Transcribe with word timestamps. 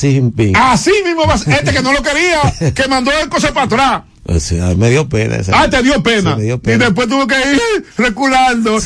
Xi 0.00 0.12
Jinping. 0.12 0.56
Así 0.56 0.92
mismo 1.04 1.26
va 1.26 1.34
este 1.34 1.72
que 1.72 1.82
no 1.82 1.92
lo 1.92 2.02
quería, 2.02 2.72
que 2.74 2.88
mandó 2.88 3.10
el 3.12 3.28
cosa 3.28 3.52
para 3.52 3.66
atrás. 3.66 4.02
O 4.24 4.38
sea, 4.38 4.74
me 4.74 4.90
dio 4.90 5.08
pena. 5.08 5.38
ah, 5.52 5.68
te 5.68 5.82
dio 5.82 6.02
pena. 6.02 6.36
Sí, 6.36 6.42
dio 6.42 6.60
pena. 6.60 6.76
Y 6.76 6.86
después 6.86 7.08
tuvo 7.08 7.26
que 7.26 7.34
ir 7.34 7.84
reculando, 7.96 8.78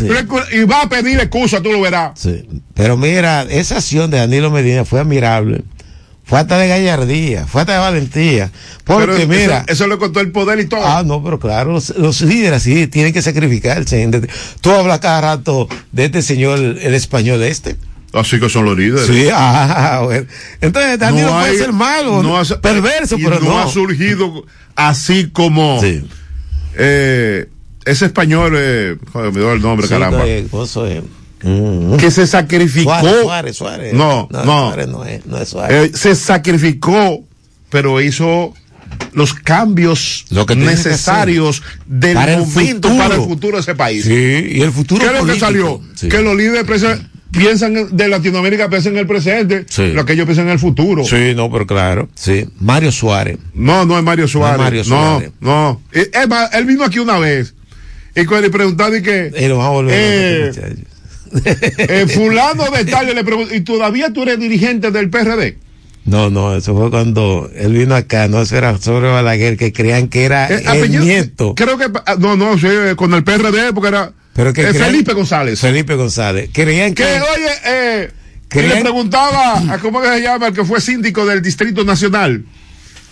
y 0.52 0.64
va 0.64 0.82
a 0.82 0.88
pedir 0.88 1.20
excusa, 1.20 1.60
tú 1.60 1.70
lo 1.70 1.80
verás. 1.80 2.12
Sí. 2.18 2.48
Pero 2.74 2.96
mira, 2.96 3.42
esa 3.42 3.76
acción 3.76 4.10
de 4.10 4.18
Danilo 4.18 4.50
Medina 4.50 4.84
fue 4.84 5.00
admirable. 5.00 5.62
Fue 6.26 6.38
hasta 6.38 6.56
de 6.56 6.68
gallardía, 6.68 7.46
fue 7.46 7.60
hasta 7.60 7.74
de 7.74 7.78
valentía. 7.80 8.50
Porque 8.84 9.26
mira. 9.26 9.66
Eso, 9.68 9.86
le 9.86 9.98
contó 9.98 10.20
el 10.20 10.32
poder 10.32 10.58
y 10.58 10.66
todo. 10.66 10.80
Ah, 10.82 11.02
no, 11.04 11.22
pero 11.22 11.38
claro, 11.38 11.72
los, 11.72 12.22
líderes 12.22 12.62
sí 12.62 12.86
tienen 12.86 13.12
que 13.12 13.20
sacrificarse. 13.20 14.08
Tú 14.62 14.70
hablas 14.70 15.00
cada 15.00 15.20
rato 15.20 15.68
de 15.92 16.06
este 16.06 16.22
señor, 16.22 16.58
el 16.58 16.94
español 16.94 17.42
este. 17.42 17.76
Así 18.14 18.38
que 18.38 18.48
son 18.48 18.64
los 18.64 18.78
líderes. 18.78 19.06
Sí, 19.06 19.28
ah, 19.32 20.02
bueno. 20.04 20.26
Entonces, 20.60 20.98
Danilo 20.98 21.32
no 21.32 21.40
puede 21.40 21.58
ser 21.58 21.72
malo, 21.72 22.22
no 22.22 22.42
perverso, 22.60 23.16
pero 23.16 23.40
no. 23.40 23.46
No 23.46 23.58
ha 23.58 23.68
surgido 23.68 24.44
así 24.76 25.30
como. 25.30 25.80
Sí. 25.80 26.04
Eh, 26.76 27.48
ese 27.84 28.06
español, 28.06 28.54
eh, 28.56 28.96
joder, 29.12 29.32
me 29.32 29.40
dio 29.40 29.52
el 29.52 29.60
nombre, 29.60 29.88
caramba. 29.88 30.24
Mm. 31.42 31.96
Que 31.96 32.10
se 32.10 32.26
sacrificó. 32.26 32.98
Suárez, 33.00 33.56
Suárez, 33.56 33.92
No, 33.92 34.28
no. 34.30 34.44
no. 34.44 34.68
Suárez 34.68 34.88
no 34.88 35.04
es, 35.04 35.26
no 35.26 35.38
es 35.38 35.48
Suárez. 35.48 35.90
Eh, 35.90 35.96
se 35.96 36.14
sacrificó, 36.14 37.22
pero 37.68 38.00
hizo 38.00 38.54
los 39.12 39.34
cambios 39.34 40.24
necesarios 40.56 41.62
del 41.86 42.16
momento 42.16 42.96
para 42.96 43.16
el 43.16 43.22
futuro 43.22 43.56
de 43.56 43.62
ese 43.62 43.74
país. 43.74 44.04
Sí, 44.04 44.48
y 44.52 44.60
el 44.62 44.72
futuro. 44.72 45.00
¿Qué 45.00 45.06
es 45.06 45.20
lo 45.24 45.26
que 45.26 45.38
salió? 45.38 45.80
Que 46.00 46.22
los 46.22 46.36
líderes 46.36 46.64
piensan 47.36 47.96
de 47.96 48.08
Latinoamérica 48.08 48.68
piensan 48.68 48.94
en 48.94 49.00
el 49.00 49.06
presente, 49.06 49.66
lo 49.92 50.04
que 50.04 50.12
ellos 50.14 50.26
piensan 50.26 50.46
en 50.46 50.52
el 50.52 50.58
futuro. 50.58 51.04
Sí, 51.04 51.34
no, 51.34 51.50
pero 51.50 51.66
claro. 51.66 52.08
Sí. 52.14 52.48
Mario 52.60 52.92
Suárez. 52.92 53.38
No, 53.52 53.84
no 53.84 53.98
es 53.98 54.04
Mario 54.04 54.28
Suárez. 54.28 54.58
No, 54.58 54.64
Mario 54.64 54.84
Suárez. 54.84 55.32
no, 55.40 55.80
Es 55.92 56.28
más, 56.28 56.54
él 56.54 56.64
vino 56.64 56.84
aquí 56.84 56.98
una 56.98 57.18
vez 57.18 57.54
y 58.16 58.24
cuando 58.26 58.46
le 58.46 58.50
preguntaban 58.50 58.96
y 58.96 59.02
que. 59.02 59.32
Y 59.36 59.48
lo 59.48 59.58
va 59.58 59.66
a 59.66 59.70
volver 59.70 59.94
eh, 59.96 60.52
eh, 61.78 62.06
fulano 62.06 62.70
de 62.70 62.84
tal, 62.84 63.12
le 63.12 63.24
preguntó, 63.24 63.54
¿y 63.54 63.60
todavía 63.62 64.12
tú 64.12 64.22
eres 64.22 64.38
dirigente 64.38 64.90
del 64.92 65.10
PRD? 65.10 65.58
No, 66.04 66.30
no, 66.30 66.54
eso 66.54 66.76
fue 66.76 66.90
cuando 66.90 67.50
él 67.54 67.72
vino 67.72 67.94
acá, 67.94 68.28
no, 68.28 68.42
eso 68.42 68.56
era 68.56 68.76
sobre 68.78 69.08
Balaguer, 69.08 69.56
que 69.56 69.72
creían 69.72 70.08
que 70.08 70.24
era 70.24 70.48
eh, 70.48 70.62
el 70.74 71.00
nieto. 71.00 71.54
Creo 71.56 71.76
que, 71.78 71.86
ah, 72.06 72.16
no, 72.18 72.36
no, 72.36 72.56
sí, 72.58 72.68
con 72.94 73.14
el 73.14 73.24
PRD, 73.24 73.72
porque 73.72 73.88
era 73.88 74.12
pero 74.34 74.52
que 74.52 74.62
eh, 74.62 74.74
Felipe 74.74 75.12
González. 75.14 75.60
Felipe 75.60 75.94
González. 75.94 76.50
Creían 76.52 76.92
que. 76.92 77.04
que 77.04 77.20
oye, 77.20 77.50
eh, 77.66 78.10
que 78.48 78.62
le 78.62 78.80
preguntaba 78.80 79.72
a 79.72 79.78
cómo 79.78 80.02
se 80.02 80.20
llama 80.20 80.48
el 80.48 80.54
que 80.54 80.64
fue 80.64 80.80
síndico 80.80 81.24
del 81.24 81.40
Distrito 81.40 81.84
Nacional. 81.84 82.44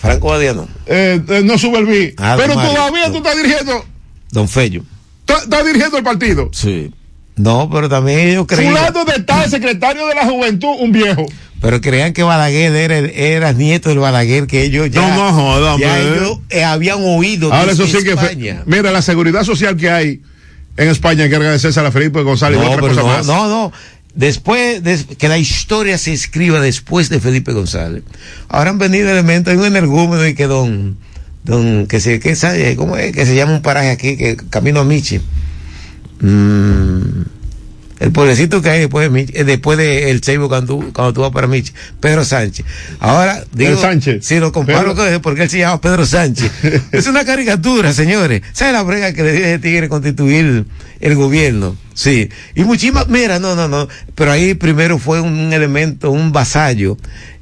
Franco 0.01 0.29
Badiano. 0.29 0.69
Eh, 0.87 1.21
eh 1.29 1.43
no 1.45 1.57
sube 1.59 1.79
el 1.79 2.15
ah, 2.19 2.35
Pero 2.37 2.55
todavía 2.55 3.11
tú 3.11 3.19
estás 3.19 3.37
dirigiendo. 3.37 3.85
Don 4.31 4.49
Fello. 4.49 4.83
¿Estás 5.27 5.65
dirigiendo 5.65 5.97
el 5.97 6.05
partido? 6.05 6.51
Sí. 6.53 6.93
No, 7.37 7.71
pero 7.73 7.89
también 7.89 8.19
ellos 8.19 8.47
creían. 8.47 8.75
Fulano 8.75 9.05
de 9.05 9.23
tal 9.23 9.49
secretario 9.49 10.07
de 10.09 10.15
la 10.15 10.25
juventud, 10.25 10.77
un 10.81 10.93
viejo. 10.93 11.25
Pero 11.61 11.81
creían 11.81 12.13
que 12.13 12.25
Balaguer 12.25 12.75
era, 12.75 12.99
era 12.99 13.53
nieto 13.53 13.89
del 13.89 14.01
Balaguer, 14.01 14.49
que 14.49 14.65
ellos 14.65 14.91
ya. 14.91 15.01
No, 15.01 15.31
no 15.31 15.33
jodan, 15.33 15.79
Ya 15.79 16.01
ellos 16.01 16.41
eh, 16.51 16.65
habían 16.65 16.99
oído. 17.01 17.53
Ahora, 17.53 17.73
eso 17.73 17.87
sí 17.87 17.99
que. 18.03 18.17
Mira, 18.67 18.91
la 18.91 19.03
seguridad 19.03 19.45
social 19.45 19.77
que 19.77 19.89
hay 19.89 20.21
en 20.77 20.89
España 20.89 21.25
hay 21.25 21.31
que 21.31 21.37
agradecerse 21.37 21.81
a 21.81 21.83
la 21.83 21.93
Felipe 21.93 22.23
González 22.23 22.59
no, 22.59 22.65
y 22.65 22.69
otra 22.69 22.81
cosa 22.81 23.01
no, 23.01 23.07
más. 23.07 23.27
No, 23.27 23.49
no. 23.49 23.73
Después, 24.15 24.83
de, 24.83 25.05
que 25.17 25.29
la 25.29 25.39
historia 25.39 25.97
se 25.97 26.13
escriba 26.13 26.61
después 26.61 27.09
de 27.09 27.21
Felipe 27.21 27.53
González. 27.53 28.03
Ahora 28.49 28.71
han 28.71 28.79
venido 28.79 29.11
elementos, 29.11 29.53
hay 29.53 29.59
un 29.59 29.65
energúmeno 29.65 30.27
y 30.27 30.35
que 30.35 30.47
don, 30.47 30.99
don, 31.45 31.87
que 31.87 32.01
se, 32.01 32.21
que 32.21 32.37
sabe, 32.37 32.77
¿cómo 32.77 32.97
es? 32.97 33.13
Que 33.13 33.25
se 33.25 33.35
llama 33.35 33.55
un 33.55 33.63
paraje 33.63 33.91
aquí, 33.91 34.17
que 34.17 34.37
camino 34.37 34.81
a 34.81 34.85
Michi. 34.85 35.21
Mm 36.21 37.42
el 38.03 38.11
pobrecito 38.11 38.61
que 38.61 38.69
hay 38.69 38.81
después 38.81 39.13
de, 39.13 39.21
eh, 39.33 39.45
después 39.45 39.79
de 39.79 40.11
el 40.11 40.25
Seibo 40.25 40.49
cuando, 40.49 40.79
cuando 40.93 41.13
tú 41.13 41.21
vas 41.21 41.31
para 41.31 41.47
Mich, 41.47 41.73
Pedro 42.01 42.25
Sánchez. 42.25 42.67
Ahora, 42.99 43.45
digo, 43.53 43.81
Sánchez. 43.81 44.27
si 44.27 44.41
lo 44.41 44.51
comparo 44.51 44.97
con 44.97 45.23
porque 45.23 45.45
él 45.45 45.49
se 45.49 45.59
llama 45.59 45.81
Pedro 45.81 46.05
Sánchez. 46.05 46.51
es 46.93 47.07
una 47.07 47.25
caricatura, 47.25 47.93
señores. 47.93 48.43
¿Sabe 48.53 48.73
la 48.73 48.83
brega 48.83 49.13
que 49.13 49.23
le 49.23 49.33
dio 49.33 49.45
ese 49.45 49.59
tigre 49.61 49.89
constituir 49.89 50.65
el 50.99 51.15
gobierno? 51.15 51.77
Sí. 51.95 52.29
Y 52.57 52.65
muchísimas, 52.65 53.07
mira, 53.07 53.39
no, 53.39 53.55
no, 53.55 53.69
no. 53.69 53.87
Pero 54.17 54.33
ahí 54.33 54.55
primero 54.55 54.99
fue 54.99 55.21
un 55.21 55.53
elemento, 55.53 56.11
un 56.11 56.33
vasallo, 56.33 56.97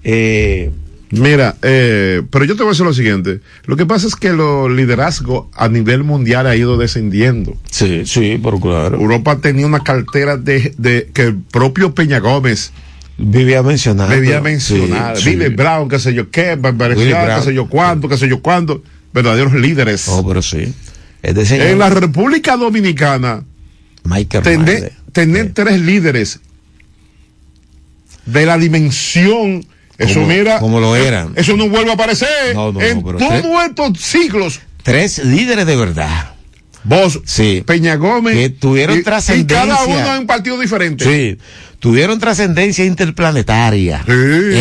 eh, 0.04 0.70
Mira, 1.10 1.56
eh, 1.62 2.22
pero 2.30 2.44
yo 2.44 2.54
te 2.54 2.62
voy 2.62 2.70
a 2.70 2.72
decir 2.72 2.86
lo 2.86 2.94
siguiente. 2.94 3.40
Lo 3.64 3.76
que 3.76 3.84
pasa 3.84 4.06
es 4.06 4.14
que 4.14 4.28
el 4.28 4.76
liderazgo 4.76 5.50
a 5.54 5.68
nivel 5.68 6.04
mundial 6.04 6.46
ha 6.46 6.54
ido 6.54 6.76
descendiendo. 6.76 7.56
Sí, 7.68 8.02
sí, 8.06 8.38
por 8.38 8.60
claro. 8.60 9.00
Europa 9.00 9.38
tenía 9.40 9.66
una 9.66 9.80
cartera 9.80 10.36
de, 10.36 10.72
de 10.78 11.10
que 11.12 11.22
el 11.22 11.36
propio 11.36 11.94
Peña 11.94 12.20
Gómez 12.20 12.72
vivía 13.18 13.62
mencionando. 13.62 14.14
Vivía 14.14 14.40
mencionar. 14.40 15.16
Sí, 15.16 15.34
Brown, 15.34 15.88
qué 15.88 15.98
sé 15.98 16.14
yo 16.14 16.30
qué, 16.30 16.58
qué 16.62 17.42
sé 17.44 17.54
yo 17.54 17.68
cuánto, 17.68 18.08
qué 18.08 18.16
sé 18.16 18.28
yo 18.28 18.40
cuánto. 18.40 18.82
Verdaderos 19.12 19.52
líderes. 19.54 20.08
Oh, 20.08 20.24
pero 20.26 20.40
sí. 20.42 20.72
en 21.22 21.78
la 21.78 21.90
República 21.90 22.56
Dominicana, 22.56 23.42
tener, 24.42 24.92
tener 25.12 25.52
tres 25.52 25.80
líderes 25.80 26.38
de 28.26 28.46
la 28.46 28.56
dimensión 28.58 29.66
eso 30.00 30.20
mira. 30.22 30.58
Como 30.58 30.80
lo 30.80 30.96
eran. 30.96 31.32
Eso 31.36 31.56
no 31.56 31.68
vuelve 31.68 31.90
a 31.90 31.94
aparecer 31.94 32.28
en 32.50 33.02
todos 33.02 33.64
estos 33.66 34.00
siglos. 34.00 34.60
Tres 34.82 35.24
líderes 35.24 35.66
de 35.66 35.76
verdad. 35.76 36.34
Vos, 36.84 37.20
sí. 37.24 37.62
Peña 37.66 37.96
Gómez. 37.96 38.34
Que 38.34 38.48
tuvieron 38.48 39.02
trascendencia. 39.02 39.64
Y 39.64 39.68
cada 39.68 39.84
uno 39.84 40.16
en 40.16 40.26
partido 40.26 40.58
diferente. 40.58 41.04
Sí. 41.04 41.38
Tuvieron 41.78 42.18
trascendencia 42.18 42.84
interplanetaria. 42.84 44.02
Sí. 44.06 44.12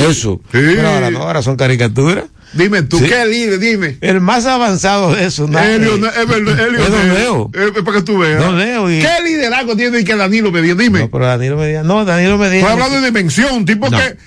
Eso. 0.10 0.42
Sí. 0.52 0.60
Pero 0.76 0.90
ahora 0.90 1.12
no, 1.12 1.20
ahora 1.20 1.42
son 1.42 1.56
caricaturas. 1.56 2.26
Dime 2.54 2.82
tú, 2.82 3.00
¿qué 3.00 3.26
líder? 3.28 3.60
Dime. 3.60 3.98
El 4.02 4.22
más 4.22 4.46
avanzado 4.48 5.14
de 5.14 5.26
eso, 5.26 5.48
¿no? 5.48 5.60
Elio, 5.60 5.96
es 5.96 6.28
Leo. 7.14 7.52
Es 7.54 7.84
para 7.84 7.98
que 7.98 8.04
tú 8.04 8.18
veas. 8.18 8.40
Don 8.40 8.58
Leo. 8.58 8.90
Y... 8.90 9.00
¿Qué 9.00 9.24
liderazgo 9.24 9.76
tiene 9.76 10.04
que 10.04 10.16
Danilo 10.16 10.52
Medina? 10.52 10.74
Dime. 10.74 11.00
No, 11.02 11.12
pero 11.12 11.28
Danilo 11.28 11.58
Medina, 11.58 11.84
no, 11.84 12.06
Danilo 12.06 12.40
Medina. 12.40 12.58
Estoy 12.62 12.74
hablando 12.74 13.02
de 13.02 13.06
dimensión, 13.06 13.66
tipo 13.66 13.90
que 13.92 14.18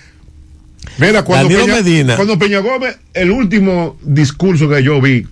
Mira, 0.98 1.24
cuando 1.24 1.48
Peña, 1.48 2.16
cuando 2.16 2.38
Peña 2.38 2.58
Gómez, 2.58 2.98
el 3.14 3.30
último 3.30 3.96
discurso 4.02 4.68
que 4.68 4.82
yo 4.82 5.00
vi, 5.00 5.26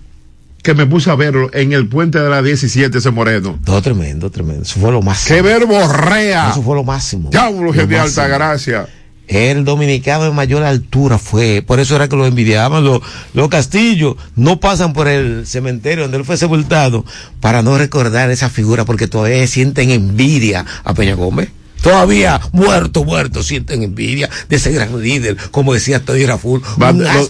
que 0.63 0.73
me 0.73 0.85
puse 0.85 1.09
a 1.09 1.15
verlo 1.15 1.49
en 1.53 1.73
el 1.73 1.87
puente 1.87 2.19
de 2.19 2.29
la 2.29 2.41
17, 2.41 2.97
ese 2.97 3.11
moreno. 3.11 3.59
Todo 3.65 3.81
tremendo, 3.81 4.29
tremendo. 4.29 4.63
Eso 4.63 4.79
fue 4.79 4.91
lo 4.91 5.01
máximo. 5.01 5.35
¡Qué 5.35 5.41
verborrea! 5.41 6.51
Eso 6.51 6.61
fue 6.61 6.75
lo 6.75 6.83
máximo. 6.83 7.29
Diablo, 7.29 7.71
de 7.71 7.99
alta 7.99 8.27
gracia. 8.27 8.87
El 9.27 9.63
dominicano 9.63 10.25
de 10.25 10.31
mayor 10.31 10.63
altura 10.63 11.17
fue, 11.17 11.63
por 11.65 11.79
eso 11.79 11.95
era 11.95 12.09
que 12.09 12.17
lo 12.17 12.25
envidiaban. 12.25 12.83
Los, 12.83 13.01
los 13.33 13.47
castillos 13.47 14.17
no 14.35 14.59
pasan 14.59 14.91
por 14.91 15.07
el 15.07 15.47
cementerio 15.47 16.03
donde 16.03 16.17
él 16.17 16.25
fue 16.25 16.35
sepultado 16.35 17.05
para 17.39 17.61
no 17.61 17.77
recordar 17.77 18.29
esa 18.29 18.49
figura 18.49 18.83
porque 18.83 19.07
todavía 19.07 19.47
sienten 19.47 19.89
envidia 19.89 20.65
a 20.83 20.93
Peña 20.93 21.15
Gómez. 21.15 21.49
Todavía 21.81 22.39
muerto, 22.51 23.03
muerto, 23.03 23.43
sienten 23.43 23.83
envidia 23.83 24.29
de 24.49 24.55
ese 24.55 24.71
gran 24.71 25.01
líder, 25.01 25.35
como 25.51 25.73
decía 25.73 25.99
Tony 25.99 26.25
Raful. 26.25 26.61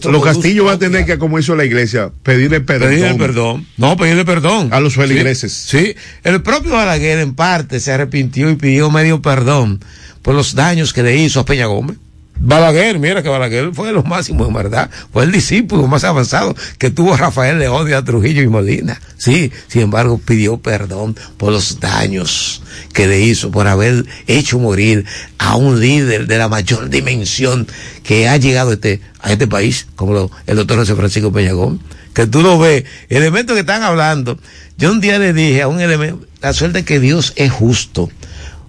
Los 0.09 0.23
castillos 0.23 0.66
van 0.66 0.75
a 0.75 0.79
tener 0.79 1.06
que, 1.06 1.17
como 1.17 1.39
hizo 1.39 1.56
la 1.56 1.66
iglesia, 1.66 2.12
pedirle 2.23 2.62
perdón. 2.62 2.89
Pedirle 2.89 3.16
perdón. 3.16 3.67
No, 3.78 3.97
pedirle 3.97 4.25
perdón. 4.25 4.69
A 4.72 4.79
los 4.79 4.95
feligreses. 4.95 5.53
Sí, 5.53 5.95
El 6.23 6.41
propio 6.41 6.72
Balaguer, 6.73 7.19
en 7.19 7.34
parte, 7.35 7.79
se 7.79 7.91
arrepintió 7.91 8.50
y 8.50 8.56
pidió 8.56 8.91
medio 8.91 9.22
perdón 9.22 9.79
por 10.22 10.35
los 10.35 10.53
daños 10.53 10.94
que 10.94 11.03
le 11.03 11.18
hizo 11.18 11.39
a 11.39 11.45
Peña 11.45 11.66
Gómez. 11.66 11.97
Balaguer, 12.44 12.97
mira 12.97 13.22
que 13.22 13.29
Balaguer 13.29 13.72
fue 13.72 13.91
lo 13.91 14.02
máximo 14.02 14.47
en 14.47 14.53
verdad, 14.53 14.90
fue 15.13 15.25
el 15.25 15.31
discípulo 15.31 15.86
más 15.86 16.04
avanzado 16.04 16.56
que 16.80 16.89
tuvo 16.89 17.15
Rafael 17.15 17.60
León 17.60 17.94
a 17.94 18.04
Trujillo 18.04 18.42
y 18.42 18.48
Molina. 18.48 19.00
Sí, 19.15 19.51
sin 19.68 19.83
embargo 19.83 20.18
pidió 20.18 20.57
perdón 20.57 21.15
por 21.38 21.51
los 21.51 21.80
daños 21.80 22.63
que 22.94 23.06
le 23.06 23.21
hizo, 23.21 23.51
por 23.51 23.68
haber 23.68 24.06
hecho 24.25 24.57
morir 24.57 25.06
a 25.38 25.56
un 25.56 25.80
líder 25.80 26.25
de 26.25 26.39
la 26.39 26.50
mayor 26.50 26.89
dimensión 26.89 27.68
que 28.01 28.27
ha 28.27 28.38
llegado 28.38 28.74
este, 28.74 29.01
a 29.19 29.31
este 29.31 29.45
país, 29.45 29.86
como 29.95 30.31
el 30.48 30.56
doctor 30.56 30.80
José 30.80 30.95
Francisco 30.95 31.31
Peñagón. 31.31 31.80
Que 32.15 32.25
tú 32.27 32.42
lo 32.42 32.60
ves, 32.60 32.83
elementos 33.07 33.54
que 33.54 33.62
están 33.62 33.83
hablando. 33.83 34.38
Yo 34.77 34.92
un 34.92 35.00
día 35.00 35.18
le 35.18 35.31
dije 35.31 35.62
a 35.62 35.68
un 35.68 35.80
elemento, 35.80 36.25
la 36.42 36.51
suerte 36.54 36.83
que 36.83 37.00
Dios 37.00 37.33
es 37.36 37.51
justo 37.51 38.10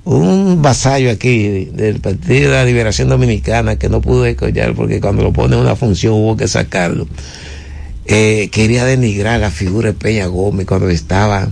un 0.05 0.63
vasallo 0.63 1.11
aquí 1.11 1.67
del 1.67 2.01
Partido 2.01 2.51
de 2.51 2.57
la 2.57 2.65
Liberación 2.65 3.09
Dominicana 3.09 3.77
que 3.77 3.89
no 3.89 4.01
pudo 4.01 4.27
escollar 4.27 4.75
porque 4.75 5.01
cuando 5.01 5.23
lo 5.23 5.33
pone 5.33 5.55
en 5.55 5.63
una 5.63 5.77
función 5.77 6.15
hubo 6.15 6.37
que 6.37 6.49
sacarlo. 6.49 7.07
Eh, 8.05 8.49
quería 8.51 8.85
denigrar 8.85 9.39
la 9.41 9.51
figura 9.51 9.89
de 9.89 9.95
Peña 9.95 10.27
Gómez 10.27 10.67
cuando 10.67 10.89
estaba 10.89 11.49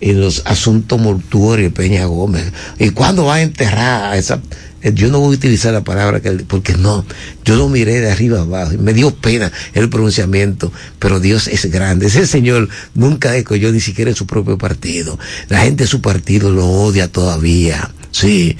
en 0.00 0.20
los 0.20 0.42
asuntos 0.44 1.00
mortuorios 1.00 1.72
de 1.72 1.76
Peña 1.76 2.04
Gómez. 2.04 2.52
¿Y 2.78 2.90
cuándo 2.90 3.24
va 3.24 3.36
a 3.36 3.42
enterrar 3.42 4.12
a 4.12 4.18
esa? 4.18 4.40
Eh, 4.82 4.92
yo 4.94 5.08
no 5.08 5.20
voy 5.20 5.34
a 5.34 5.38
utilizar 5.38 5.72
la 5.72 5.82
palabra 5.82 6.20
que 6.20 6.30
porque 6.32 6.74
no, 6.74 7.04
yo 7.44 7.56
lo 7.56 7.68
miré 7.68 8.00
de 8.00 8.10
arriba 8.10 8.40
abajo 8.40 8.74
y 8.74 8.78
me 8.78 8.92
dio 8.92 9.14
pena 9.14 9.50
el 9.74 9.88
pronunciamiento, 9.88 10.72
pero 10.98 11.20
Dios 11.20 11.48
es 11.48 11.70
grande. 11.70 12.06
Ese 12.06 12.26
señor 12.26 12.68
nunca 12.94 13.36
yo 13.38 13.72
ni 13.72 13.80
siquiera 13.80 14.10
en 14.10 14.16
su 14.16 14.26
propio 14.26 14.58
partido. 14.58 15.18
La 15.48 15.60
gente 15.60 15.84
de 15.84 15.88
su 15.88 16.00
partido 16.00 16.50
lo 16.50 16.66
odia 16.66 17.08
todavía. 17.08 17.90
Sí. 18.10 18.56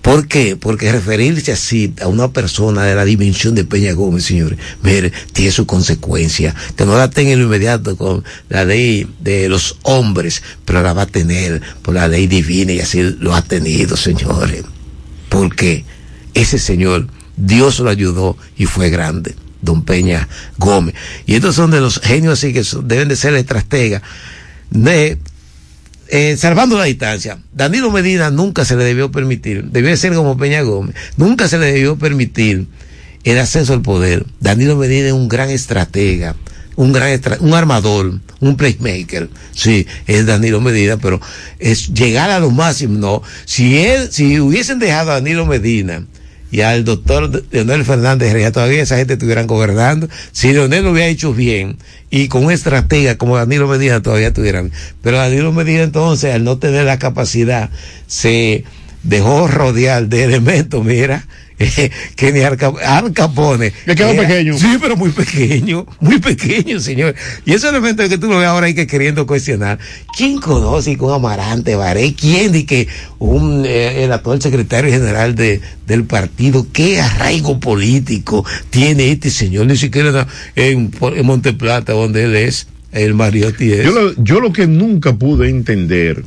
¿Por 0.00 0.28
qué? 0.28 0.56
Porque 0.56 0.90
referirse 0.90 1.52
así 1.52 1.92
a 2.00 2.08
una 2.08 2.32
persona 2.32 2.84
de 2.84 2.94
la 2.94 3.04
dimensión 3.04 3.54
de 3.54 3.64
Peña 3.64 3.92
Gómez, 3.92 4.24
señores, 4.24 4.58
mire, 4.82 5.12
tiene 5.32 5.50
su 5.50 5.66
consecuencia. 5.66 6.54
Que 6.76 6.84
no 6.86 6.96
la 6.96 7.10
tenga 7.10 7.32
en 7.32 7.38
lo 7.38 7.46
inmediato 7.46 7.96
con 7.96 8.24
la 8.48 8.64
ley 8.64 9.06
de 9.20 9.48
los 9.48 9.76
hombres, 9.82 10.42
pero 10.64 10.82
la 10.82 10.92
va 10.92 11.02
a 11.02 11.06
tener 11.06 11.60
por 11.82 11.94
la 11.94 12.08
ley 12.08 12.26
divina 12.26 12.72
y 12.72 12.80
así 12.80 13.02
lo 13.02 13.34
ha 13.34 13.42
tenido, 13.42 13.96
señores 13.96 14.64
porque 15.28 15.84
ese 16.34 16.58
señor, 16.58 17.08
Dios 17.36 17.80
lo 17.80 17.90
ayudó 17.90 18.36
y 18.56 18.66
fue 18.66 18.90
grande, 18.90 19.34
don 19.62 19.82
Peña 19.82 20.28
Gómez. 20.58 20.94
Y 21.26 21.34
estos 21.34 21.54
son 21.54 21.70
de 21.70 21.80
los 21.80 22.00
genios 22.00 22.38
así 22.38 22.52
que 22.52 22.64
deben 22.84 23.08
de 23.08 23.16
ser 23.16 23.34
estrategas. 23.34 24.02
De, 24.70 25.18
eh, 26.08 26.36
salvando 26.36 26.76
la 26.76 26.84
distancia, 26.84 27.38
Danilo 27.52 27.90
Medina 27.90 28.30
nunca 28.30 28.64
se 28.64 28.76
le 28.76 28.84
debió 28.84 29.10
permitir, 29.10 29.64
debió 29.64 29.96
ser 29.96 30.14
como 30.14 30.36
Peña 30.36 30.62
Gómez, 30.62 30.94
nunca 31.16 31.48
se 31.48 31.58
le 31.58 31.72
debió 31.72 31.96
permitir 31.96 32.66
el 33.24 33.38
ascenso 33.38 33.72
al 33.72 33.82
poder. 33.82 34.26
Danilo 34.40 34.76
Medina 34.76 35.08
es 35.08 35.12
un 35.12 35.28
gran 35.28 35.50
estratega, 35.50 36.36
un 36.76 36.92
gran 36.92 37.20
un 37.40 37.54
armador, 37.54 38.20
un 38.40 38.56
playmaker, 38.56 39.28
sí, 39.52 39.86
es 40.06 40.26
Danilo 40.26 40.60
Medina, 40.60 40.96
pero 40.96 41.20
es 41.58 41.92
llegar 41.92 42.30
a 42.30 42.40
lo 42.40 42.50
máximo, 42.50 42.98
no. 42.98 43.22
Si 43.44 43.78
él, 43.78 44.08
si 44.10 44.40
hubiesen 44.40 44.78
dejado 44.78 45.10
a 45.10 45.14
Danilo 45.14 45.46
Medina 45.46 46.04
y 46.50 46.60
al 46.60 46.84
doctor 46.84 47.44
Leonel 47.50 47.84
Fernández, 47.84 48.34
ya 48.38 48.52
todavía 48.52 48.82
esa 48.82 48.96
gente 48.96 49.14
estuvieran 49.14 49.46
gobernando, 49.46 50.08
si 50.32 50.52
Leonel 50.52 50.84
lo 50.84 50.92
hubiera 50.92 51.08
hecho 51.08 51.32
bien 51.32 51.78
y 52.10 52.28
con 52.28 52.44
un 52.44 52.52
estratega 52.52 53.16
como 53.16 53.36
Danilo 53.36 53.68
Medina 53.68 54.02
todavía 54.02 54.28
estuvieran, 54.28 54.72
pero 55.02 55.18
Danilo 55.18 55.52
Medina 55.52 55.82
entonces, 55.82 56.34
al 56.34 56.44
no 56.44 56.58
tener 56.58 56.84
la 56.84 56.98
capacidad, 56.98 57.70
se 58.06 58.64
dejó 59.02 59.48
rodear 59.48 60.08
de 60.08 60.24
elementos, 60.24 60.84
mira, 60.84 61.26
que 62.16 62.32
ni 62.32 62.40
Al, 62.40 63.12
Capone. 63.12 63.72
Que 63.84 63.94
quedó 63.94 64.16
pequeño. 64.16 64.58
Sí, 64.58 64.76
pero 64.80 64.96
muy 64.96 65.10
pequeño, 65.10 65.86
muy 66.00 66.18
pequeño, 66.18 66.80
señor. 66.80 67.14
Y 67.44 67.52
ese 67.52 67.68
elemento 67.68 68.08
que 68.08 68.18
tú 68.18 68.28
lo 68.28 68.38
ves 68.38 68.48
ahora 68.48 68.66
hay 68.66 68.74
que 68.74 68.86
queriendo 68.86 69.26
cuestionar. 69.26 69.78
¿Quién 70.16 70.40
conoce 70.40 70.96
con 70.96 71.14
Amarante 71.14 71.76
Baré? 71.76 72.14
¿Quién 72.14 72.52
di 72.52 72.64
que 72.64 72.88
un, 73.18 73.64
eh, 73.66 74.04
el 74.04 74.12
actual 74.12 74.42
secretario 74.42 74.90
general 74.90 75.34
de, 75.34 75.60
del 75.86 76.04
partido, 76.04 76.66
qué 76.72 77.00
arraigo 77.00 77.60
político 77.60 78.44
tiene 78.70 79.12
este 79.12 79.30
señor? 79.30 79.66
Ni 79.66 79.76
siquiera 79.76 80.26
en, 80.56 80.90
en 81.00 81.26
Monteplata, 81.26 81.92
donde 81.92 82.24
él 82.24 82.34
es, 82.34 82.66
el 82.90 83.14
Mariotti 83.14 83.72
es. 83.72 83.84
Yo 83.84 83.92
lo, 83.92 84.14
yo 84.22 84.40
lo 84.40 84.52
que 84.52 84.66
nunca 84.66 85.14
pude 85.14 85.48
entender. 85.48 86.24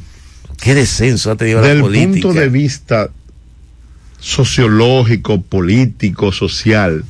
¿Qué 0.61 0.73
descenso 0.73 1.31
ha 1.31 1.35
tenido 1.35 1.61
la 1.61 1.79
política? 1.79 2.11
Del 2.11 2.21
punto 2.21 2.33
de 2.33 2.49
vista 2.49 3.09
sociológico, 4.19 5.41
político, 5.41 6.31
social, 6.31 7.03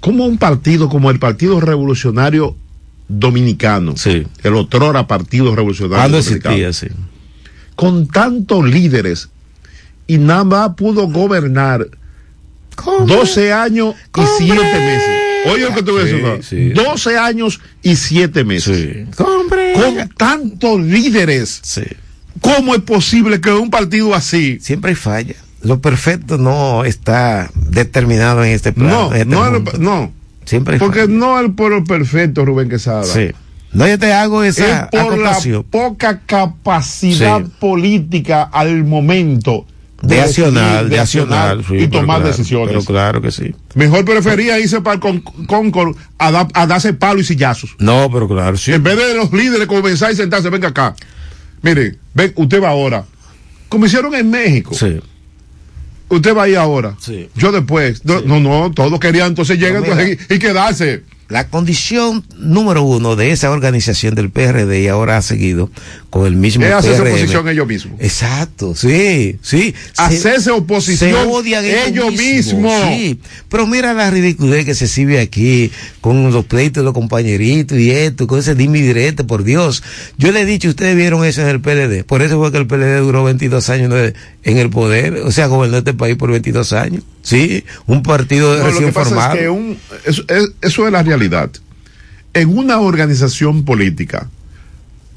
como 0.00 0.26
un 0.26 0.38
partido 0.38 0.88
como 0.88 1.10
el 1.10 1.18
Partido 1.18 1.60
Revolucionario 1.60 2.56
Dominicano, 3.08 3.96
sí. 3.96 4.26
el 4.42 4.54
otrora 4.54 5.06
Partido 5.06 5.54
Revolucionario 5.54 6.20
Dominicano, 6.20 6.72
sí. 6.72 6.88
con 7.74 8.08
tantos 8.08 8.64
líderes 8.64 9.28
y 10.06 10.18
nada 10.18 10.44
más 10.44 10.74
pudo 10.74 11.08
gobernar 11.08 11.88
12 13.06 13.52
años 13.52 13.94
y 14.16 14.20
7 14.38 14.54
meses. 14.56 15.10
Oye 15.46 15.64
lo 15.64 15.74
que 15.74 15.82
te 15.82 15.90
voy 15.90 16.00
a 16.02 16.36
decir. 16.36 16.74
12 16.74 17.18
años 17.18 17.60
y 17.82 17.96
7 17.96 18.44
meses. 18.44 19.06
Con 19.16 20.08
tantos 20.16 20.80
líderes. 20.80 21.62
¿Cómo 22.40 22.74
es 22.74 22.82
posible 22.82 23.40
que 23.40 23.50
un 23.50 23.70
partido 23.70 24.14
así... 24.14 24.58
Siempre 24.60 24.90
hay 24.90 24.96
falla 24.96 25.34
lo 25.68 25.80
perfecto 25.82 26.38
no 26.38 26.84
está 26.84 27.50
determinado 27.54 28.42
en 28.42 28.52
este 28.52 28.72
plan. 28.72 28.88
No, 28.88 29.12
este 29.12 29.26
no, 29.26 29.50
no. 29.78 30.12
Siempre 30.46 30.78
Porque 30.78 31.06
no 31.06 31.38
el 31.38 31.52
pueblo 31.52 31.84
perfecto, 31.84 32.46
Rubén 32.46 32.70
Quesada. 32.70 33.04
Sí. 33.04 33.28
No, 33.72 33.86
yo 33.86 33.98
te 33.98 34.14
hago 34.14 34.42
esa 34.42 34.88
es 34.90 35.02
por 35.02 35.18
la 35.18 35.38
poca 35.70 36.20
capacidad 36.24 37.44
política 37.60 38.44
al 38.44 38.82
momento 38.84 39.66
de, 40.00 40.22
accionar, 40.22 40.88
de, 40.88 41.00
accionar, 41.00 41.58
y 41.68 41.86
tomar 41.88 42.24
decisiones. 42.24 42.68
Pero 42.68 42.84
claro 42.84 43.20
que 43.20 43.30
sí. 43.30 43.54
Mejor 43.74 44.06
prefería 44.06 44.58
irse 44.58 44.80
para 44.80 44.98
el 45.06 45.22
Concord 45.22 45.96
a, 46.18 46.48
a, 46.54 46.66
darse 46.66 46.94
palo 46.94 47.20
y 47.20 47.24
sillazos. 47.24 47.76
No, 47.78 48.08
pero 48.10 48.26
claro, 48.26 48.56
sí. 48.56 48.72
En 48.72 48.82
vez 48.82 48.96
de 48.96 49.14
los 49.14 49.30
líderes 49.34 49.66
comenzar 49.66 50.12
y 50.12 50.16
sentarse, 50.16 50.48
venga 50.48 50.68
acá. 50.68 50.96
Mire, 51.60 51.98
ven, 52.14 52.32
usted 52.36 52.62
va 52.62 52.70
ahora. 52.70 53.04
Como 53.68 53.84
hicieron 53.84 54.14
en 54.14 54.30
México. 54.30 54.74
Sí 54.74 54.98
usted 56.08 56.36
va 56.36 56.44
ahí 56.44 56.54
ahora. 56.54 56.96
Sí. 57.00 57.28
Yo 57.34 57.52
después. 57.52 58.04
No, 58.04 58.20
no, 58.20 58.40
no, 58.40 58.70
todos 58.72 58.98
querían 59.00 59.28
entonces 59.28 59.58
llegar 59.58 59.82
y, 60.28 60.38
quedarse. 60.38 61.02
La 61.28 61.48
condición 61.48 62.24
número 62.38 62.82
uno 62.82 63.14
de 63.14 63.32
esa 63.32 63.50
organización 63.50 64.14
del 64.14 64.30
PRD 64.30 64.82
y 64.82 64.88
ahora 64.88 65.18
ha 65.18 65.22
seguido 65.22 65.70
con 66.08 66.26
el 66.26 66.36
mismo 66.36 66.64
es 66.64 66.72
hacerse 66.72 67.02
oposición 67.02 67.48
ellos 67.50 67.66
mismos. 67.66 68.00
Exacto, 68.00 68.74
sí, 68.74 69.38
sí. 69.42 69.74
Hacerse 69.98 70.50
oposición 70.50 71.10
se 71.10 71.16
odian 71.16 71.66
ellos, 71.66 72.12
mismos. 72.12 72.72
Sí, 72.88 73.20
pero 73.50 73.66
mira 73.66 73.92
la 73.92 74.10
ridiculez 74.10 74.64
que 74.64 74.74
se 74.74 74.88
sirve 74.88 75.20
aquí 75.20 75.70
con 76.00 76.32
los 76.32 76.46
pleitos 76.46 76.80
de 76.80 76.84
los 76.84 76.94
compañeritos 76.94 77.78
y 77.78 77.90
esto, 77.90 78.26
con 78.26 78.38
ese 78.38 78.54
dimi 78.54 78.80
directo, 78.80 79.26
por 79.26 79.44
Dios. 79.44 79.82
Yo 80.16 80.32
le 80.32 80.40
he 80.40 80.46
dicho, 80.46 80.70
ustedes 80.70 80.96
vieron 80.96 81.26
eso 81.26 81.42
en 81.42 81.48
el 81.48 81.60
PLD. 81.60 82.04
Por 82.04 82.22
eso 82.22 82.38
fue 82.38 82.50
que 82.52 82.56
el 82.56 82.66
PLD 82.66 83.00
duró 83.00 83.24
22 83.24 83.68
años 83.68 83.92
en 84.44 84.56
el 84.56 84.70
poder, 84.70 85.12
o 85.24 85.30
sea, 85.30 85.46
gobernó 85.46 85.76
este 85.76 85.92
país 85.92 86.16
por 86.16 86.30
22 86.30 86.72
años. 86.72 87.02
Sí, 87.22 87.64
un 87.86 88.02
partido 88.02 88.54
de 88.54 88.62
recién 88.62 88.92
formado. 88.92 89.36
eso, 90.04 90.24
eso 90.60 90.86
es 90.86 90.92
la 90.92 91.02
realidad. 91.02 91.50
En 92.34 92.56
una 92.56 92.78
organización 92.78 93.64
política, 93.64 94.28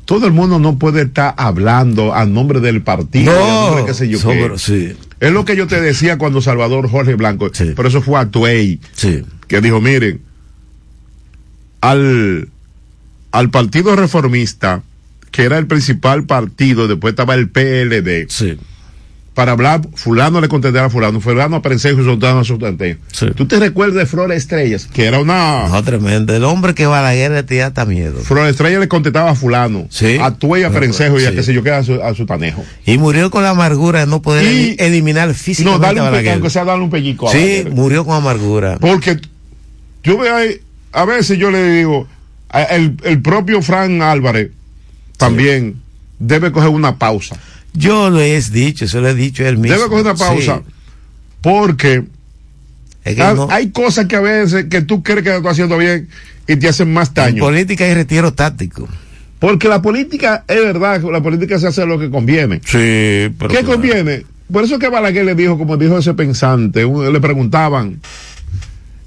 todo 0.06 0.28
el 0.28 0.34
mundo 0.34 0.60
no 0.60 0.78
puede 0.78 1.04
estar 1.04 1.34
hablando 1.38 2.14
a 2.14 2.26
nombre 2.26 2.60
del 2.60 2.82
partido, 2.82 3.32
no, 3.32 3.86
qué 3.86 3.94
sé 3.94 4.10
yo 4.10 4.20
Es 4.58 5.32
lo 5.32 5.46
que 5.46 5.56
yo 5.56 5.68
te 5.68 5.80
decía 5.80 6.18
cuando 6.18 6.42
Salvador 6.42 6.90
Jorge 6.90 7.16
Blanco, 7.16 7.50
por 7.76 7.86
eso 7.86 8.02
fue 8.02 8.20
a 8.20 8.26
Tuey, 8.26 8.80
que 9.48 9.62
dijo, 9.62 9.80
miren, 9.80 10.22
al, 11.80 12.50
al 13.32 13.50
Partido 13.52 13.96
Reformista, 13.96 14.84
que 15.32 15.44
era 15.44 15.58
el 15.58 15.68
principal 15.68 16.26
partido, 16.26 16.88
después 16.90 17.14
estaba 17.14 17.36
el 17.36 17.50
PLD, 17.50 18.28
para 19.34 19.54
hablar, 19.54 19.82
fulano 19.96 20.42
le 20.42 20.50
contestará 20.50 20.88
a 20.88 20.90
fulano, 20.90 21.22
fulano 21.22 21.56
a 21.56 21.62
Prensejo 21.62 22.02
y 22.02 22.04
soltano 22.04 22.40
a 22.40 22.44
Sultanteo. 22.44 22.98
Sí. 23.14 23.28
¿Tú 23.34 23.46
te 23.46 23.60
recuerdas 23.60 23.96
de 23.96 24.06
Flora 24.06 24.36
Estrellas? 24.36 24.90
Que 24.92 25.06
era 25.06 25.20
una... 25.20 25.70
No, 25.70 25.84
tremendo. 25.84 26.36
El 26.36 26.44
hombre 26.44 26.74
que 26.74 26.86
va 26.86 27.00
a 27.00 27.02
la 27.02 27.16
guerra 27.16 27.36
le 27.36 27.44
tenía 27.44 27.68
hasta 27.68 27.86
miedo. 27.86 28.20
Flora 28.20 28.50
Estrellas 28.50 28.82
le 28.82 28.90
contestaba 28.90 29.32
a 29.32 29.36
fulano. 29.36 29.88
Sí. 29.90 30.18
A 30.22 30.32
Tuey, 30.32 30.64
a 30.64 30.72
Prensejo 30.72 31.18
y 31.20 31.26
a 31.26 31.32
qué 31.32 31.44
sé 31.44 31.54
yo 31.54 31.64
qué, 31.64 31.72
a, 31.72 31.82
su, 31.82 31.94
a. 31.94 32.14
Y 32.86 32.98
murió 32.98 33.32
con 33.32 33.44
la 33.44 33.52
amargura 33.52 34.02
de 34.02 34.08
no 34.08 34.22
poder 34.22 34.76
eliminar 34.78 35.34
físicamente 35.34 35.80
no, 35.80 35.86
dale 35.86 36.02
un 36.02 36.28
a 36.28 36.32
aunque 36.34 36.50
sea 36.50 36.66
darle 36.66 36.84
un 36.84 36.90
pellico 36.90 37.30
a 37.30 37.32
Sí, 37.32 37.66
murió 37.72 38.06
con 38.06 38.16
amargura. 38.16 38.78
Porque 38.82 39.18
yo 40.04 40.18
veo 40.18 40.36
ahí, 40.36 40.60
a 40.92 41.06
veces 41.06 41.38
yo 41.38 41.52
le 41.52 41.72
digo, 41.72 42.06
el, 42.70 42.98
el 43.04 43.22
propio 43.22 43.62
Fran 43.62 44.02
Álvarez 44.02 44.52
también 45.16 45.82
debe 46.20 46.52
coger 46.52 46.70
una 46.70 46.98
pausa 46.98 47.38
yo 47.74 48.10
lo 48.10 48.20
he 48.20 48.40
dicho, 48.42 48.86
eso 48.86 49.02
lo 49.02 49.10
he 49.10 49.16
dicho 49.16 49.46
él 49.46 49.58
mismo. 49.58 49.78
Debe 49.78 49.90
coger 49.90 50.06
una 50.06 50.16
pausa. 50.16 50.62
Porque 51.42 52.04
hay, 53.50 53.70
cosas 53.72 54.06
que 54.06 54.16
a 54.16 54.22
veces 54.22 54.66
que 54.66 54.82
tú 54.82 55.02
crees 55.02 55.24
que 55.24 55.36
estás 55.36 55.54
haciendo 55.54 55.78
bien 55.78 56.08
y 56.48 56.56
te 56.56 56.68
hacen 56.68 56.94
más 56.94 57.14
daño. 57.14 57.36
En 57.36 57.40
política 57.40 57.86
hay 57.86 57.94
retiro 57.94 58.34
táctico. 58.34 58.88
Porque 59.40 59.68
la 59.68 59.82
política, 59.82 60.44
es 60.48 60.64
verdad, 60.64 61.02
la 61.02 61.22
política 61.22 61.58
se 61.58 61.68
hace 61.68 61.86
lo 61.86 61.98
que 61.98 62.12
conviene. 62.12 62.62
Sí, 62.64 63.34
pero 63.40 63.48
¿Qué 63.48 63.64
conviene? 63.64 64.24
Por 64.52 64.64
eso 64.64 64.78
que 64.78 64.88
Balaguer 64.88 65.26
le 65.26 65.34
dijo, 65.34 65.58
como 65.58 65.78
dijo 65.78 65.98
ese 65.98 66.14
pensante, 66.14 66.86
le 66.86 67.20
preguntaban, 67.22 68.00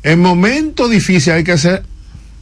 en 0.02 0.20
momentos 0.20 0.90
difíciles 0.90 1.36
hay 1.36 1.44
que 1.44 1.56
ser 1.56 1.84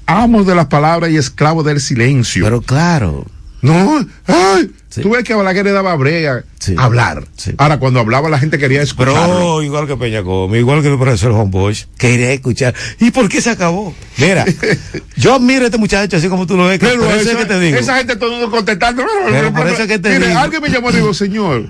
amos 0.07 0.47
de 0.47 0.55
las 0.55 0.67
palabras 0.67 1.11
y 1.11 1.17
esclavos 1.17 1.64
del 1.67 1.81
silencio. 1.81 2.45
Pero 2.45 2.62
claro. 2.62 3.26
No, 3.62 4.04
ay, 4.26 4.73
tú 5.00 5.11
ves 5.11 5.23
que 5.23 5.35
Balaguer 5.35 5.64
le 5.64 5.71
daba 5.71 5.95
brega 5.95 6.45
hablar. 6.76 7.25
Ahora, 7.59 7.78
cuando 7.78 8.00
hablaba 8.00 8.28
la 8.28 8.40
gente 8.40 8.59
quería 8.59 8.83
escuchar. 8.83 9.14
Pero 9.14 9.62
igual 9.62 9.87
que 9.87 9.97
Peña 9.97 10.21
Gómez, 10.21 10.61
igual 10.61 10.83
que 10.83 10.88
el 10.88 10.99
profesor 10.99 11.33
Juan 11.33 11.52
Bosch, 11.52 11.85
quería 11.97 12.33
escuchar. 12.33 12.75
¿Y 12.99 13.12
por 13.12 13.28
qué 13.28 13.40
se 13.40 13.50
acabó? 13.50 13.95
Mira, 14.19 14.45
yo 15.16 15.35
admiro 15.35 15.62
a 15.62 15.66
este 15.66 15.78
muchacho 15.78 16.16
así 16.16 16.28
como 16.28 16.45
tú 16.45 16.57
lo 16.57 16.66
ves. 16.66 16.81
Pero 16.81 17.09
eso, 17.09 17.37
que 17.38 17.45
te 17.45 17.61
digo. 17.61 17.78
Esa 17.78 17.99
gente 17.99 18.16
todo 18.16 18.35
el 18.35 18.40
mundo 18.40 18.50
contestando. 18.50 19.04
Pero 19.31 19.52
por 19.52 19.69
eso 19.69 19.87
que 19.87 19.99
te 20.00 20.19
Mire, 20.19 20.33
alguien 20.33 20.61
me 20.61 20.69
llamó 20.69 20.90
y 20.90 20.95
dijo, 20.95 21.14
señor, 21.14 21.69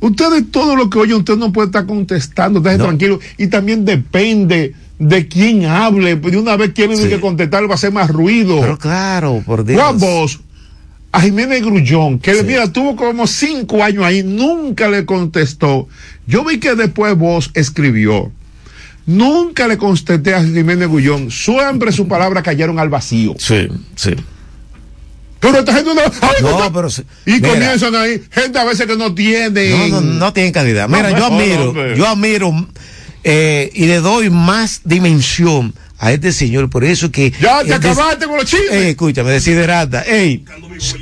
Ustedes 0.00 0.50
todo 0.50 0.76
lo 0.76 0.88
que 0.88 0.98
oyen, 0.98 1.18
usted 1.18 1.36
no 1.36 1.52
puede 1.52 1.66
estar 1.66 1.86
contestando, 1.86 2.60
déjese 2.60 2.84
tranquilo. 2.84 3.20
Y 3.36 3.48
también 3.48 3.84
depende 3.84 4.74
de 4.98 5.28
quién 5.28 5.66
hable. 5.66 6.16
De 6.16 6.38
una 6.38 6.56
vez 6.56 6.72
quieren 6.72 6.98
que 6.98 7.20
contestar, 7.20 7.68
va 7.70 7.74
a 7.74 7.78
ser 7.78 7.92
más 7.92 8.10
ruido. 8.10 8.60
Pero 8.60 8.78
claro, 8.78 9.42
por 9.44 9.64
Dios. 9.64 9.80
Juan 9.80 9.98
Bosch, 9.98 10.38
a 11.12 11.20
Jiménez 11.20 11.62
Grullón, 11.62 12.18
que 12.18 12.42
mira, 12.44 12.72
tuvo 12.72 12.96
como 12.96 13.26
cinco 13.26 13.82
años 13.82 14.04
ahí, 14.04 14.22
nunca 14.22 14.88
le 14.88 15.04
contestó. 15.04 15.88
Yo 16.26 16.44
vi 16.44 16.58
que 16.58 16.74
después 16.74 17.16
vos 17.16 17.50
escribió. 17.54 18.30
Nunca 19.06 19.66
le 19.66 19.76
contesté 19.76 20.34
a 20.34 20.42
Jiménez 20.42 20.88
Grullón. 20.88 21.30
Siempre 21.30 21.92
sus 21.92 22.06
palabras 22.06 22.44
cayeron 22.44 22.78
al 22.78 22.88
vacío. 22.88 23.34
Sí, 23.38 23.68
sí. 23.96 24.14
Pero 25.40 25.58
esta 25.58 25.74
gente 25.74 25.90
no. 25.94 26.02
no, 26.58 26.72
pero 26.72 26.88
y 27.24 27.40
comienzan 27.40 27.94
ahí, 27.94 28.22
gente 28.30 28.58
a 28.58 28.64
veces 28.64 28.86
que 28.86 28.96
no 28.96 29.14
tiene. 29.14 29.70
No, 29.70 29.88
no, 29.88 30.00
no 30.00 30.32
tienen 30.32 30.52
calidad. 30.52 30.88
Mira, 30.88 31.10
yo 31.10 31.24
admiro, 31.24 31.94
yo 31.94 32.06
admiro 32.06 32.52
eh, 33.24 33.70
y 33.74 33.86
le 33.86 34.00
doy 34.00 34.30
más 34.30 34.82
dimensión 34.84 35.74
a 35.98 36.12
este 36.12 36.32
señor, 36.32 36.70
por 36.70 36.84
eso 36.84 37.10
que. 37.10 37.32
Ya 37.40 37.62
te 37.62 37.74
acabaste 37.74 38.26
con 38.26 38.36
los 38.36 38.46
chismes. 38.46 38.72
Ey, 38.72 38.90
escúchame, 38.90 39.30
desiderata. 39.30 40.02
Ey, 40.02 40.44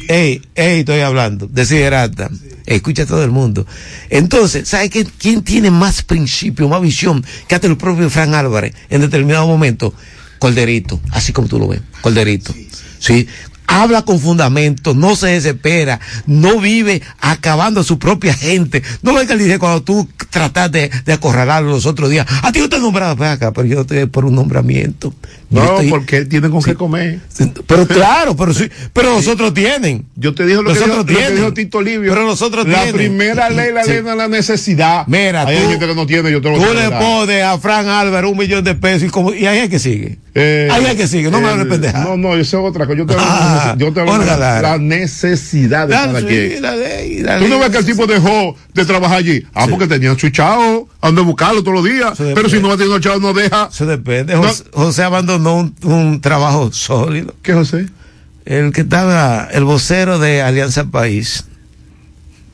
ey, 0.09 0.42
ey, 0.54 0.80
estoy 0.80 1.00
hablando. 1.00 1.47
Desiderata. 1.47 2.28
escucha 2.66 3.04
a 3.04 3.07
todo 3.07 3.23
el 3.23 3.30
mundo. 3.30 3.64
Entonces, 4.11 4.68
¿sabe 4.68 4.90
qué? 4.90 5.07
quién 5.18 5.42
tiene 5.42 5.71
más 5.71 6.02
principio, 6.02 6.68
más 6.68 6.83
visión 6.83 7.25
que 7.47 7.54
hasta 7.54 7.68
el 7.68 7.76
propio 7.76 8.11
Fran 8.11 8.35
Álvarez 8.35 8.75
en 8.90 9.00
determinado 9.00 9.47
momento? 9.47 9.95
Colderito, 10.40 11.00
así 11.11 11.33
como 11.33 11.49
tú 11.49 11.59
lo 11.59 11.68
ves, 11.68 11.80
Colderito. 12.00 12.54
Sí, 12.99 13.26
habla 13.68 14.02
con 14.02 14.18
fundamento, 14.18 14.94
no 14.94 15.14
se 15.14 15.28
desespera, 15.28 16.00
no 16.26 16.58
vive 16.58 17.02
acabando 17.20 17.82
a 17.82 17.84
su 17.84 17.98
propia 17.98 18.34
gente. 18.34 18.82
No 19.02 19.14
venga 19.14 19.34
y 19.34 19.38
dice 19.38 19.58
cuando 19.60 19.82
tú 19.82 20.08
tratas 20.30 20.72
de, 20.72 20.90
acorralarlo 21.06 21.70
los 21.70 21.87
otros 21.87 22.10
días, 22.10 22.26
a 22.42 22.50
ti 22.50 22.58
no 22.58 22.68
te 22.68 22.80
nombrado 22.80 23.22
acá, 23.25 23.52
pero 23.52 23.68
yo 23.68 23.82
estoy 23.82 24.06
por 24.06 24.25
un 24.25 24.34
nombramiento. 24.34 25.14
No, 25.50 25.78
porque 25.88 26.26
tienen 26.26 26.50
con 26.50 26.62
qué 26.62 26.75
comer. 26.75 27.21
Pero 27.67 27.87
claro, 27.88 28.37
pero 28.37 28.52
sí, 28.52 28.69
pero 28.93 29.14
nosotros 29.14 29.55
tienen. 29.55 30.05
Yo 30.14 30.35
te 30.35 30.45
digo 30.45 30.62
lo, 30.62 30.75
que, 30.75 30.81
dijo, 30.81 31.07
tienen. 31.07 31.40
Lo 31.40 31.55
que 31.55 31.64
Tito 31.64 31.81
Livio. 31.81 32.12
Pero 32.12 32.26
nosotros 32.26 32.67
la 32.69 32.85
primera 32.93 33.49
ley 33.49 33.73
la 33.73 33.83
ley 33.83 34.02
de 34.02 34.17
la 34.17 34.28
necesidad. 34.28 35.07
Mira, 35.07 35.47
hay 35.47 35.57
gente 35.57 35.87
que 35.87 35.95
no 35.95 36.07
tiene, 36.07 36.31
yo 36.31 36.43
te 36.43 36.50
lo 36.50 36.59
Tú 36.59 36.75
le 36.75 36.90
pones 36.90 37.43
a 37.43 37.59
Fran 37.59 37.88
Álvaro 37.88 38.31
un 38.31 38.38
millón 38.38 38.62
de 38.62 38.75
pesos 38.75 39.09
y, 39.09 39.11
como, 39.11 39.33
y 39.33 39.47
ahí 39.47 39.59
es 39.59 39.71
que 39.71 39.78
sigue. 39.78 40.19
Eh, 40.35 40.69
ahí 40.71 40.85
es 40.85 40.95
que 40.95 41.09
sigue, 41.09 41.31
no 41.31 41.40
me 41.40 41.49
hables 41.49 41.67
pendeja. 41.67 42.05
No, 42.05 42.17
no, 42.17 42.37
yo 42.37 42.45
sé 42.45 42.57
otra 42.57 42.87
cosa. 42.87 42.99
Yo 42.99 43.07
te 43.07 43.14
hablo, 43.14 43.26
ah, 43.26 43.75
yo 43.78 43.93
te 43.93 44.00
hablo 44.00 44.19
de 44.19 44.26
la, 44.26 44.78
necesidad 44.78 45.88
de 45.88 45.95
la, 45.95 46.07
cada 46.07 46.26
quien. 46.26 46.61
Tú 47.40 47.49
no 47.49 47.59
ves 47.59 47.71
que 47.71 47.78
el 47.78 47.87
tipo 47.87 48.07
dejó 48.07 48.55
de 48.75 48.85
trabajar 48.85 49.19
allí. 49.19 49.45
Ah, 49.55 49.67
porque 49.69 49.87
tenía 49.87 50.17
su 50.17 50.28
chao, 50.28 50.88
ando 51.00 51.23
a 51.23 51.25
buscarlo 51.25 51.62
todos 51.62 51.83
los 51.83 51.85
días. 51.85 52.12
Pero 52.19 52.49
si 52.49 52.61
no 52.61 52.69
va 52.69 52.75
teniendo 52.75 53.00
chao, 53.00 53.19
no 53.19 53.33
deja. 53.33 53.71
Se 53.73 53.87
depende. 53.87 54.35
José 54.73 55.02
abandonó 55.02 55.38
un, 55.47 55.75
un 55.85 56.21
trabajo 56.21 56.73
sólido. 56.73 57.35
¿Qué 57.42 57.52
José? 57.54 57.88
El 58.45 58.73
que 58.73 58.83
estaba, 58.83 59.49
el 59.52 59.64
vocero 59.64 60.18
de 60.18 60.42
Alianza 60.42 60.87
País. 60.87 61.45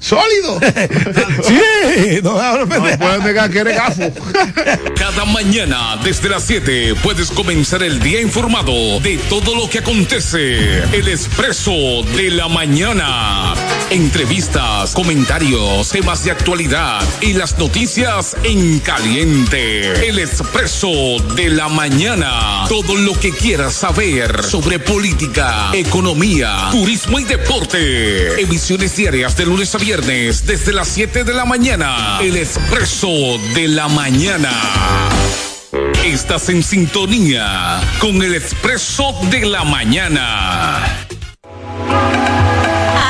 ¡Sólido! 0.05 0.61
sí, 1.43 2.21
no, 2.23 2.67
no, 2.67 2.69
puedes 2.69 3.25
negar 3.25 3.51
que 3.51 3.61
eres 3.61 3.75
gafo. 3.75 4.13
Cada 4.97 5.25
mañana, 5.25 5.99
desde 6.05 6.29
las 6.29 6.45
7, 6.45 6.95
puedes 7.03 7.31
comenzar 7.31 7.83
el 7.83 8.01
día 8.01 8.21
informado 8.21 9.01
de 9.01 9.17
todo 9.31 9.55
lo 9.55 9.71
que 9.71 9.79
acontece. 9.79 10.81
El 10.95 11.09
expreso 11.09 11.73
de 12.17 12.31
la 12.33 12.49
mañana. 12.49 13.55
Entrevistas, 13.89 14.93
comentarios, 14.93 15.89
temas 15.89 16.23
de 16.23 16.33
actualidad 16.33 17.01
y 17.23 17.33
las 17.33 17.57
noticias 17.57 18.37
en 18.43 18.81
caliente. 18.81 20.07
El 20.07 20.19
expreso 20.19 20.91
de 21.35 21.49
la 21.49 21.71
mañana. 21.71 22.67
Todo 22.69 22.95
lo 22.97 23.19
que 23.19 23.31
quieras 23.31 23.73
saber 23.73 24.43
sobre 24.43 24.79
política, 24.79 25.71
economía, 25.73 26.69
turismo 26.73 27.19
y 27.19 27.25
deporte. 27.25 28.43
Emisiones 28.43 28.97
diarias 28.97 29.35
de 29.39 29.47
lunes 29.47 29.75
a 29.75 29.79
viernes 29.79 29.94
desde 30.03 30.73
las 30.73 30.89
7 30.89 31.23
de 31.23 31.33
la 31.33 31.45
mañana. 31.45 32.19
El 32.21 32.37
expreso 32.37 33.09
de 33.55 33.69
la 33.69 33.87
mañana. 33.87 34.51
Estás 36.05 36.49
en 36.49 36.65
sintonía 36.65 37.81
con 38.01 38.21
el 38.23 38.35
expreso 38.35 39.15
de 39.31 39.47
la 39.47 39.63
mañana. 39.63 40.83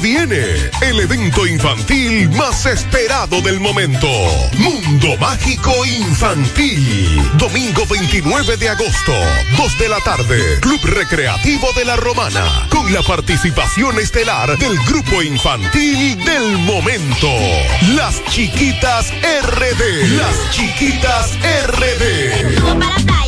Viene 0.00 0.44
el 0.82 1.00
evento 1.00 1.46
infantil 1.46 2.28
más 2.30 2.66
esperado 2.66 3.40
del 3.40 3.60
momento. 3.60 4.08
Mundo 4.58 5.16
Mágico 5.18 5.72
Infantil. 5.86 7.22
Domingo 7.38 7.84
29 7.88 8.56
de 8.56 8.68
agosto, 8.68 9.12
2 9.56 9.78
de 9.78 9.88
la 9.88 10.00
tarde. 10.00 10.60
Club 10.60 10.80
Recreativo 10.84 11.68
de 11.76 11.84
la 11.84 11.96
Romana. 11.96 12.66
Con 12.70 12.92
la 12.92 13.02
participación 13.02 13.98
estelar 13.98 14.58
del 14.58 14.76
grupo 14.80 15.22
infantil 15.22 16.16
del 16.24 16.58
momento. 16.58 17.28
Las 17.94 18.22
Chiquitas 18.24 19.10
RD. 19.10 20.08
Las 20.16 20.50
Chiquitas 20.50 21.30
RD. 21.68 23.23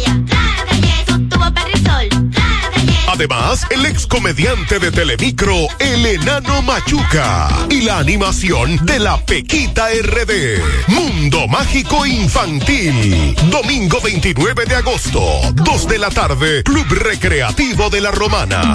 Además, 3.08 3.66
el 3.70 3.86
ex 3.86 4.06
comediante 4.06 4.78
de 4.78 4.90
Telemicro, 4.90 5.54
El 5.78 6.06
Enano 6.06 6.62
Machuca. 6.62 7.48
Y 7.70 7.82
la 7.82 7.98
animación 7.98 8.84
de 8.84 8.98
la 8.98 9.16
Pequita 9.24 9.88
RD. 9.90 10.60
Mundo 10.88 11.46
Mágico 11.48 12.04
Infantil. 12.04 13.36
Domingo 13.50 14.00
29 14.02 14.64
de 14.66 14.74
agosto, 14.74 15.20
2 15.52 15.88
de 15.88 15.98
la 15.98 16.10
tarde, 16.10 16.62
Club 16.64 16.86
Recreativo 16.90 17.90
de 17.90 18.00
la 18.00 18.10
Romana. 18.10 18.74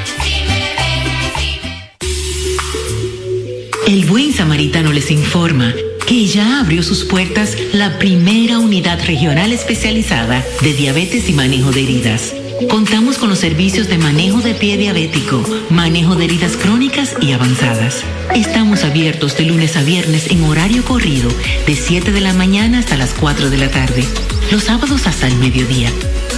El 3.88 4.06
buen 4.06 4.34
samaritano 4.34 4.92
les 4.92 5.10
informa 5.10 5.74
que 6.12 6.26
ya 6.26 6.60
abrió 6.60 6.84
sus 6.84 7.06
puertas 7.06 7.56
la 7.72 7.98
primera 7.98 8.60
unidad 8.60 9.00
regional 9.06 9.54
especializada 9.54 10.44
de 10.62 10.74
diabetes 10.74 11.30
y 11.30 11.32
manejo 11.32 11.72
de 11.72 11.84
heridas. 11.84 12.34
Contamos 12.70 13.18
con 13.18 13.30
los 13.30 13.40
servicios 13.40 13.88
de 13.88 13.98
manejo 13.98 14.42
de 14.42 14.54
pie 14.54 14.76
diabético, 14.78 15.42
manejo 15.70 16.16
de 16.16 16.26
heridas 16.26 16.58
crónicas 16.58 17.16
y 17.20 17.32
avanzadas. 17.32 18.04
Estamos 18.36 18.84
abiertos 18.84 19.36
de 19.38 19.46
lunes 19.46 19.76
a 19.78 19.84
viernes 19.84 20.30
en 20.30 20.44
horario 20.44 20.84
corrido, 20.84 21.32
de 21.66 21.76
7 21.76 22.12
de 22.12 22.22
la 22.22 22.34
mañana 22.34 22.78
hasta 22.80 22.98
las 22.98 23.14
4 23.14 23.50
de 23.50 23.58
la 23.58 23.70
tarde. 23.70 24.04
Los 24.52 24.66
sábados 24.66 25.08
hasta 25.08 25.28
el 25.28 25.38
mediodía. 25.38 25.90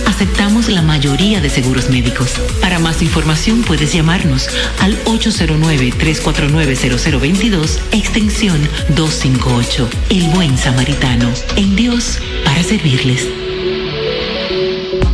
Aceptamos 0.05 0.69
la 0.69 0.81
mayoría 0.81 1.41
de 1.41 1.49
seguros 1.49 1.89
médicos. 1.89 2.35
Para 2.61 2.79
más 2.79 3.01
información 3.01 3.63
puedes 3.63 3.91
llamarnos 3.93 4.47
al 4.79 4.97
809-349-0022, 5.05 7.79
extensión 7.91 8.61
258. 8.95 9.89
El 10.09 10.29
buen 10.29 10.57
samaritano. 10.57 11.29
En 11.55 11.75
Dios, 11.75 12.19
para 12.45 12.63
servirles. 12.63 13.42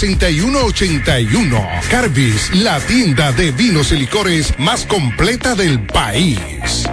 6181. 0.00 1.68
Carbis, 1.90 2.54
la 2.54 2.80
tienda 2.80 3.32
de 3.32 3.50
vinos 3.52 3.92
y 3.92 3.96
licores 3.96 4.58
más 4.58 4.86
completa 4.86 5.54
del 5.54 5.78
país. 5.80 6.88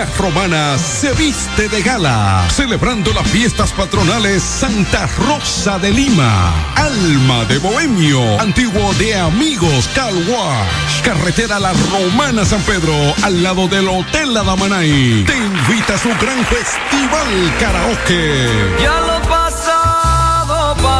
La 0.00 0.06
romana 0.16 0.78
se 0.78 1.12
viste 1.12 1.68
de 1.68 1.82
gala, 1.82 2.48
celebrando 2.48 3.12
las 3.12 3.28
fiestas 3.28 3.70
patronales 3.72 4.42
Santa 4.42 5.06
Rosa 5.06 5.78
de 5.78 5.90
Lima, 5.90 6.54
Alma 6.74 7.44
de 7.44 7.58
Bohemio, 7.58 8.40
antiguo 8.40 8.94
de 8.94 9.14
Amigos 9.14 9.90
Car 9.94 10.14
Wash, 10.14 11.02
carretera 11.04 11.58
La 11.58 11.74
Romana 11.92 12.46
San 12.46 12.62
Pedro, 12.62 12.94
al 13.22 13.42
lado 13.42 13.68
del 13.68 13.88
Hotel 13.88 14.34
Adamanay. 14.34 15.24
Te 15.26 15.36
invita 15.36 15.96
a 15.96 15.98
su 15.98 16.08
gran 16.08 16.46
festival 16.46 17.54
karaoke. 17.58 18.48
Ya. 18.82 19.00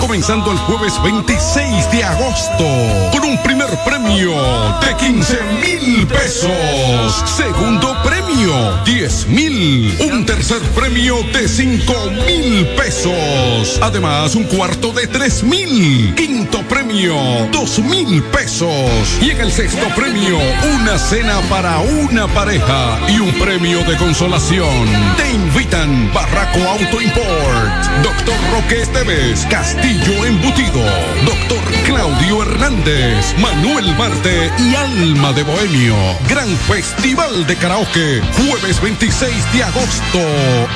Comenzando 0.00 0.50
el 0.50 0.58
jueves 0.58 0.94
26 1.02 1.90
de 1.92 2.02
agosto, 2.02 2.64
con 3.12 3.22
un 3.22 3.40
primer 3.42 3.68
premio 3.84 4.32
de 4.80 4.96
15 4.96 5.38
mil 5.60 6.06
pesos. 6.06 7.22
Segundo 7.36 7.94
premio, 8.02 8.82
10 8.84 9.26
mil. 9.28 9.94
Un 10.10 10.24
tercer 10.24 10.60
premio 10.74 11.16
de 11.34 11.46
5 11.46 12.10
mil 12.26 12.66
pesos. 12.76 13.78
Además, 13.82 14.34
un 14.34 14.44
cuarto 14.44 14.90
de 14.92 15.06
3 15.06 15.44
mil. 15.44 16.14
Quinto 16.14 16.62
premio, 16.62 17.14
2 17.52 17.78
mil 17.80 18.22
pesos. 18.24 18.90
Y 19.20 19.30
en 19.30 19.40
el 19.42 19.52
sexto 19.52 19.86
premio, 19.94 20.38
una 20.74 20.98
cena 20.98 21.40
para 21.50 21.78
una 21.78 22.26
pareja 22.28 22.98
y 23.08 23.20
un 23.20 23.32
premio 23.34 23.84
de 23.84 23.96
consolación. 23.98 24.88
Te 25.16 25.30
invitan 25.30 26.10
Barraco 26.14 26.58
Auto 26.60 27.00
Import, 27.00 28.02
Doctor 28.02 28.36
Roque 28.52 28.82
Esteves, 28.82 29.46
Castillo 29.50 29.89
Embutido, 29.90 30.84
Doctor 31.24 31.58
Claudio 31.84 32.42
Hernández, 32.42 33.34
Manuel 33.38 33.92
Marte 33.96 34.52
y 34.56 34.76
Alma 34.76 35.32
de 35.32 35.42
Bohemio. 35.42 35.96
Gran 36.28 36.48
Festival 36.68 37.44
de 37.48 37.56
Karaoke, 37.56 38.22
jueves 38.36 38.80
26 38.80 39.52
de 39.52 39.64
agosto 39.64 40.20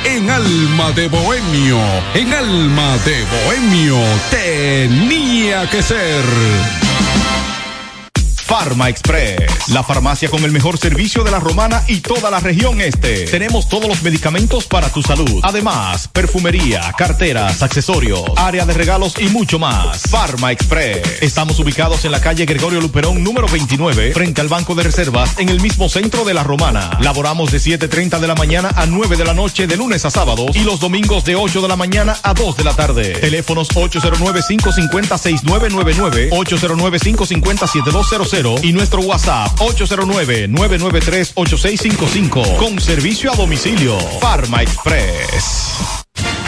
en 0.05 0.29
Alma 0.31 0.90
de 0.92 1.07
Bohemio. 1.07 1.79
En 2.14 2.35
Alma 2.35 2.96
de 3.05 3.24
Bohemio 3.44 4.00
tenía 4.31 5.70
que 5.70 5.81
ser. 5.81 6.24
Farma 8.57 8.88
Express, 8.88 9.69
la 9.71 9.83
farmacia 9.83 10.31
con 10.31 10.45
el 10.45 10.53
mejor 10.53 10.79
servicio 10.79 11.25
de 11.25 11.33
la 11.33 11.40
romana 11.40 11.83
y 11.88 11.99
toda 11.99 12.31
la 12.31 12.38
región 12.38 12.81
este. 12.81 13.25
Tenemos 13.25 13.69
todos 13.69 13.88
los 13.88 14.01
medicamentos 14.05 14.67
para 14.67 14.88
tu 14.90 15.03
salud. 15.03 15.40
Además, 15.43 16.07
perfumería, 16.07 16.93
carteras, 16.97 17.64
accesorios, 17.64 18.23
área 18.37 18.64
de 18.64 18.73
regalos 18.73 19.17
y 19.19 19.25
mucho 19.25 19.59
más. 19.59 20.03
Farma 20.09 20.53
Express. 20.53 21.21
Estamos 21.21 21.59
ubicados 21.59 22.05
en 22.05 22.12
la 22.12 22.21
calle 22.21 22.47
Gregorio 22.47 22.81
Luperón 22.81 23.25
número 23.25 23.49
29, 23.49 24.12
frente 24.12 24.40
al 24.40 24.47
Banco 24.47 24.77
de 24.77 24.85
Reservas, 24.85 25.37
en 25.38 25.49
el 25.49 25.61
mismo 25.61 25.88
centro 25.88 26.25
de 26.25 26.35
la 26.35 26.45
romana. 26.45 26.97
Laboramos 27.01 27.51
de 27.51 27.59
7.30 27.59 28.21
de 28.21 28.29
la 28.29 28.37
mañana 28.37 28.71
a 28.77 28.87
9 28.87 29.17
de 29.17 29.25
la 29.25 29.35
noche 29.35 29.67
de 29.67 29.77
lunes 29.77 30.05
a 30.05 30.11
sábados 30.11 30.55
y 30.55 30.62
los 30.62 30.79
domingos 30.79 31.25
de 31.25 31.35
8 31.35 31.61
de 31.61 31.67
la 31.67 31.75
mañana 31.75 32.17
a 32.23 32.35
2 32.35 32.57
de 32.57 32.62
la 32.62 32.77
tarde. 32.77 33.14
Teléfonos 33.14 33.71
809-550-6999, 33.71 36.29
809-550-7200 38.44 38.64
y 38.64 38.72
nuestro 38.72 39.00
WhatsApp 39.00 39.59
809-993-8655 39.59 42.57
con 42.57 42.80
servicio 42.80 43.33
a 43.33 43.37
domicilio. 43.37 43.98
Farma 44.20 44.62
Express. 44.62 46.04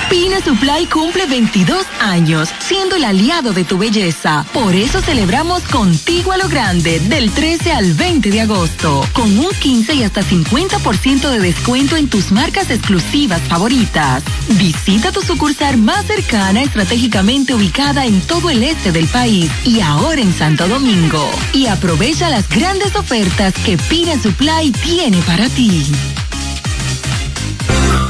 Pina 0.09 0.41
Supply 0.41 0.87
cumple 0.87 1.27
22 1.27 1.85
años, 2.01 2.49
siendo 2.61 2.95
el 2.95 3.05
aliado 3.05 3.53
de 3.53 3.65
tu 3.65 3.77
belleza. 3.77 4.47
Por 4.53 4.75
eso 4.75 5.01
celebramos 5.01 5.63
contigo 5.65 6.31
a 6.31 6.37
lo 6.37 6.49
grande, 6.49 7.01
del 7.01 7.33
13 7.33 7.73
al 7.73 7.93
20 7.95 8.31
de 8.31 8.41
agosto, 8.41 9.05
con 9.13 9.37
un 9.37 9.51
15 9.51 9.95
y 9.95 10.05
hasta 10.05 10.23
50% 10.23 11.29
de 11.29 11.41
descuento 11.41 11.97
en 11.97 12.09
tus 12.09 12.31
marcas 12.31 12.71
exclusivas 12.71 13.41
favoritas. 13.43 14.23
Visita 14.51 15.11
tu 15.11 15.23
sucursal 15.23 15.77
más 15.77 16.07
cercana, 16.07 16.63
estratégicamente 16.63 17.55
ubicada 17.55 18.07
en 18.07 18.21
todo 18.21 18.51
el 18.51 18.63
este 18.63 18.93
del 18.93 19.09
país 19.09 19.51
y 19.65 19.81
ahora 19.81 20.21
en 20.21 20.33
Santo 20.33 20.69
Domingo. 20.69 21.29
Y 21.53 21.67
aprovecha 21.67 22.31
las 22.31 22.49
grandes 22.49 22.95
ofertas 22.95 23.55
que 23.65 23.77
Pina 23.77 24.21
Supply 24.23 24.71
tiene 24.71 25.21
para 25.23 25.49
ti. 25.49 25.85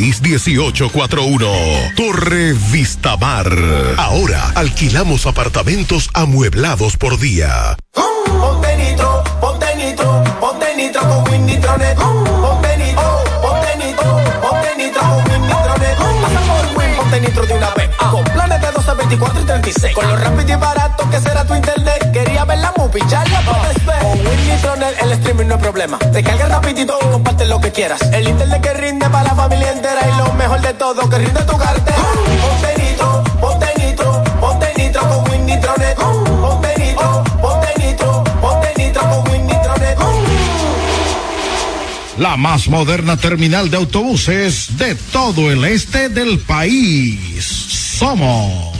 1841. 0.00 1.52
Torre 1.94 2.54
Vistamar. 2.72 3.48
Ahora 3.98 4.50
alquilamos 4.54 5.26
apartamentos 5.26 6.08
amueblados 6.14 6.96
por 6.96 7.18
día. 7.18 7.76
Ponte 7.92 8.76
nitro, 8.76 9.22
ponte 9.40 9.66
nitro 9.76 10.24
nitro 10.80 11.00
con 11.02 11.30
Win 11.30 11.46
Nitronet. 11.46 11.96
Ponte 11.96 12.69
ponte 17.10 17.26
nitro 17.26 17.46
de 17.46 17.54
una 17.54 17.70
vez. 17.74 17.90
Con 18.10 18.24
planes 18.24 18.60
de 18.60 18.70
12, 18.70 18.94
24 18.94 19.40
y 19.40 19.44
36. 19.44 19.94
Con 19.94 20.06
lo 20.06 20.16
rápido 20.16 20.52
y 20.52 20.56
barato 20.56 21.10
que 21.10 21.20
será 21.20 21.44
tu 21.44 21.54
internet. 21.54 22.12
Quería 22.12 22.44
ver 22.44 22.58
la 22.58 22.72
movie, 22.76 23.02
ya 23.08 23.24
la 23.24 23.40
puedes 23.40 23.84
ver. 23.84 23.98
Con 23.98 24.26
Win 24.26 24.48
Nitronet 24.48 25.02
el 25.02 25.12
streaming 25.12 25.46
no 25.46 25.54
es 25.56 25.60
problema. 25.60 25.98
Te 25.98 26.22
carga 26.22 26.46
rapidito 26.46 26.98
y 27.00 27.06
comparte 27.10 27.46
lo 27.46 27.60
que 27.60 27.72
quieras. 27.72 28.00
El 28.12 28.28
internet 28.28 28.60
que 28.62 28.74
rinde 28.74 29.08
para 29.08 29.24
la 29.24 29.34
familia 29.34 29.72
entera 29.72 30.00
y 30.08 30.18
lo 30.18 30.32
mejor 30.34 30.60
de 30.60 30.74
todo, 30.74 31.08
que 31.08 31.18
rinde 31.18 31.42
tu 31.42 31.56
cartera. 31.58 31.98
Ponte 32.42 32.82
nitro, 32.82 33.24
ponte 33.40 33.66
nitro, 33.78 34.22
ponte 34.40 34.72
nitro 34.76 35.00
con 35.08 35.30
Win 35.30 35.46
Nitronet. 35.46 36.29
La 42.20 42.36
más 42.36 42.68
moderna 42.68 43.16
terminal 43.16 43.70
de 43.70 43.78
autobuses 43.78 44.76
de 44.76 44.94
todo 44.94 45.50
el 45.50 45.64
este 45.64 46.10
del 46.10 46.38
país. 46.40 47.42
Somos 47.98 48.79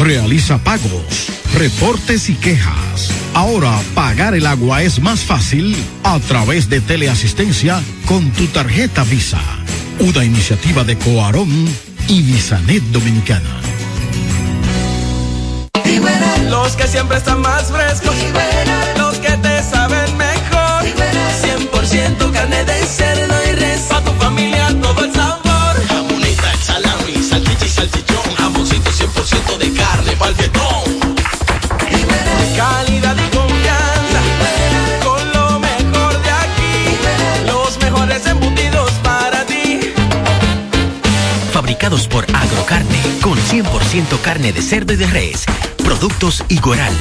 Realiza 0.00 0.58
pagos, 0.58 1.28
reportes 1.54 2.28
y 2.28 2.34
quejas. 2.34 3.10
Ahora 3.32 3.80
pagar 3.94 4.34
el 4.34 4.46
agua 4.46 4.82
es 4.82 5.00
más 5.00 5.20
fácil 5.20 5.74
a 6.02 6.18
través 6.20 6.68
de 6.68 6.82
Teleasistencia 6.82 7.80
con 8.04 8.30
tu 8.32 8.48
tarjeta 8.48 9.02
Visa. 9.04 9.40
Una 9.98 10.26
iniciativa 10.26 10.84
de 10.84 10.98
Coarón 10.98 11.66
y 12.06 12.20
Visanet 12.22 12.82
Dominicana. 12.84 13.79
Los 16.62 16.76
que 16.76 16.86
siempre 16.86 17.16
están 17.16 17.40
más 17.40 17.72
frescos. 17.72 18.14
Los 18.98 19.16
que 19.18 19.30
te 19.38 19.62
saben 19.62 20.14
mejor. 20.18 20.84
100% 21.42 22.32
carne 22.32 22.64
de 22.66 22.84
cerdo 22.84 23.34
y 23.48 23.52
res. 23.52 23.80
Pa' 23.88 24.02
tu 24.02 24.12
familia 24.12 24.68
todo 24.82 25.04
el 25.06 25.12
sabor. 25.12 25.86
Jamoneta, 25.88 26.52
salami, 26.62 27.22
salchicha 27.22 27.64
y 27.64 27.68
salchichón. 27.68 28.34
Jamoncito 28.36 28.90
100% 28.90 29.56
de 29.56 29.72
carne 29.72 30.12
pa'l. 30.18 30.34
Calidad 32.56 33.16
y 33.16 33.36
confianza. 33.36 34.20
Con 35.02 35.32
lo 35.32 35.58
mejor 35.60 36.22
de 36.22 36.30
aquí. 36.30 37.46
Los 37.46 37.78
mejores 37.78 38.26
embutidos 38.26 38.90
para 39.02 39.46
ti. 39.46 39.94
Fabricados 41.54 42.06
por 42.06 42.26
Agrocarne, 42.34 43.00
con 43.22 43.38
100% 43.38 44.20
carne 44.20 44.52
de 44.52 44.60
cerdo 44.60 44.92
y 44.92 44.96
de 44.96 45.06
res. 45.06 45.46
Productos 45.90 46.44
Igueral. 46.48 46.94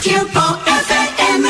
Tiempo 0.01 0.59
FM. 0.65 1.49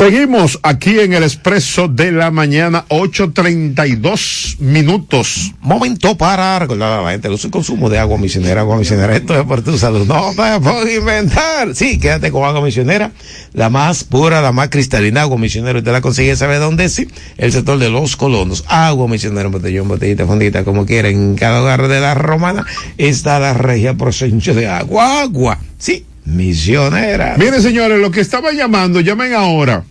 Seguimos 0.00 0.58
aquí 0.62 0.98
en 0.98 1.12
el 1.12 1.24
expreso 1.24 1.86
de 1.86 2.10
la 2.10 2.30
mañana, 2.30 2.86
8.32 2.88 4.58
minutos. 4.58 5.52
Momento 5.60 6.16
para 6.16 6.58
recordar 6.58 7.00
a 7.00 7.02
la 7.02 7.10
gente 7.10 7.28
el 7.28 7.34
uso 7.34 7.48
y 7.48 7.50
consumo 7.50 7.90
de 7.90 7.98
agua 7.98 8.16
misionera. 8.16 8.62
Agua 8.62 8.78
misionera, 8.78 9.14
esto 9.14 9.38
es 9.38 9.44
por 9.44 9.60
tu 9.60 9.76
salud. 9.76 10.06
No 10.06 10.30
te 10.30 10.58
puedo 10.58 10.90
inventar. 10.90 11.74
Sí, 11.74 11.98
quédate 11.98 12.32
con 12.32 12.44
agua 12.44 12.62
misionera, 12.62 13.12
la 13.52 13.68
más 13.68 14.04
pura, 14.04 14.40
la 14.40 14.52
más 14.52 14.70
cristalina. 14.70 15.20
Agua 15.20 15.36
misionera, 15.36 15.80
usted 15.80 15.92
la 15.92 16.00
consigue, 16.00 16.34
¿sabe 16.34 16.56
dónde? 16.56 16.88
Sí, 16.88 17.06
el 17.36 17.52
sector 17.52 17.78
de 17.78 17.90
los 17.90 18.16
colonos. 18.16 18.64
Agua 18.68 19.06
misionera, 19.06 19.50
botellón, 19.50 19.86
botellita, 19.86 20.24
fondita, 20.24 20.64
como 20.64 20.86
quieren. 20.86 21.14
En 21.14 21.34
cada 21.36 21.60
hogar 21.60 21.88
de 21.88 22.00
la 22.00 22.14
romana 22.14 22.64
está 22.96 23.38
la 23.38 23.52
regia 23.52 23.92
procedencia 23.98 24.54
de 24.54 24.66
agua. 24.66 25.20
Agua, 25.20 25.58
sí, 25.76 26.06
misionera. 26.24 27.34
Miren, 27.36 27.60
señores, 27.60 27.98
lo 27.98 28.10
que 28.10 28.22
estaba 28.22 28.52
llamando, 28.52 29.00
llamen 29.00 29.34
ahora. 29.34 29.84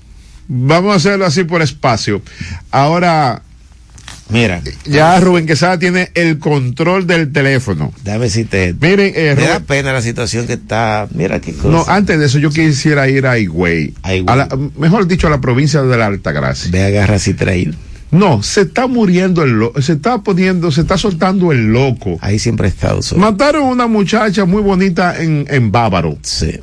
Vamos 0.52 0.94
a 0.94 0.96
hacerlo 0.98 1.26
así 1.26 1.44
por 1.44 1.62
espacio. 1.62 2.22
Ahora, 2.72 3.44
mira, 4.30 4.62
ya 4.86 5.20
Rubén 5.20 5.46
Quesada 5.46 5.78
tiene 5.78 6.10
el 6.16 6.40
control 6.40 7.06
del 7.06 7.32
teléfono. 7.32 7.94
Dame 8.04 8.26
decirte. 8.26 8.74
Miren, 8.82 9.14
eh, 9.16 9.36
Me 9.38 9.44
da 9.44 9.60
pena 9.60 9.94
la 9.94 10.02
situación 10.02 10.48
que 10.48 10.54
está. 10.54 11.08
Mira 11.14 11.40
qué 11.40 11.54
cosa. 11.54 11.68
no, 11.70 11.86
antes 11.88 12.18
de 12.20 12.26
eso 12.26 12.40
yo 12.40 12.50
quisiera 12.50 13.08
ir 13.08 13.28
a 13.28 13.38
Higüey. 13.38 13.94
A 14.02 14.36
la- 14.36 14.50
mejor 14.78 15.08
dicho, 15.08 15.28
a 15.28 15.30
la 15.30 15.40
provincia 15.40 15.82
de 15.84 15.98
la 15.98 16.08
Altagracia. 16.08 16.72
Ve, 16.72 16.84
agarra 16.84 17.20
Citrail. 17.20 17.78
No, 18.12 18.42
se 18.42 18.62
está 18.62 18.88
muriendo 18.88 19.44
el 19.44 19.52
loco, 19.52 19.80
se 19.84 19.94
está 19.94 20.18
poniendo, 20.24 20.72
se 20.72 20.82
está 20.82 20.98
soltando 20.98 21.52
el 21.52 21.72
loco. 21.72 22.18
Ahí 22.22 22.40
siempre 22.40 22.66
ha 22.66 22.70
estado. 22.72 23.02
Mataron 23.18 23.62
a 23.62 23.66
una 23.66 23.86
muchacha 23.86 24.46
muy 24.46 24.64
bonita 24.64 25.22
en, 25.22 25.46
en 25.48 25.72
Bávaro. 25.72 26.18
Sí. 26.24 26.60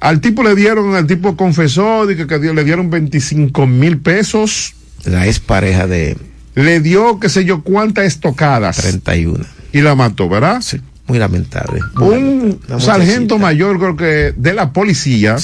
Al 0.00 0.20
tipo 0.20 0.42
le 0.42 0.54
dieron, 0.54 0.94
el 0.96 1.06
tipo 1.06 1.36
confesó 1.36 2.06
de 2.06 2.16
que, 2.16 2.26
que 2.26 2.38
le 2.38 2.64
dieron 2.64 2.90
25 2.90 3.66
mil 3.66 3.98
pesos. 3.98 4.74
La 5.04 5.26
ex 5.26 5.40
pareja 5.40 5.86
de. 5.86 6.16
Le 6.54 6.80
dio, 6.80 7.18
qué 7.18 7.28
sé 7.28 7.44
yo, 7.44 7.62
cuántas 7.62 8.04
estocadas. 8.04 8.76
31. 8.76 9.44
Y 9.72 9.80
la 9.80 9.94
mató, 9.94 10.28
¿verdad? 10.28 10.60
Sí. 10.60 10.80
Muy 11.06 11.18
lamentable. 11.18 11.80
Muy 11.94 12.14
Un 12.14 12.38
lamentable. 12.68 12.84
Sargento 12.84 13.38
mayor, 13.38 13.78
creo 13.78 13.96
que 13.96 14.34
de 14.36 14.54
la 14.54 14.72
policía, 14.72 15.36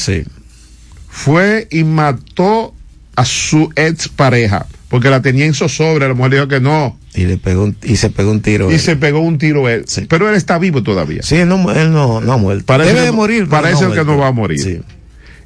fue 1.09 1.67
y 1.71 1.85
mató 1.85 2.75
a 3.17 3.25
su 3.25 3.71
ex 3.77 4.09
pareja, 4.09 4.67
porque 4.91 5.09
la 5.09 5.23
tenía 5.23 5.47
en 5.47 5.55
zozobra, 5.55 6.09
la 6.09 6.15
mujer 6.15 6.33
dijo 6.33 6.49
que 6.49 6.61
no. 6.61 6.99
Y 7.15 7.25
le 7.25 7.39
pegó 7.39 7.63
un- 7.63 7.77
y 7.83 7.97
se 7.97 8.11
pegó 8.11 8.31
un 8.33 8.43
tiro. 8.43 8.71
Y 8.71 8.75
él. 8.75 8.81
se 8.81 8.97
pegó 8.97 9.21
un 9.21 9.39
tiro 9.39 9.69
él. 9.69 9.87
Pero 10.09 10.29
él 10.29 10.35
está 10.35 10.59
vivo 10.59 10.83
todavía. 10.83 11.23
Sí, 11.23 11.37
él 11.37 11.49
no, 11.49 11.71
él 11.71 11.93
no, 11.93 12.21
no 12.21 12.33
ha 12.33 12.37
muerto. 12.37 12.67
Parece 12.67 12.91
Debe 12.91 13.01
que 13.01 13.07
de 13.07 13.13
morir. 13.13 13.49
Parece 13.49 13.85
no 13.87 13.93
ha 13.93 13.95
que 13.95 14.05
no 14.05 14.19
va 14.19 14.27
a 14.27 14.33
morir. 14.33 14.59
Sí. 14.61 14.81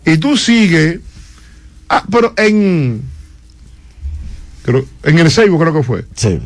Y 0.06 0.16
tú 0.16 0.36
sigues. 0.36 0.98
Ah, 1.88 2.02
pero 2.10 2.32
en. 2.38 3.02
Creo, 4.64 4.84
en 5.02 5.18
el 5.18 5.30
Seibo 5.30 5.58
creo 5.58 5.74
que 5.74 5.82
fue. 5.82 6.04
Sí. 6.16 6.40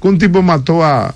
Que 0.00 0.08
un 0.08 0.18
tipo 0.18 0.40
mató 0.40 0.84
a. 0.84 1.14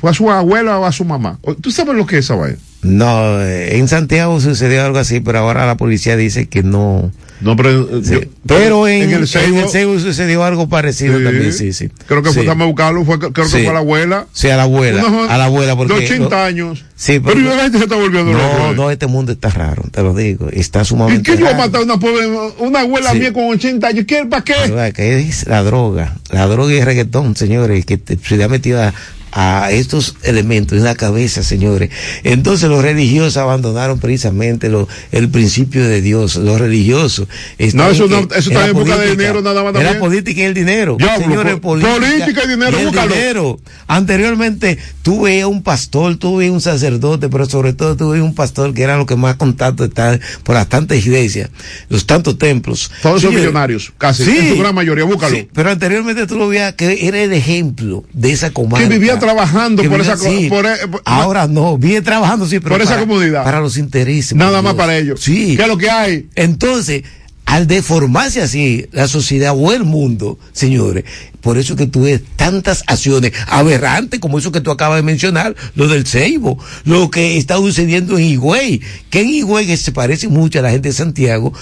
¿Fue 0.00 0.10
a 0.10 0.14
su 0.14 0.30
abuela 0.30 0.78
o 0.78 0.84
a 0.84 0.92
su 0.92 1.04
mamá? 1.04 1.38
¿Tú 1.60 1.70
sabes 1.70 1.94
lo 1.96 2.06
que 2.06 2.18
es 2.18 2.26
esa 2.26 2.34
vaina? 2.36 2.58
No, 2.82 3.42
eh, 3.42 3.76
en 3.76 3.88
Santiago 3.88 4.40
sucedió 4.40 4.84
algo 4.84 4.98
así, 4.98 5.20
pero 5.20 5.40
ahora 5.40 5.66
la 5.66 5.76
policía 5.76 6.16
dice 6.16 6.48
que 6.48 6.62
no. 6.62 7.12
No, 7.42 7.56
pero. 7.56 8.02
Sí. 8.02 8.12
yo- 8.12 8.20
pero 8.46 8.88
en, 8.88 9.02
en 9.04 9.10
el 9.10 9.16
en 9.20 9.26
Seibo- 9.26 9.62
el 9.64 9.68
Seibo 9.68 9.98
sucedió 9.98 10.44
algo 10.44 10.68
parecido 10.68 11.18
Sí. 11.18 11.24
también, 11.24 11.52
sí, 11.52 11.72
sí. 11.74 11.88
Creo 12.06 12.22
que 12.22 12.30
Sí. 12.30 12.36
fue, 12.36 12.42
déjame 12.44 12.64
buscarlo, 12.66 13.04
fue, 13.04 13.18
creo 13.18 13.32
que 13.32 13.42
fue 13.44 13.66
a 13.68 13.72
la 13.74 13.78
abuela. 13.80 14.26
Sí, 14.32 14.48
a 14.48 14.56
la 14.56 14.62
abuela. 14.64 15.04
Una 15.06 15.34
a 15.34 15.38
la 15.38 15.44
abuela, 15.44 15.76
porque. 15.76 15.92
De 15.94 16.04
80 16.06 16.44
años. 16.46 16.84
Sí, 16.96 17.20
Pero 17.20 17.34
pero. 17.36 17.54
la 17.56 17.62
gente 17.64 17.78
se 17.78 17.84
está 17.84 17.96
volviendo 17.96 18.32
no, 18.32 18.72
no, 18.74 18.90
este 18.90 19.06
mundo 19.06 19.32
está 19.32 19.48
raro, 19.50 19.82
te 19.90 20.02
lo 20.02 20.14
digo. 20.14 20.48
Está 20.50 20.82
¿Y 20.82 20.84
sumamente 20.86 21.22
qué 21.32 21.38
yo 21.38 21.44
voy 21.46 21.54
a 21.54 21.56
matar 21.56 21.80
a 21.82 21.84
una 21.84 21.98
pobre, 21.98 22.26
una 22.58 22.80
abuela 22.80 23.12
mía 23.14 23.32
con 23.32 23.44
80 23.44 23.88
años? 23.88 24.04
¿Qué, 24.06 24.24
¿Para 24.26 24.44
qué? 24.44 24.54
¿Verdad? 24.68 24.92
que 24.92 25.18
es 25.20 25.46
la 25.46 25.62
droga, 25.62 26.16
la 26.30 26.46
droga 26.46 26.72
y 26.74 26.78
el 26.78 26.84
reggaetón, 26.86 27.36
señores, 27.36 27.84
que 27.86 27.96
te- 27.98 28.18
se 28.18 28.36
le 28.36 28.44
ha 28.44 28.48
metido 28.48 28.82
a, 28.82 28.92
a 29.32 29.70
estos 29.70 30.16
elementos 30.22 30.76
en 30.78 30.84
la 30.84 30.94
cabeza, 30.94 31.42
señores. 31.42 31.90
Entonces 32.24 32.68
los 32.68 32.82
religiosos 32.82 33.36
abandonaron 33.36 33.98
precisamente 34.00 34.68
lo- 34.68 34.88
el 35.12 35.28
principio 35.28 35.86
de 35.86 36.00
Dios, 36.02 36.36
los 36.36 36.60
religiosos. 36.60 37.28
No, 37.74 37.88
eso 37.90 38.04
en 38.06 38.10
no- 38.10 38.18
eso 38.34 38.50
está 38.50 38.66
en 38.66 38.72
busca 38.74 38.96
de 38.96 39.10
dinero 39.10 39.40
nada 39.42 39.62
más 39.62 39.70
en 39.74 39.84
la 39.84 39.90
también. 39.92 40.00
política 40.00 40.40
y 40.40 40.44
el 40.44 40.54
dinero. 40.54 40.96
Señores, 41.18 41.54
po- 41.56 41.60
política, 41.60 41.94
política 41.94 42.42
y 42.44 42.48
dinero, 42.48 42.78
el 42.78 42.86
búscalo. 42.86 43.14
dinero. 43.14 43.60
Anteriormente 43.86 44.78
tuve 45.02 45.44
un 45.44 45.62
pastor, 45.62 46.16
tuve 46.16 46.50
un 46.50 46.60
sacerdote, 46.60 47.28
pero 47.28 47.46
sobre 47.46 47.72
todo 47.74 47.96
tuve 47.96 48.22
un 48.22 48.34
pastor 48.34 48.72
que 48.72 48.82
era 48.82 48.96
lo 48.96 49.04
que 49.06 49.14
más 49.14 49.36
contacto 49.36 49.84
está 49.84 50.18
por 50.42 50.54
las 50.54 50.68
tantas 50.68 50.98
iglesias, 50.98 51.50
los 51.88 52.06
tantos 52.06 52.38
templos. 52.38 52.90
Todos 53.02 53.22
son 53.22 53.34
millonarios, 53.34 53.92
casi. 53.98 54.24
Sí. 54.24 54.36
En 54.38 54.48
su 54.54 54.58
gran 54.60 54.74
mayoría, 54.74 55.04
búscalo. 55.04 55.36
Sí, 55.36 55.48
pero 55.52 55.70
anteriormente 55.70 56.26
tú 56.26 56.36
lo 56.36 56.48
veías 56.48 56.72
que 56.74 57.06
era 57.06 57.20
el 57.22 57.32
ejemplo 57.32 58.04
de 58.12 58.32
esa 58.32 58.50
comarca. 58.50 58.88
Que 58.88 58.92
vivía 58.92 59.18
trabajando 59.20 59.82
por 59.84 60.00
esa 60.00 60.16
sí. 60.16 60.48
por 60.48 60.66
e- 60.66 60.88
por- 60.88 61.02
Ahora 61.04 61.46
no, 61.46 61.78
vive 61.78 62.02
trabajando 62.02 62.46
sí, 62.46 62.58
pero 62.60 62.74
Por 62.74 62.82
esa 62.82 62.94
para- 62.94 63.06
comunidad. 63.06 63.44
Para 63.44 63.60
los 63.60 63.76
intereses. 63.76 64.34
Nada 64.36 64.62
más 64.62 64.74
para 64.74 64.96
ellos. 64.96 65.20
Sí. 65.20 65.54
¿Qué 65.56 65.62
es 65.62 65.68
lo 65.68 65.76
que 65.78 65.90
hay? 65.90 66.26
Entonces, 66.34 67.02
al 67.46 67.66
deformarse 67.66 68.40
así 68.42 68.86
la 68.92 69.08
sociedad 69.08 69.54
o 69.56 69.72
el 69.72 69.82
mundo, 69.84 70.38
señores, 70.52 71.04
por 71.40 71.58
eso 71.58 71.74
que 71.74 71.86
tú 71.86 72.02
ves 72.02 72.20
tantas 72.36 72.84
acciones 72.86 73.32
aberrantes 73.48 74.20
como 74.20 74.38
eso 74.38 74.52
que 74.52 74.60
tú 74.60 74.70
acabas 74.70 74.98
de 74.98 75.02
mencionar, 75.02 75.56
lo 75.74 75.88
del 75.88 76.06
Ceibo, 76.06 76.58
lo 76.84 77.10
que 77.10 77.38
está 77.38 77.56
sucediendo 77.56 78.18
en 78.18 78.24
Higüey, 78.24 78.80
que 79.08 79.22
en 79.22 79.30
Higüey 79.30 79.66
que 79.66 79.76
se 79.76 79.90
parece 79.90 80.28
mucho 80.28 80.58
a 80.58 80.62
la 80.62 80.70
gente 80.70 80.90
de 80.90 80.94
Santiago, 80.94 81.52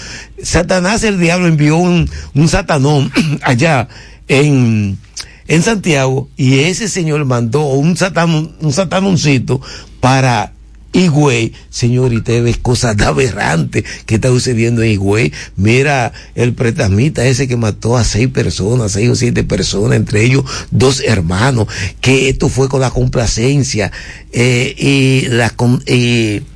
Satanás 0.43 1.03
el 1.03 1.19
diablo 1.19 1.47
envió 1.47 1.77
un, 1.77 2.07
un 2.35 2.47
satanón 2.49 3.11
allá 3.41 3.87
en, 4.27 4.97
en 5.49 5.63
Santiago 5.63 6.29
y 6.37 6.59
ese 6.59 6.87
señor 6.87 7.25
mandó 7.25 7.61
un 7.65 7.97
satanón, 7.97 8.55
un 8.61 8.71
satanoncito 8.71 9.59
para 9.99 10.53
Higüey, 10.93 11.53
señor, 11.69 12.13
y 12.13 12.17
usted 12.17 12.43
ve 12.43 12.55
cosas 12.55 12.99
aberrantes 13.01 13.83
que 14.05 14.15
está 14.15 14.29
sucediendo 14.29 14.81
en 14.81 14.91
Higüey. 14.91 15.31
Mira 15.55 16.11
el 16.35 16.53
pretamita 16.53 17.25
ese 17.25 17.47
que 17.47 17.57
mató 17.57 17.97
a 17.97 18.03
seis 18.03 18.27
personas, 18.29 18.93
seis 18.93 19.09
o 19.09 19.15
siete 19.15 19.43
personas, 19.43 19.97
entre 19.97 20.23
ellos 20.23 20.43
dos 20.71 21.01
hermanos, 21.01 21.67
que 22.01 22.29
esto 22.29 22.49
fue 22.49 22.69
con 22.69 22.81
la 22.81 22.89
complacencia 22.89 23.91
eh, 24.31 24.75
y 24.77 25.27
la, 25.29 25.53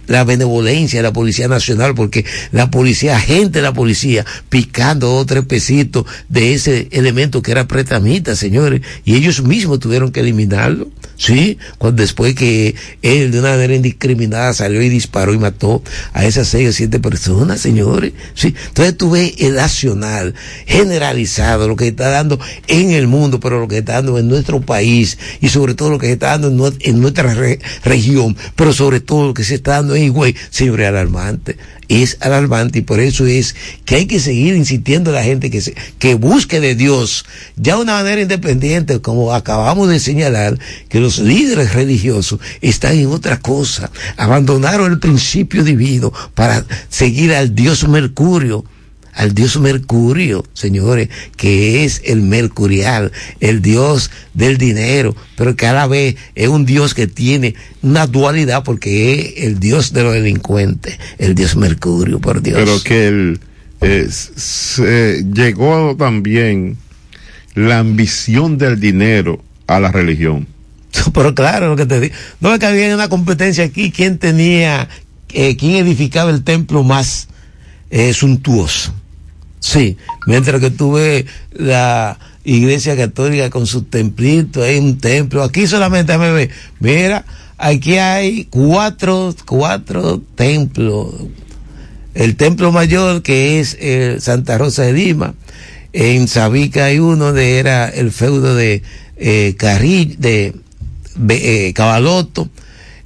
la 0.07 0.23
benevolencia 0.23 0.99
de 0.99 1.03
la 1.03 1.13
Policía 1.13 1.47
Nacional, 1.47 1.95
porque 1.95 2.25
la 2.51 2.71
policía, 2.71 3.19
gente 3.19 3.59
de 3.59 3.63
la 3.63 3.73
policía, 3.73 4.25
picando 4.49 5.07
dos 5.07 5.23
o 5.23 5.25
tres 5.25 5.45
pesitos 5.45 6.05
de 6.29 6.53
ese 6.53 6.87
elemento 6.91 7.41
que 7.41 7.51
era 7.51 7.67
pretamita, 7.67 8.35
señores, 8.35 8.81
y 9.05 9.15
ellos 9.15 9.43
mismos 9.43 9.79
tuvieron 9.79 10.11
que 10.11 10.21
eliminarlo, 10.21 10.89
¿sí? 11.25 11.57
Cuando 11.77 12.01
después 12.01 12.35
que 12.35 12.75
él 13.01 13.31
de 13.31 13.39
una 13.39 13.51
manera 13.51 13.75
indiscriminada 13.75 14.53
salió 14.53 14.81
y 14.81 14.89
disparó 14.89 15.33
y 15.33 15.37
mató 15.37 15.81
a 16.11 16.25
esas 16.25 16.49
seis 16.49 16.67
o 16.69 16.73
siete 16.73 16.99
personas, 16.99 17.61
señores, 17.61 18.11
¿sí? 18.33 18.53
Entonces 18.67 18.97
tú 18.97 19.11
ves 19.11 19.33
el 19.39 19.55
nacional 19.55 20.33
generalizado, 20.65 21.67
lo 21.67 21.75
que 21.77 21.87
está 21.87 22.09
dando 22.09 22.39
en 22.67 22.91
el 22.91 23.07
mundo, 23.07 23.39
pero 23.39 23.59
lo 23.59 23.67
que 23.69 23.77
está 23.77 23.93
dando 23.93 24.19
en 24.19 24.27
nuestro 24.27 24.59
país 24.61 25.17
y 25.39 25.47
sobre 25.49 25.75
todo 25.75 25.89
lo 25.91 25.97
que 25.99 26.07
se 26.07 26.13
está 26.13 26.37
dando 26.37 26.49
en, 26.49 26.57
nue- 26.57 26.77
en 26.81 26.99
nuestra 26.99 27.33
re- 27.33 27.59
región, 27.85 28.35
pero 28.55 28.73
sobre 28.73 28.99
todo 28.99 29.27
lo 29.27 29.33
que 29.33 29.43
se 29.45 29.55
está 29.55 29.71
dando 29.73 29.95
en 29.95 30.03
Higüey, 30.03 30.35
señores, 30.49 30.87
alarmante. 30.87 31.57
Es 31.87 32.17
alarmante 32.21 32.79
y 32.79 32.81
por 32.81 32.99
eso 32.99 33.25
es 33.25 33.55
que 33.85 33.95
hay 33.95 34.05
que 34.05 34.19
seguir 34.19 34.55
insistiendo 34.55 35.11
a 35.11 35.13
la 35.13 35.23
gente 35.23 35.49
que, 35.49 35.61
se, 35.61 35.75
que 35.99 36.15
busque 36.15 36.59
de 36.59 36.75
Dios. 36.75 37.25
Ya 37.55 37.77
una 37.77 37.93
manera 37.93 38.21
independiente, 38.21 39.01
como 39.01 39.33
acabamos 39.33 39.89
de 39.89 39.99
señalar, 39.99 40.57
que 40.89 40.99
los 40.99 41.19
líderes 41.19 41.73
religiosos 41.73 42.39
están 42.61 42.97
en 42.97 43.07
otra 43.07 43.39
cosa, 43.39 43.91
abandonaron 44.17 44.91
el 44.91 44.99
principio 44.99 45.63
divino 45.63 46.13
para 46.35 46.65
seguir 46.89 47.33
al 47.33 47.55
Dios 47.55 47.87
Mercurio 47.87 48.65
al 49.13 49.33
dios 49.33 49.59
Mercurio, 49.59 50.43
señores, 50.53 51.09
que 51.35 51.83
es 51.83 52.01
el 52.05 52.21
mercurial, 52.21 53.11
el 53.39 53.61
dios 53.61 54.11
del 54.33 54.57
dinero, 54.57 55.15
pero 55.35 55.55
que 55.55 55.67
a 55.67 55.73
la 55.73 55.87
vez 55.87 56.15
es 56.35 56.47
un 56.47 56.65
dios 56.65 56.93
que 56.93 57.07
tiene 57.07 57.55
una 57.81 58.07
dualidad 58.07 58.63
porque 58.63 59.19
es 59.19 59.43
el 59.43 59.59
dios 59.59 59.93
de 59.93 60.03
los 60.03 60.13
delincuentes, 60.13 60.97
el 61.17 61.35
dios 61.35 61.55
Mercurio, 61.55 62.19
por 62.19 62.41
Dios. 62.41 62.57
Pero 62.57 62.81
que 62.83 63.07
él 63.07 63.39
eh, 63.81 64.07
se 64.09 65.25
llegó 65.33 65.95
también 65.97 66.77
la 67.55 67.79
ambición 67.79 68.57
del 68.57 68.79
dinero 68.79 69.43
a 69.67 69.79
la 69.79 69.91
religión. 69.91 70.47
Pero 71.13 71.35
claro, 71.35 71.69
lo 71.69 71.75
que 71.75 71.85
te 71.85 71.99
digo, 71.99 72.15
no 72.39 72.53
es 72.53 72.59
que 72.59 72.65
había 72.65 72.93
una 72.93 73.09
competencia 73.09 73.63
aquí, 73.63 73.91
quién 73.91 74.17
tenía, 74.17 74.87
eh, 75.29 75.55
quién 75.57 75.75
edificaba 75.75 76.31
el 76.31 76.43
templo 76.43 76.83
más 76.83 77.27
eh, 77.89 78.13
suntuoso. 78.13 78.93
Sí, 79.63 79.95
mientras 80.27 80.59
que 80.59 80.71
tuve 80.71 81.25
la 81.53 82.19
iglesia 82.43 82.97
católica 82.97 83.49
con 83.49 83.65
su 83.65 83.83
templito, 83.83 84.61
hay 84.61 84.77
un 84.77 84.97
templo, 84.97 85.41
aquí 85.41 85.67
solamente 85.67 86.17
me 86.17 86.31
ve, 86.31 86.49
mira, 86.81 87.23
aquí 87.57 87.97
hay 87.97 88.43
cuatro, 88.49 89.33
cuatro 89.45 90.21
templos. 90.35 91.15
El 92.13 92.35
templo 92.35 92.73
mayor 92.73 93.21
que 93.21 93.61
es 93.61 93.77
eh, 93.79 94.17
Santa 94.19 94.57
Rosa 94.57 94.83
de 94.83 94.91
Lima, 94.91 95.33
en 95.93 96.27
Sabica 96.27 96.85
hay 96.85 96.99
uno 96.99 97.31
de 97.31 97.59
era 97.59 97.87
el 97.87 98.11
feudo 98.11 98.55
de 98.55 98.83
eh, 99.15 99.55
Carrillo, 99.57 100.15
de 100.17 100.55
eh, 101.29 101.71
Cabaloto, 101.73 102.49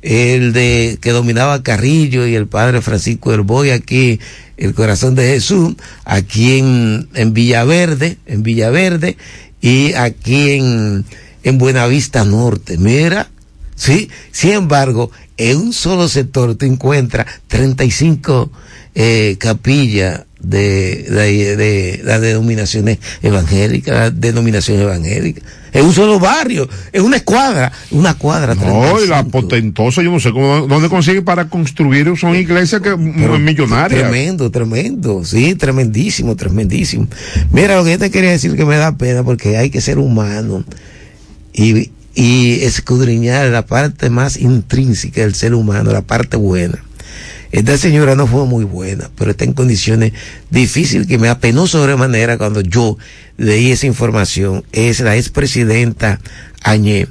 el 0.02 0.54
de 0.54 0.98
que 1.02 1.12
dominaba 1.12 1.62
Carrillo 1.62 2.26
y 2.26 2.34
el 2.34 2.48
padre 2.48 2.82
Francisco 2.82 3.32
Herboy 3.32 3.70
aquí, 3.70 4.20
el 4.58 4.74
corazón 4.74 5.15
de 5.15 5.28
Jesús, 5.28 5.76
aquí 6.04 6.58
en, 6.58 7.08
en 7.13 7.34
Villaverde, 7.34 8.17
en 8.26 8.43
Villaverde, 8.43 9.17
y 9.62 9.93
aquí 9.93 10.52
en, 10.52 11.06
en 11.43 11.58
Buenavista 11.58 12.26
Norte. 12.26 12.78
Mira, 12.78 13.30
sí, 13.76 14.10
sin 14.32 14.52
embargo, 14.52 15.12
en 15.38 15.58
un 15.58 15.74
solo 15.74 16.08
sector 16.08 16.56
te 16.56 16.65
encuentras 16.65 17.28
35 17.48 18.52
eh, 18.96 19.36
capillas 19.39 20.24
de, 20.50 21.04
de, 21.10 21.56
de 21.58 22.02
las 22.04 22.22
denominaciones 22.22 23.00
evangélicas, 23.22 23.96
la 23.96 24.12
denominación 24.12 24.80
evangélica. 24.80 25.42
En 25.74 25.86
un 25.86 25.94
solo 25.94 26.20
barrio, 26.20 26.68
en 26.94 27.04
una 27.04 27.18
escuadra, 27.18 27.72
una 27.92 28.14
cuadra. 28.16 28.56
No, 28.56 29.04
y 29.04 29.08
la 29.08 29.24
potentosa, 29.26 30.02
yo 30.02 30.12
no 30.12 30.20
sé 30.20 30.32
cómo, 30.32 30.66
dónde 30.66 30.90
consigue 30.90 31.22
para 31.22 31.50
construir, 31.50 32.12
son 32.18 32.36
iglesias 32.36 32.82
que 32.82 32.92
Pero, 32.92 33.38
millonarias. 33.38 34.02
Tremendo, 34.02 34.50
tremendo, 34.50 35.26
sí, 35.26 35.56
tremendísimo, 35.56 36.36
tremendísimo. 36.36 37.08
Mira, 37.52 37.76
lo 37.76 37.84
que 37.84 37.92
yo 37.92 38.00
te 38.00 38.10
quería 38.10 38.32
decir 38.32 38.56
que 38.56 38.66
me 38.66 38.78
da 38.78 38.98
pena 38.98 39.24
porque 39.24 39.58
hay 39.58 39.70
que 39.70 39.82
ser 39.82 40.00
humano 40.00 40.64
y, 41.54 41.92
y 42.16 42.64
escudriñar 42.64 43.50
la 43.50 43.66
parte 43.66 44.10
más 44.10 44.38
intrínseca 44.38 45.22
del 45.22 45.36
ser 45.36 45.54
humano, 45.54 45.92
la 45.92 46.02
parte 46.02 46.38
buena. 46.38 46.82
Esta 47.52 47.78
señora 47.78 48.16
no 48.16 48.28
fue 48.28 48.46
muy 48.46 48.66
buena, 48.66 49.10
pero 49.18 49.32
está 49.32 49.46
en 49.46 49.54
condiciones 49.54 50.12
difíciles 50.50 51.08
que 51.08 51.18
me 51.18 51.30
apenó 51.30 51.66
sobremanera 51.68 52.38
cuando 52.38 52.62
yo 52.62 52.98
leí 53.38 53.72
esa 53.72 53.88
información. 53.88 54.64
Es 54.74 55.00
la 55.00 55.16
expresidenta 55.16 56.20
Añé, 56.64 57.08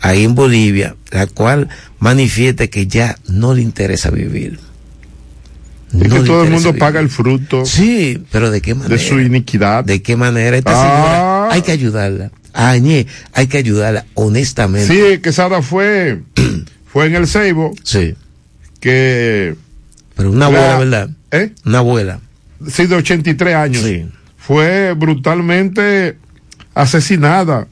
ahí 0.00 0.24
en 0.24 0.34
Bolivia, 0.34 0.96
la 1.12 1.26
cual 1.28 1.68
manifiesta 2.00 2.66
que 2.66 2.86
ya 2.88 3.16
no 3.28 3.54
le 3.54 3.62
interesa 3.62 4.10
vivir. 4.10 4.58
Es 5.92 6.08
No 6.08 6.16
que 6.22 6.26
todo 6.26 6.42
el 6.44 6.50
mundo 6.50 6.68
vivir. 6.70 6.78
paga 6.80 7.00
el 7.00 7.08
fruto 7.08 7.64
Sí, 7.66 8.22
pero 8.32 8.50
¿de 8.50 8.60
qué 8.60 8.74
manera? 8.74 8.96
de 8.96 9.02
su 9.02 9.20
iniquidad. 9.20 9.84
¿De 9.84 10.02
qué 10.02 10.16
manera? 10.16 10.56
Esta 10.56 10.72
Ah. 10.72 10.82
señora 11.46 11.52
hay 11.54 11.62
que 11.62 11.72
ayudarla. 11.72 12.30
A 12.52 12.70
Añé 12.70 13.06
hay 13.32 13.46
que 13.46 13.58
ayudarla 13.58 14.04
honestamente. 14.14 15.12
Sí, 15.14 15.18
Quesada 15.20 15.62
fue, 15.62 16.22
fue 16.92 17.06
en 17.06 17.14
el 17.14 17.28
Ceibo. 17.28 17.72
Sí. 17.84 18.14
Que. 18.80 19.54
Pero 20.16 20.30
una 20.30 20.46
abuela, 20.46 20.78
¿verdad? 20.78 21.10
¿Eh? 21.30 21.52
Una 21.64 21.78
abuela. 21.78 22.20
Sí, 22.68 22.86
de 22.86 22.96
83 22.96 23.54
años. 23.54 23.84
Fue 24.36 24.92
brutalmente 24.94 26.16
asesinada. 26.74 27.66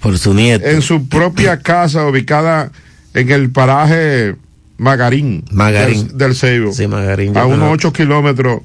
Por 0.00 0.18
su 0.18 0.32
nieto. 0.32 0.66
En 0.66 0.80
su 0.82 1.08
propia 1.08 1.58
casa, 1.62 2.06
ubicada 2.06 2.70
en 3.14 3.30
el 3.30 3.50
paraje 3.50 4.36
Magarín. 4.78 5.44
Magarín. 5.50 6.08
Del, 6.08 6.18
del 6.18 6.34
Ceibo. 6.36 6.72
Sí, 6.72 6.86
Magarín. 6.86 7.36
a 7.36 7.44
unos 7.44 7.58
conozco. 7.58 7.88
8 7.88 7.92
kilómetros 7.92 8.60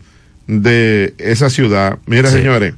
de 0.47 1.13
esa 1.17 1.49
ciudad. 1.49 1.99
Mira, 2.05 2.29
Sí. 2.29 2.37
señores, 2.37 2.73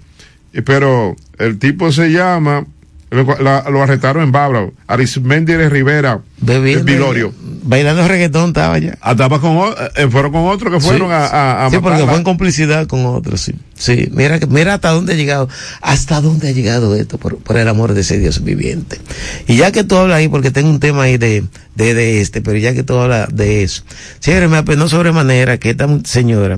pero 0.65 1.15
el 1.38 1.60
tipo 1.60 1.91
se 1.91 2.10
llama, 2.12 2.65
lo, 3.10 3.24
la- 3.41 3.63
lo 3.70 3.82
arrestaron 3.82 4.24
en 4.24 4.32
Babra, 4.32 4.67
Arismendi 4.88 5.54
de 5.54 5.70
Rivera, 5.70 6.20
Bebiendo. 6.39 6.84
Vilorio. 6.86 7.34
Bailando 7.63 8.08
reggaetón 8.08 8.50
estaba 8.50 8.78
ya. 8.80 8.98
Ah, 9.02 9.12
estaba 9.12 9.41
con, 9.41 9.58
o- 9.58 9.76
eh, 9.96 10.08
fueron 10.10 10.32
con 10.32 10.46
otros 10.48 10.74
que 10.74 10.80
fueron 10.80 11.08
Sí. 11.10 11.13
a, 11.13 11.26
a, 11.28 11.65
a 11.65 11.70
Sí, 11.70 11.78
porque 11.82 12.04
fue 12.06 12.15
en 12.15 12.24
complicidad 12.24 12.88
con 12.88 13.06
otros, 13.06 13.41
sí. 13.41 13.54
Sí, 13.76 14.10
mira, 14.12 14.39
mira 14.50 14.76
hasta 14.76 14.89
dónde 14.91 15.13
ha 15.13 15.15
llegado, 15.15 15.50
hasta 15.82 16.22
dónde 16.22 16.50
ha 16.50 16.52
llegado 16.52 16.96
esto, 16.96 17.17
por, 17.17 17.38
por 17.38 17.58
el 17.58 17.67
amor 17.67 17.93
de 17.93 18.02
ese 18.02 18.20
Dios 18.20 18.43
viviente. 18.43 19.00
Y 19.48 19.58
ya 19.58 19.72
que 19.72 19.84
tú 19.84 19.98
hablas 19.98 20.17
ahí, 20.17 20.28
porque 20.30 20.52
tengo 20.52 20.70
un 20.70 20.80
tema 20.80 21.04
ahí 21.04 21.17
de, 21.17 21.43
de, 21.76 21.93
de 21.93 22.22
este, 22.22 22.41
pero 22.41 22.58
ya 22.58 22.74
que 22.74 22.84
tú 22.84 22.98
hablas 22.98 23.28
de 23.36 23.63
eso, 23.63 23.84
señores, 24.20 24.50
me 24.50 24.58
apenó 24.58 24.88
sobremanera 24.88 25.58
que 25.58 25.72
esta 25.72 25.88
señora, 26.06 26.58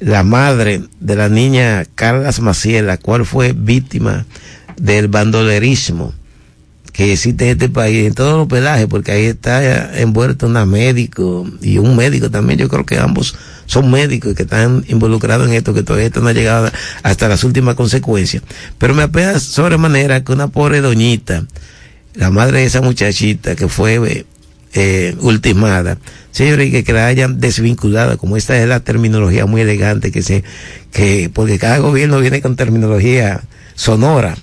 la 0.00 0.24
madre 0.24 0.82
de 0.98 1.14
la 1.16 1.28
niña 1.28 1.84
Carlas 1.94 2.40
Maciel, 2.40 2.86
la 2.88 2.96
cual 2.98 3.24
fue 3.24 3.52
víctima 3.52 4.26
del 4.76 5.08
bandolerismo, 5.08 6.12
que 6.92 7.14
existe 7.14 7.44
en 7.44 7.50
este 7.52 7.68
país, 7.68 8.06
en 8.06 8.14
todos 8.14 8.36
los 8.36 8.48
pelajes, 8.48 8.86
porque 8.86 9.12
ahí 9.12 9.24
está 9.24 9.98
envuelto 9.98 10.46
una 10.46 10.66
médico 10.66 11.48
y 11.62 11.78
un 11.78 11.96
médico 11.96 12.30
también, 12.30 12.58
yo 12.58 12.68
creo 12.68 12.84
que 12.84 12.98
ambos 12.98 13.34
son 13.66 13.90
médicos 13.90 14.34
que 14.34 14.42
están 14.42 14.84
involucrados 14.88 15.48
en 15.48 15.54
esto, 15.54 15.72
que 15.72 15.82
todavía 15.82 16.06
esto 16.06 16.20
no 16.20 16.28
ha 16.28 16.34
llegado 16.34 16.70
hasta 17.02 17.28
las 17.28 17.44
últimas 17.44 17.74
consecuencias. 17.74 18.42
Pero 18.76 18.94
me 18.94 19.04
apena 19.04 19.40
sobremanera 19.40 20.22
que 20.22 20.32
una 20.32 20.48
pobre 20.48 20.82
doñita, 20.82 21.46
la 22.14 22.30
madre 22.30 22.58
de 22.58 22.66
esa 22.66 22.82
muchachita 22.82 23.56
que 23.56 23.68
fue 23.68 24.26
eh, 24.74 25.16
ultimada, 25.20 25.96
señores, 26.30 26.70
que, 26.70 26.84
que 26.84 26.92
la 26.92 27.06
hayan 27.06 27.40
desvinculado, 27.40 28.18
como 28.18 28.36
esta 28.36 28.60
es 28.60 28.68
la 28.68 28.80
terminología 28.80 29.46
muy 29.46 29.62
elegante 29.62 30.12
que 30.12 30.20
se, 30.20 30.44
que, 30.92 31.30
porque 31.32 31.58
cada 31.58 31.78
gobierno 31.78 32.20
viene 32.20 32.42
con 32.42 32.56
terminología 32.56 33.40
sonora 33.74 34.36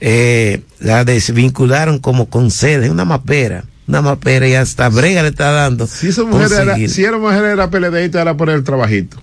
eh, 0.00 0.62
la 0.80 1.04
desvincularon 1.04 1.98
como 1.98 2.26
con 2.28 2.50
sede, 2.50 2.90
una 2.90 3.04
mapera, 3.04 3.64
una 3.88 4.02
mapera 4.02 4.48
y 4.48 4.54
hasta 4.54 4.88
brega 4.88 5.22
le 5.22 5.28
está 5.28 5.50
dando. 5.52 5.86
Si 5.86 6.08
esa 6.08 6.24
mujer 6.24 6.48
era, 6.52 6.64
conseguir. 6.64 6.90
si 6.90 7.04
era 7.04 7.18
mujer 7.18 7.44
era 7.44 7.70
PLDista, 7.70 8.20
era 8.22 8.36
por 8.36 8.50
el 8.50 8.62
trabajito. 8.64 9.16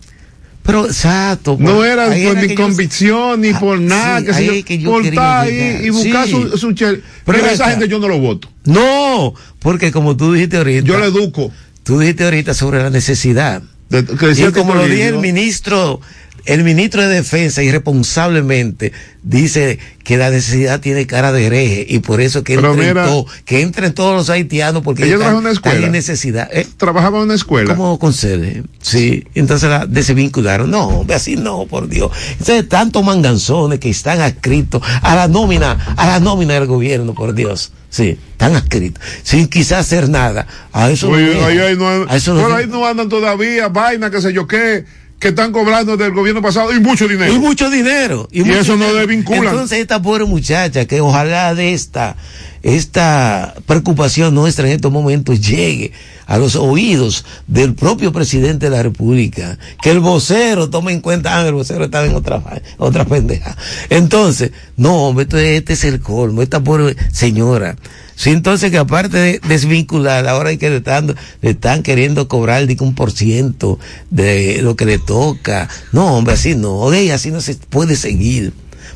Pero 0.64 0.86
exacto. 0.86 1.58
No 1.60 1.76
pues, 1.76 1.92
era 1.92 2.06
por 2.08 2.16
era 2.16 2.46
yo- 2.46 2.56
convicción, 2.56 3.42
ni 3.42 3.54
por 3.54 3.80
nada, 3.82 4.20
sí, 4.20 4.26
que 4.26 4.32
ahí 4.32 4.46
yo, 4.46 4.54
es 4.54 4.66
que 4.66 4.78
yo 4.80 4.92
por 4.92 5.06
estar 5.06 5.42
ahí 5.46 5.82
y 5.84 5.90
buscar 5.90 6.26
Sí. 6.26 6.32
su, 6.32 6.58
su 6.58 6.72
chel. 6.72 7.04
Pero 7.26 7.40
Pero 7.40 7.52
esa 7.52 7.70
gente 7.70 7.88
yo 7.90 8.00
no 8.00 8.08
lo 8.08 8.18
voto. 8.20 8.50
No, 8.64 9.34
porque 9.60 9.92
como 9.92 10.16
tú 10.16 10.32
dijiste 10.34 10.56
ahorita. 10.58 10.88
Yo 10.88 10.98
le 11.00 11.08
educo. 11.08 11.52
Tú 11.84 12.00
dijiste 12.00 12.24
ahorita 12.24 12.54
sobre 12.54 12.82
la 12.82 12.90
necesidad. 12.90 13.62
De- 13.90 14.06
que 14.06 14.32
y 14.32 14.52
como 14.54 14.74
lo 14.74 14.84
dije 14.84 14.96
Livio. 14.96 15.16
el 15.16 15.18
ministro, 15.20 16.00
el 16.46 16.64
ministro 16.64 17.02
de 17.02 17.08
Defensa 17.16 17.64
irresponsablemente 17.64 18.92
dice 19.24 19.80
que 20.04 20.18
la 20.18 20.30
necesidad 20.30 20.82
tiene 20.82 21.08
cara 21.08 21.32
de 21.32 21.46
hereje 21.46 21.86
y 21.88 22.00
por 22.00 22.20
eso 22.20 22.44
que, 22.44 22.56
Pero 22.56 22.72
entra 22.72 22.84
en 22.88 22.90
mira- 22.94 23.06
todo- 23.06 23.26
que 23.46 23.62
entren 23.62 23.94
todos 23.94 24.16
los 24.16 24.30
haitianos 24.30 24.84
porque 24.84 25.06
ellos 25.06 25.22
están, 25.22 25.36
una 25.36 25.52
escuela. 25.52 25.76
están 25.78 25.86
en 25.88 25.92
necesidad. 25.94 26.50
¿eh? 26.52 26.68
Trabajaba 26.78 27.18
en 27.20 27.24
una 27.26 27.36
escuela. 27.36 27.76
Como 27.76 27.98
con 28.00 28.12
sede, 28.14 28.64
sí. 28.82 29.26
Entonces 29.36 29.70
la 29.70 29.86
desvincularon. 29.86 30.70
No, 30.70 31.06
así 31.14 31.36
no, 31.38 31.66
por 31.66 31.88
Dios. 31.88 32.12
Entonces, 32.32 32.68
tantos 32.68 33.04
manganzones 33.04 33.80
que 33.80 33.90
están 33.90 34.20
adscritos 34.20 34.82
a 35.02 35.16
la 35.16 35.28
nómina, 35.30 35.72
a 35.96 36.08
la 36.08 36.20
nómina 36.20 36.56
del 36.56 36.66
gobierno, 36.66 37.14
por 37.14 37.34
Dios. 37.34 37.72
Sí, 37.90 38.18
están 38.32 38.56
adscritos. 38.56 39.02
Sin 39.24 39.48
quizás 39.48 39.80
hacer 39.82 40.10
nada. 40.10 40.48
A 40.74 40.90
eso 40.90 41.08
no 41.10 41.14
Oye, 41.16 41.42
ahí, 41.46 41.58
ahí 41.60 41.78
no, 41.78 41.88
A 42.10 42.16
eso 42.18 42.34
no 42.34 42.54
ahí 42.54 42.66
no 42.68 42.86
andan 42.86 43.08
todavía 43.08 43.70
vainas, 43.70 44.10
qué 44.12 44.20
sé 44.20 44.34
yo 44.34 44.48
qué, 44.48 44.84
que 45.24 45.30
están 45.30 45.54
cobrando 45.54 45.96
del 45.96 46.12
gobierno 46.12 46.42
pasado 46.42 46.74
y 46.74 46.82
mucho 46.82 47.08
dinero. 47.08 47.32
Y 47.32 47.40
mucho 47.40 47.70
dinero. 47.70 48.28
Y 48.30 48.42
mucho 48.42 48.60
eso 48.60 48.76
no 48.76 48.88
dinero. 48.88 49.00
desvinculan. 49.00 49.46
Entonces 49.46 49.80
esta 49.80 50.02
pobre 50.02 50.26
muchacha 50.26 50.86
que 50.86 51.00
ojalá 51.00 51.56
de 51.56 51.72
esta 51.72 52.18
esta 52.64 53.54
preocupación 53.66 54.34
nuestra 54.34 54.66
en 54.66 54.74
estos 54.74 54.92
momentos 54.92 55.42
llegue 55.42 55.92
a 56.26 56.38
los 56.38 56.56
oídos 56.56 57.26
del 57.46 57.76
propio 57.76 58.14
presidente 58.14 58.70
de 58.70 58.76
la 58.76 58.82
República, 58.82 59.60
que 59.82 59.92
el 59.92 60.00
vocero 60.00 60.70
tome 60.70 60.94
en 60.94 61.02
cuenta, 61.02 61.38
ah, 61.38 61.46
el 61.46 61.54
vocero 61.54 61.84
estaba 61.84 62.06
en 62.06 62.16
otra, 62.16 62.42
otra 62.78 63.04
pendeja. 63.06 63.58
Entonces, 63.90 64.52
no, 64.78 65.10
hombre, 65.10 65.28
este 65.58 65.74
es 65.74 65.84
el 65.84 66.00
colmo, 66.00 66.42
esta 66.42 66.64
pobre 66.64 66.96
señora. 67.12 67.76
Sí, 68.16 68.30
entonces 68.30 68.72
que 68.72 68.78
aparte 68.78 69.18
de 69.18 69.42
desvincular, 69.48 70.28
ahora 70.28 70.50
hay 70.50 70.58
que 70.58 70.70
le 70.70 70.78
están, 70.78 71.16
le 71.42 71.50
están 71.50 71.84
queriendo 71.84 72.28
cobrar 72.28 72.66
digo, 72.68 72.86
un 72.86 72.96
por 72.96 73.12
ciento 73.12 73.80
de 74.10 74.62
lo 74.62 74.76
que 74.76 74.86
le 74.86 75.00
toca. 75.00 75.68
No, 75.92 76.16
hombre, 76.16 76.36
así 76.36 76.56
no, 76.56 76.76
oye, 76.76 77.12
así 77.12 77.32
no 77.32 77.42
se 77.42 77.56
puede 77.56 77.98
seguir. 77.98 78.54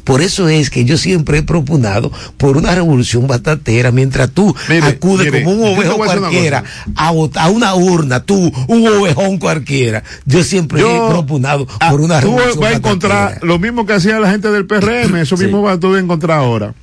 Por 0.07 0.21
eso 0.21 0.47
es 0.47 0.69
que 0.69 0.85
yo 0.85 0.97
siempre 0.97 1.39
he 1.39 1.43
propunado 1.43 2.13
por 2.37 2.55
una 2.55 2.73
revolución 2.73 3.27
batatera, 3.27 3.91
mientras 3.91 4.31
tú 4.31 4.55
acudes 4.81 5.43
como 5.43 5.51
un 5.51 5.77
ovejo 5.77 5.97
cualquiera 5.97 6.63
a, 6.95 7.09
a, 7.09 7.49
una 7.49 7.75
urna, 7.75 8.23
tú, 8.23 8.49
un 8.69 8.87
ovejón 8.87 9.37
cualquiera. 9.37 10.05
Yo 10.23 10.45
siempre 10.45 10.79
he 10.79 11.09
propunado 11.09 11.67
ah, 11.81 11.91
por 11.91 11.99
una 11.99 12.21
revolución 12.21 12.53
Tú 12.53 12.61
vas 12.61 12.71
a 12.71 12.77
encontrar 12.77 13.39
lo 13.41 13.59
mismo 13.59 13.85
que 13.85 13.93
hacía 13.93 14.17
la 14.21 14.31
gente 14.31 14.49
del 14.49 14.65
PRM, 14.65 15.17
eso 15.17 15.35
mismo 15.35 15.61
vas 15.61 15.77
a 15.83 15.99
encontrar 15.99 16.39
ahora. 16.39 16.73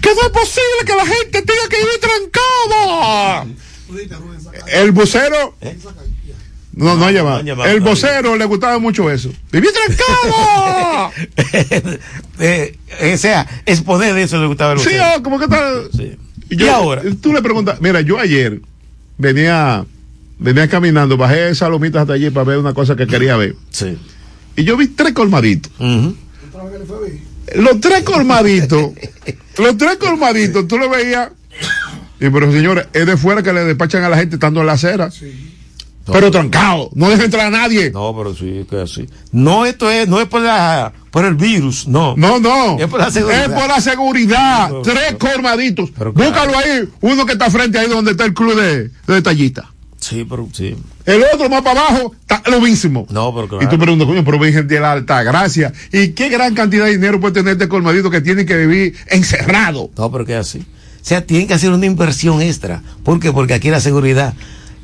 Que 0.00 0.14
no 0.14 0.22
es 0.22 0.30
posible 0.30 0.80
que 0.86 0.96
la 0.96 1.04
gente 1.04 1.42
tenga 1.42 1.68
que 1.68 1.76
ir 1.76 1.86
trancada. 2.00 3.46
El 4.72 4.92
vocero... 4.92 5.54
No, 6.72 6.96
no, 6.96 7.04
ha 7.04 7.10
llamado. 7.10 7.64
el 7.64 7.80
vocero 7.80 8.36
le 8.36 8.44
gustaba 8.44 8.78
mucho 8.78 9.10
eso. 9.10 9.30
¡Viví 9.50 9.68
trancado! 9.72 11.10
eh, 12.38 12.76
o 13.12 13.16
sea, 13.16 13.46
exponer 13.66 14.16
eso 14.18 14.40
le 14.40 14.46
gustaba 14.46 14.72
el 14.72 14.78
vocero. 14.78 14.92
Sí, 14.92 15.16
oh, 15.16 15.22
como 15.22 15.38
que 15.38 15.48
tal. 15.48 15.88
Sí. 15.92 16.16
Y, 16.48 16.68
ahora? 16.68 17.02
Tú 17.20 17.32
le 17.32 17.42
preguntas, 17.42 17.80
mira, 17.80 18.00
yo 18.00 18.18
ayer 18.18 18.60
venía, 19.18 19.84
venía 20.38 20.68
caminando, 20.68 21.16
bajé 21.16 21.54
salomitas 21.54 22.02
hasta 22.02 22.14
allí 22.14 22.30
para 22.30 22.44
ver 22.44 22.58
una 22.58 22.72
cosa 22.72 22.94
que 22.94 23.06
quería 23.06 23.36
ver. 23.36 23.56
Sí. 23.70 23.98
Y 24.56 24.64
yo 24.64 24.76
vi 24.76 24.88
tres 24.88 25.12
colmaditos. 25.12 25.72
Los 27.56 27.80
tres 27.80 28.04
colmaditos, 28.04 28.92
los 29.58 29.76
tres 29.76 29.96
colmaditos, 29.96 30.68
tú 30.68 30.78
lo 30.78 30.88
veías. 30.88 31.30
Y 32.20 32.28
pero 32.30 32.52
señores, 32.52 32.86
es 32.92 33.06
de 33.06 33.16
fuera 33.16 33.42
que 33.42 33.52
le 33.52 33.64
despachan 33.64 34.04
a 34.04 34.08
la 34.08 34.16
gente 34.16 34.36
estando 34.36 34.60
en 34.60 34.66
la 34.66 34.72
acera. 34.72 35.10
Sí 35.10 35.56
pero 36.12 36.30
trancado, 36.30 36.90
no 36.94 37.08
deja 37.10 37.24
entrar 37.24 37.46
a 37.46 37.50
nadie. 37.50 37.90
No, 37.90 38.14
pero 38.16 38.34
sí, 38.34 38.66
que 38.68 38.80
así. 38.80 39.06
No, 39.32 39.66
esto 39.66 39.90
es, 39.90 40.08
no 40.08 40.20
es 40.20 40.26
por 40.26 40.42
la, 40.42 40.92
por 41.10 41.24
el 41.24 41.34
virus, 41.34 41.86
no. 41.88 42.14
No, 42.16 42.38
no. 42.38 42.78
Es 42.78 42.86
por 42.86 43.00
la 43.00 43.10
seguridad. 43.10 43.44
Es 43.44 43.48
por 43.48 43.68
la 43.68 43.80
seguridad. 43.80 44.70
Tres 44.82 45.16
colmaditos. 45.18 45.90
Búscalo 46.12 46.58
ahí, 46.58 46.88
uno 47.00 47.26
que 47.26 47.32
está 47.32 47.50
frente 47.50 47.78
ahí 47.78 47.88
donde 47.88 48.12
está 48.12 48.24
el 48.24 48.34
club 48.34 48.54
de, 48.54 48.88
de 48.88 49.14
detallista. 49.14 49.70
Sí, 49.98 50.26
pero 50.28 50.48
sí. 50.52 50.74
El 51.04 51.22
otro 51.34 51.48
más 51.50 51.62
para 51.62 51.80
abajo 51.80 52.14
está 52.20 52.42
lo 52.50 52.60
mismo. 52.60 53.06
No, 53.10 53.34
pero 53.34 53.48
claro. 53.48 53.64
Y 53.64 53.68
tú 53.68 53.78
preguntas, 53.78 54.08
coño, 54.08 54.24
pero 54.24 54.38
Virgen 54.38 54.66
de 54.66 54.80
la 54.80 54.92
Alta 54.92 55.22
Gracia. 55.22 55.72
¿Y 55.92 56.08
qué 56.08 56.28
gran 56.30 56.54
cantidad 56.54 56.86
de 56.86 56.92
dinero 56.92 57.20
puede 57.20 57.34
tener 57.34 57.52
este 57.52 57.68
colmadito 57.68 58.10
que 58.10 58.20
tiene 58.20 58.46
que 58.46 58.56
vivir 58.56 58.96
encerrado? 59.08 59.90
No, 59.98 60.10
pero 60.10 60.24
que 60.24 60.36
así. 60.36 60.58
O 60.58 61.02
sea, 61.02 61.26
tienen 61.26 61.48
que 61.48 61.54
hacer 61.54 61.70
una 61.70 61.86
inversión 61.86 62.40
extra. 62.42 62.82
¿Por 63.04 63.20
qué? 63.20 63.32
Porque 63.32 63.54
aquí 63.54 63.70
la 63.70 63.80
seguridad 63.80 64.34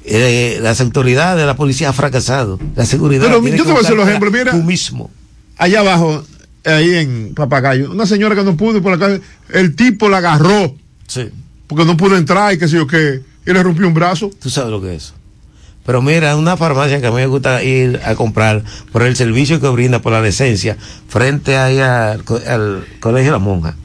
eh, 0.09 0.59
las 0.63 0.81
autoridades 0.81 1.41
de 1.41 1.47
la 1.47 1.57
policía 1.57 1.89
han 1.89 1.95
fracasado. 1.95 2.59
La 2.75 2.87
seguridad. 2.87 3.25
Pero 3.27 3.43
yo 3.43 3.65
te 3.65 3.71
voy 3.71 3.79
a 3.79 3.81
hacer 3.81 3.97
los 3.97 4.09
ejemplos. 4.09 4.33
Mira, 4.33 4.53
tú 4.53 4.63
mismo. 4.63 5.11
Allá 5.59 5.81
abajo, 5.81 6.25
ahí 6.65 6.95
en 6.95 7.35
Papagayo, 7.35 7.91
una 7.91 8.07
señora 8.07 8.35
que 8.35 8.45
no 8.45 8.57
pudo 8.57 8.81
por 8.83 8.93
la 8.93 8.99
calle, 8.99 9.21
el 9.51 9.75
tipo 9.75 10.09
la 10.09 10.19
agarró. 10.19 10.75
Sí. 11.07 11.31
Porque 11.67 11.85
no 11.85 11.97
pudo 11.97 12.17
entrar 12.17 12.53
y 12.55 12.59
qué 12.59 12.69
sé 12.69 12.77
yo 12.77 12.87
qué, 12.87 13.23
y 13.45 13.53
le 13.53 13.63
rompió 13.63 13.89
un 13.89 13.95
brazo. 13.95 14.31
Tú 14.41 14.49
sabes 14.51 14.71
lo 14.71 14.81
que 14.81 14.95
es. 14.95 15.15
Pero 15.85 16.03
mira, 16.03 16.37
una 16.37 16.57
farmacia 16.57 17.01
que 17.01 17.07
a 17.07 17.11
mí 17.11 17.17
me 17.17 17.27
gusta 17.27 17.63
ir 17.63 18.01
a 18.05 18.15
comprar 18.17 18.65
por 18.93 19.03
el 19.03 19.17
servicio 19.17 19.61
que 19.61 19.69
brinda 19.69 20.03
por 20.03 20.13
la 20.13 20.21
decencia, 20.21 20.77
frente 21.09 21.57
ahí 21.57 21.79
al, 21.79 22.23
al 22.47 22.85
Colegio 23.01 23.33
de 23.33 23.39
la 23.39 23.39
Monja 23.39 23.77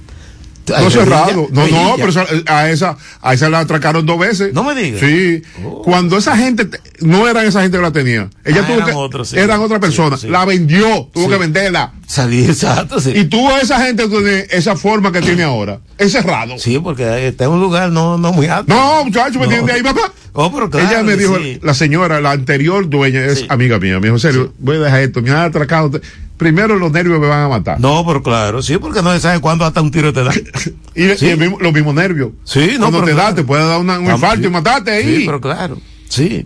no 0.68 0.90
cerrado. 0.90 1.48
No, 1.52 1.68
no, 1.68 1.96
pero 1.98 2.12
a 2.48 2.70
esa, 2.70 2.98
a 3.22 3.34
esa 3.34 3.50
la 3.50 3.60
atracaron 3.60 4.06
dos 4.06 4.20
veces. 4.20 4.54
No 4.54 4.64
me 4.64 4.76
digas. 4.76 5.00
Sí. 5.00 5.42
Oh. 5.64 5.82
Cuando 5.82 6.18
esa 6.18 6.38
gente, 6.38 6.70
no 7.00 7.28
eran 7.28 7.46
esa 7.46 7.62
gente 7.62 7.78
que 7.78 7.84
la 7.84 7.92
tenía. 7.92 8.30
Ella 8.46 8.62
ah, 8.62 8.68
tuvo 8.68 8.76
eran 8.76 8.90
que, 8.90 8.94
otros, 8.94 9.34
eran 9.34 9.60
otra 9.62 9.80
persona. 9.80 10.18
la 10.24 10.46
vendió, 10.46 11.10
tuvo 11.14 11.30
que 11.30 11.38
venderla. 11.38 11.94
Salí, 12.08 12.46
exacto, 12.46 13.00
sí. 13.00 13.14
Y 13.16 13.26
tuvo 13.26 13.58
esa 13.58 13.86
gente 13.86 14.08
tiene 14.08 14.46
esa 14.50 14.76
forma 14.76 15.12
que 15.12 15.22
tiene 15.22 15.44
ahora. 15.44 15.80
Es 15.98 16.12
cerrado. 16.12 16.58
Sí, 16.58 16.80
porque 16.80 17.28
está 17.28 17.46
en 17.46 17.52
un 17.52 17.62
lugar 17.62 17.92
no, 17.92 18.18
no 18.18 18.34
muy 18.34 18.48
alto. 18.48 18.74
No, 18.74 19.06
muchacho, 19.06 19.40
me 19.40 19.46
entiende 19.46 19.74
ahí, 19.74 19.84
papá. 19.84 20.12
Oh, 20.34 20.52
pero 20.52 20.70
claro, 20.70 20.88
Ella 20.88 21.04
me 21.04 21.18
dijo, 21.18 21.38
la 21.62 21.74
señora, 21.74 22.22
la 22.22 22.32
anterior 22.32 22.90
dueña, 22.90 23.26
es 23.26 23.46
amiga 23.50 23.80
mía. 23.80 24.00
Me 24.00 24.08
dijo, 24.08 24.20
serio, 24.20 24.54
voy 24.60 24.78
a 24.78 24.80
dejar 24.80 25.02
esto, 25.02 25.22
me 25.22 25.32
han 25.32 25.38
atracado 25.38 26.00
primero 26.42 26.76
los 26.76 26.92
nervios 26.92 27.20
me 27.20 27.28
van 27.28 27.44
a 27.44 27.48
matar. 27.48 27.80
No, 27.80 28.04
pero 28.04 28.24
claro, 28.24 28.64
sí, 28.64 28.76
porque 28.80 29.04
no 29.04 29.14
se 29.14 29.20
sabe 29.20 29.40
cuándo 29.40 29.64
hasta 29.64 29.80
un 29.80 29.92
tiro 29.92 30.12
te 30.12 30.24
da. 30.24 30.34
y, 30.96 31.06
los 31.06 31.72
mismos 31.72 31.94
nervios. 31.94 32.32
Sí, 32.46 32.78
no, 32.80 32.90
Cuando 32.90 33.04
te 33.04 33.14
da, 33.14 33.36
te 33.36 33.44
puede 33.44 33.64
dar 33.64 33.80
un 33.80 34.12
infarto 34.12 34.48
y 34.48 34.50
matarte 34.50 34.90
ahí. 34.90 35.18
Sí, 35.18 35.24
pero 35.28 35.40
claro, 35.40 35.78
sí. 36.10 36.44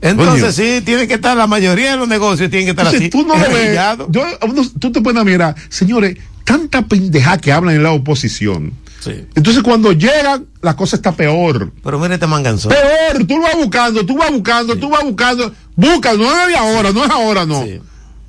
Entonces 0.00 0.54
sí, 0.54 0.80
tiene 0.84 1.08
que 1.08 1.14
estar, 1.14 1.36
la 1.36 1.48
mayoría 1.48 1.90
de 1.90 1.96
los 1.96 2.06
negocios 2.06 2.48
tienen 2.50 2.66
que 2.66 2.70
estar 2.70 2.86
así. 2.86 3.10
Tú 3.10 3.26
no 3.26 3.34
lo 3.36 3.48
ves, 3.48 4.72
tú 4.78 4.92
te 4.92 5.00
puedes 5.00 5.24
mirar, 5.24 5.56
señores, 5.70 6.16
tanta 6.44 6.82
pendeja 6.82 7.36
que 7.38 7.50
hablan 7.50 7.74
en 7.74 7.82
la 7.82 7.90
oposición. 7.90 8.74
Sí. 9.00 9.26
Entonces 9.34 9.64
cuando 9.64 9.90
llegan, 9.90 10.46
la 10.62 10.76
cosa 10.76 10.94
está 10.94 11.10
peor. 11.10 11.72
Pero 11.82 11.98
mire 11.98 12.14
este 12.14 12.28
manganzón. 12.28 12.70
Peor, 12.70 13.26
tú 13.26 13.42
vas 13.42 13.56
buscando, 13.56 14.06
tú 14.06 14.16
vas 14.16 14.30
buscando, 14.30 14.76
tú 14.76 14.88
vas 14.88 15.02
buscando. 15.02 15.52
Busca, 15.74 16.12
no 16.12 16.22
es 16.42 16.46
de 16.46 16.56
ahora, 16.56 16.92
no 16.92 17.04
es 17.04 17.10
ahora, 17.10 17.44
no. 17.44 17.64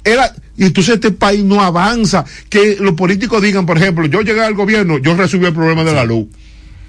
Era, 0.04 0.34
y 0.58 0.66
entonces 0.66 0.96
este 0.96 1.12
país 1.12 1.44
no 1.44 1.62
avanza. 1.62 2.26
Que 2.50 2.78
los 2.80 2.96
políticos 2.96 3.42
digan, 3.42 3.66
por 3.66 3.78
ejemplo, 3.78 4.06
yo 4.08 4.22
llegué 4.22 4.42
al 4.42 4.56
gobierno, 4.56 4.98
yo 4.98 5.16
resolví 5.16 5.46
el 5.46 5.54
problema 5.54 5.84
de 5.84 5.94
la 5.94 6.04
luz. 6.04 6.28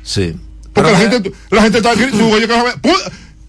Sí. 0.03 0.35
Porque 0.73 0.93
la, 0.93 0.99
gente, 0.99 1.33
la 1.51 1.62
gente 1.62 1.79
está 1.79 1.93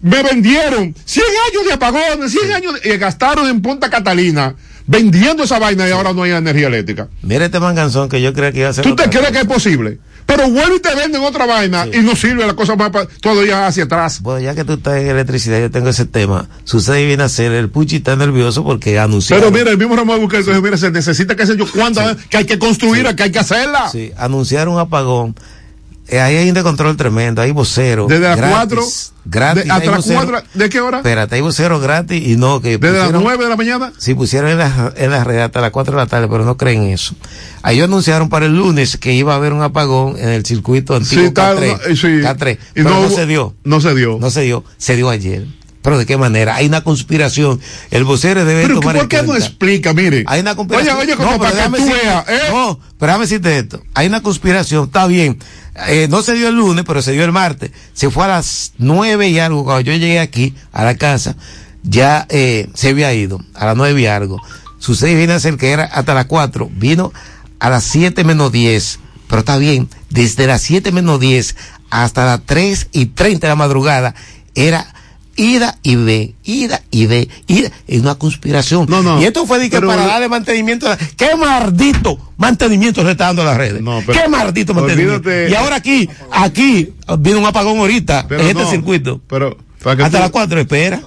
me 0.02 0.22
vendieron 0.22 0.94
100 1.04 1.24
años 1.50 1.64
de 1.66 1.72
apagones, 1.72 2.32
100 2.32 2.52
años 2.52 2.74
y 2.84 2.96
gastaron 2.96 3.48
en 3.48 3.60
Punta 3.60 3.90
Catalina 3.90 4.54
vendiendo 4.86 5.44
esa 5.44 5.58
vaina 5.58 5.86
y 5.88 5.92
ahora 5.92 6.12
no 6.12 6.22
hay 6.22 6.32
energía 6.32 6.66
eléctrica. 6.66 7.08
Mira 7.22 7.44
este 7.44 7.60
manganzón 7.60 8.08
que 8.08 8.20
yo 8.20 8.32
creo 8.32 8.50
que 8.52 8.60
iba 8.60 8.68
a 8.68 8.72
ser. 8.72 8.84
¿Tú 8.84 8.96
te 8.96 9.08
crees 9.08 9.30
que 9.30 9.38
es 9.38 9.46
posible? 9.46 9.98
Pero 10.30 10.48
vuelve 10.48 10.76
y 10.76 10.80
te 10.80 10.94
venden 10.94 11.22
otra 11.22 11.44
vaina 11.44 11.88
y 11.92 11.98
no 11.98 12.14
sirve 12.14 12.46
la 12.46 12.54
cosa 12.54 12.76
más 12.76 12.92
todavía 13.20 13.66
hacia 13.66 13.84
atrás. 13.84 14.22
Bueno, 14.22 14.40
ya 14.40 14.54
que 14.54 14.64
tú 14.64 14.74
estás 14.74 14.98
en 15.00 15.08
electricidad, 15.08 15.60
yo 15.60 15.72
tengo 15.72 15.88
ese 15.88 16.04
tema. 16.04 16.48
Sucede 16.62 17.02
y 17.02 17.06
viene 17.06 17.24
a 17.24 17.28
ser, 17.28 17.50
el 17.50 17.68
Puchi 17.68 17.96
está 17.96 18.14
nervioso 18.14 18.62
porque 18.62 18.98
anunciaron. 19.00 19.42
Pero 19.42 19.58
mira, 19.58 19.72
el 19.72 19.78
mismo 19.78 19.96
Ramón 19.96 20.20
Buque, 20.20 20.40
mira, 20.62 20.76
se 20.76 20.92
necesita 20.92 21.34
que 21.34 21.46
sé 21.46 21.56
yo 21.56 21.66
cuánto, 21.68 22.00
que 22.28 22.36
hay 22.36 22.44
que 22.44 22.60
construir, 22.60 23.12
que 23.16 23.24
hay 23.24 23.32
que 23.32 23.40
hacerla. 23.40 23.88
Sí, 23.90 24.12
anunciaron 24.16 24.74
un 24.74 24.80
apagón 24.80 25.34
ahí 26.18 26.36
hay 26.36 26.50
un 26.50 26.62
control 26.62 26.96
tremendo, 26.96 27.42
hay 27.42 27.52
vocero. 27.52 28.06
Desde 28.08 28.22
las 28.22 28.38
4. 28.38 28.82
Gratis. 29.24 29.64
De, 29.64 29.70
hasta 29.70 29.90
las 29.90 30.06
4. 30.06 30.42
¿De 30.54 30.68
qué 30.68 30.80
hora? 30.80 30.98
Espérate, 30.98 31.34
hay 31.36 31.40
vocero 31.40 31.78
gratis 31.78 32.26
y 32.26 32.36
no 32.36 32.60
que. 32.60 32.78
¿Desde 32.78 32.98
las 32.98 33.12
9 33.12 33.44
de 33.44 33.50
la 33.50 33.56
mañana? 33.56 33.92
Sí, 33.98 34.14
pusieron 34.14 34.50
en 34.50 34.58
la, 34.58 34.92
en 34.96 35.10
la 35.10 35.24
red 35.24 35.38
hasta 35.38 35.60
las 35.60 35.70
4 35.70 35.92
de 35.92 36.02
la 36.02 36.06
tarde, 36.06 36.26
pero 36.28 36.44
no 36.44 36.56
creen 36.56 36.84
eso. 36.84 37.14
Ahí 37.62 37.80
anunciaron 37.80 38.28
para 38.28 38.46
el 38.46 38.56
lunes 38.56 38.96
que 38.96 39.12
iba 39.12 39.34
a 39.34 39.36
haber 39.36 39.52
un 39.52 39.62
apagón 39.62 40.16
en 40.18 40.30
el 40.30 40.44
circuito 40.44 40.94
antiguo 40.94 41.26
sí, 41.26 41.30
K3. 41.30 41.88
No, 41.88 41.96
sí. 41.96 42.06
K3 42.06 42.52
y 42.52 42.58
pero 42.74 42.90
no, 42.90 43.02
no 43.02 43.10
se 43.10 43.26
dio. 43.26 43.54
No 43.64 43.80
se 43.80 43.94
dio. 43.94 44.18
No 44.20 44.30
se 44.30 44.40
dio. 44.42 44.64
Se 44.78 44.96
dio 44.96 45.10
ayer. 45.10 45.46
Pero 45.82 45.98
de 45.98 46.04
qué 46.04 46.18
manera? 46.18 46.56
Hay 46.56 46.66
una 46.66 46.82
conspiración. 46.82 47.60
El 47.90 48.04
vocero 48.04 48.44
debe 48.44 48.62
pero 48.62 48.80
tomar 48.80 48.96
¿por 48.96 49.08
qué 49.08 49.22
no 49.22 49.34
explica? 49.34 49.94
Mire. 49.94 50.24
Hay 50.26 50.40
una 50.40 50.54
conspiración. 50.54 50.96
Oye, 50.98 51.14
oye, 51.14 51.24
no, 51.24 51.38
para 51.38 51.52
que 51.52 51.78
tú 51.78 51.86
veas. 51.86 52.28
¿eh? 52.28 52.40
No, 52.50 52.78
pero 52.98 53.12
déjame 53.12 53.24
decirte 53.24 53.58
esto. 53.58 53.82
Hay 53.94 54.06
una 54.06 54.22
conspiración. 54.22 54.84
Está 54.86 55.06
bien. 55.06 55.38
Eh, 55.88 56.06
no 56.10 56.20
se 56.22 56.34
dio 56.34 56.48
el 56.48 56.56
lunes, 56.56 56.84
pero 56.86 57.00
se 57.00 57.12
dio 57.12 57.24
el 57.24 57.32
martes. 57.32 57.70
Se 57.94 58.10
fue 58.10 58.24
a 58.24 58.28
las 58.28 58.72
nueve 58.76 59.28
y 59.30 59.38
algo. 59.38 59.64
Cuando 59.64 59.80
yo 59.80 59.92
llegué 59.92 60.20
aquí, 60.20 60.54
a 60.72 60.84
la 60.84 60.96
casa, 60.96 61.36
ya 61.82 62.26
eh, 62.28 62.68
se 62.74 62.90
había 62.90 63.14
ido. 63.14 63.40
A 63.54 63.64
las 63.64 63.76
nueve 63.76 64.02
y 64.02 64.06
algo. 64.06 64.38
Sucede 64.78 65.12
y 65.12 65.14
viene 65.16 65.32
a 65.32 65.40
ser 65.40 65.56
que 65.56 65.70
era 65.70 65.84
hasta 65.84 66.12
las 66.12 66.26
cuatro. 66.26 66.68
Vino 66.74 67.10
a 67.58 67.70
las 67.70 67.84
siete 67.84 68.22
menos 68.22 68.52
diez. 68.52 68.98
Pero 69.28 69.40
está 69.40 69.56
bien. 69.56 69.88
Desde 70.10 70.46
las 70.46 70.60
siete 70.60 70.92
menos 70.92 71.20
diez 71.20 71.56
hasta 71.88 72.26
las 72.26 72.42
tres 72.44 72.88
y 72.92 73.06
treinta 73.06 73.46
de 73.46 73.52
la 73.52 73.56
madrugada 73.56 74.14
era 74.54 74.94
ida 75.40 75.78
y 75.82 75.96
ve, 75.96 76.34
ida 76.44 76.82
y 76.90 77.06
ve, 77.06 77.28
ida, 77.46 77.70
es 77.88 78.00
una 78.00 78.14
conspiración. 78.16 78.86
No, 78.88 79.02
no, 79.02 79.20
y 79.20 79.24
esto 79.24 79.46
fue 79.46 79.58
de 79.58 79.70
que 79.70 79.80
para 79.80 80.06
darle 80.06 80.28
mantenimiento, 80.28 80.86
qué 81.16 81.34
maldito 81.34 82.18
mantenimiento 82.36 83.02
se 83.02 83.12
está 83.12 83.26
dando 83.26 83.42
a 83.42 83.46
las 83.46 83.56
redes. 83.56 83.80
No, 83.80 84.02
pero, 84.06 84.20
qué 84.20 84.28
maldito 84.28 84.74
mantenimiento. 84.74 85.30
y 85.48 85.54
ahora 85.54 85.76
aquí, 85.76 86.08
aquí, 86.30 86.92
viene 87.18 87.38
un 87.38 87.46
apagón 87.46 87.78
ahorita, 87.78 88.26
en 88.30 88.40
este 88.40 88.66
circuito. 88.66 89.20
Pero, 89.26 89.56
hasta 89.82 90.20
las 90.20 90.30
cuatro, 90.30 90.60
espera. 90.60 91.00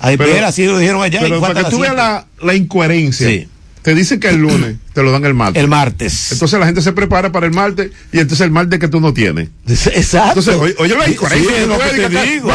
Ahí 0.00 0.14
espera, 0.14 0.48
así 0.48 0.64
lo 0.64 0.78
dijeron 0.78 1.02
allá. 1.02 1.20
Pero 1.20 1.40
para 1.40 1.62
que 1.62 1.70
tú 1.70 1.80
veas 1.80 1.94
la, 1.94 2.26
la 2.40 2.54
incoherencia. 2.54 3.28
Sí 3.28 3.48
te 3.86 3.94
dicen 3.94 4.18
que 4.18 4.28
el 4.28 4.38
lunes 4.38 4.78
te 4.94 5.00
lo 5.04 5.12
dan 5.12 5.24
el 5.26 5.34
martes. 5.34 5.62
El 5.62 5.68
martes. 5.68 6.32
Entonces 6.32 6.58
la 6.58 6.66
gente 6.66 6.82
se 6.82 6.92
prepara 6.92 7.30
para 7.30 7.46
el 7.46 7.52
martes 7.52 7.92
y 8.10 8.18
entonces 8.18 8.44
el 8.44 8.50
martes 8.50 8.80
que 8.80 8.88
tú 8.88 8.98
no 8.98 9.14
tienes. 9.14 9.50
Exacto. 9.68 10.40
Entonces, 10.40 10.56
oye, 10.56 10.92
oye, 10.92 11.06
Sí, 11.06 11.16
sí, 11.38 11.46
es 11.56 11.68
lo 11.68 11.78
que 11.78 12.08
te 12.08 12.22
digo. 12.26 12.50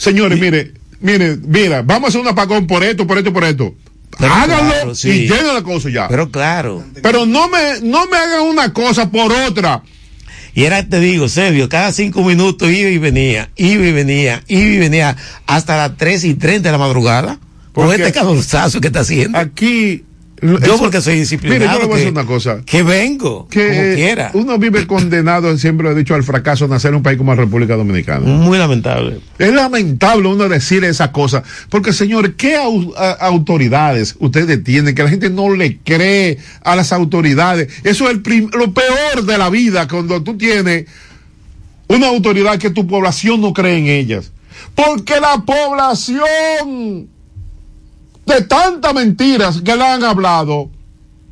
Señores, 0.00 0.40
mire, 0.40 0.72
mire, 1.00 1.36
mira, 1.36 1.82
vamos 1.82 2.06
a 2.06 2.08
hacer 2.08 2.20
un 2.22 2.28
apagón 2.28 2.66
por 2.66 2.82
esto, 2.82 3.06
por 3.06 3.18
esto, 3.18 3.34
por 3.34 3.44
esto. 3.44 3.74
Pero 4.18 4.32
Háganlo 4.32 4.72
claro, 4.72 4.94
sí. 4.94 5.10
y 5.10 5.12
lleguen 5.28 5.54
la 5.54 5.62
cosa 5.62 5.90
ya. 5.90 6.08
Pero 6.08 6.30
claro. 6.30 6.82
Pero 7.02 7.26
no 7.26 7.48
me, 7.48 7.80
no 7.82 8.06
me 8.06 8.16
hagan 8.16 8.42
una 8.42 8.72
cosa 8.72 9.10
por 9.10 9.30
otra. 9.30 9.82
Y 10.54 10.64
era, 10.64 10.88
te 10.88 11.00
digo, 11.00 11.28
Sergio, 11.28 11.68
cada 11.68 11.92
cinco 11.92 12.24
minutos 12.24 12.70
iba 12.70 12.88
y 12.88 12.96
venía, 12.96 13.50
iba 13.56 13.86
y 13.86 13.92
venía, 13.92 14.42
iba 14.48 14.74
y 14.74 14.78
venía, 14.78 15.16
hasta 15.46 15.76
las 15.76 15.98
tres 15.98 16.24
y 16.24 16.34
treinta 16.34 16.70
de 16.70 16.72
la 16.72 16.78
madrugada. 16.78 17.38
Por 17.72 17.94
este 17.94 18.10
calorzazo 18.10 18.80
que 18.80 18.86
está 18.86 19.00
haciendo. 19.00 19.38
Aquí. 19.38 20.04
Yo 20.42 20.56
eso- 20.56 20.78
porque 20.78 21.00
soy 21.00 21.16
disciplinado. 21.18 21.60
Mire, 21.60 21.72
yo 21.72 21.78
le 21.80 21.84
voy 21.86 21.92
a 21.92 21.96
que- 21.96 22.00
decir 22.04 22.12
una 22.12 22.26
cosa. 22.26 22.60
Que 22.64 22.82
vengo, 22.82 23.46
Que 23.48 23.68
como 23.68 23.94
quiera. 23.94 24.30
uno 24.34 24.58
vive 24.58 24.86
condenado, 24.86 25.56
siempre 25.58 25.84
lo 25.84 25.92
he 25.92 25.94
dicho, 25.94 26.14
al 26.14 26.22
fracaso 26.24 26.66
de 26.66 26.70
nacer 26.74 26.90
en 26.90 26.96
un 26.96 27.02
país 27.02 27.18
como 27.18 27.34
la 27.34 27.40
República 27.42 27.76
Dominicana. 27.76 28.20
Muy 28.26 28.58
lamentable. 28.58 29.20
Es 29.38 29.52
lamentable 29.52 30.28
uno 30.28 30.48
decir 30.48 30.82
esas 30.84 31.08
cosas, 31.10 31.42
porque 31.68 31.92
señores, 31.92 32.32
¿qué 32.36 32.56
au- 32.56 32.94
autoridades 33.20 34.16
ustedes 34.18 34.62
tienen? 34.64 34.94
Que 34.94 35.02
la 35.02 35.10
gente 35.10 35.30
no 35.30 35.54
le 35.54 35.78
cree 35.78 36.38
a 36.62 36.76
las 36.76 36.92
autoridades. 36.92 37.68
Eso 37.84 38.08
es 38.08 38.16
el 38.24 38.48
lo 38.52 38.72
peor 38.72 39.24
de 39.26 39.38
la 39.38 39.50
vida, 39.50 39.86
cuando 39.88 40.22
tú 40.22 40.36
tienes 40.38 40.86
una 41.88 42.06
autoridad 42.08 42.58
que 42.58 42.70
tu 42.70 42.86
población 42.86 43.40
no 43.40 43.52
cree 43.52 43.76
en 43.78 43.86
ellas. 43.88 44.30
Porque 44.74 45.14
la 45.20 45.42
población, 45.44 47.08
de 48.30 48.42
tantas 48.42 48.94
mentiras 48.94 49.60
que 49.62 49.76
le 49.76 49.84
han 49.84 50.04
hablado, 50.04 50.70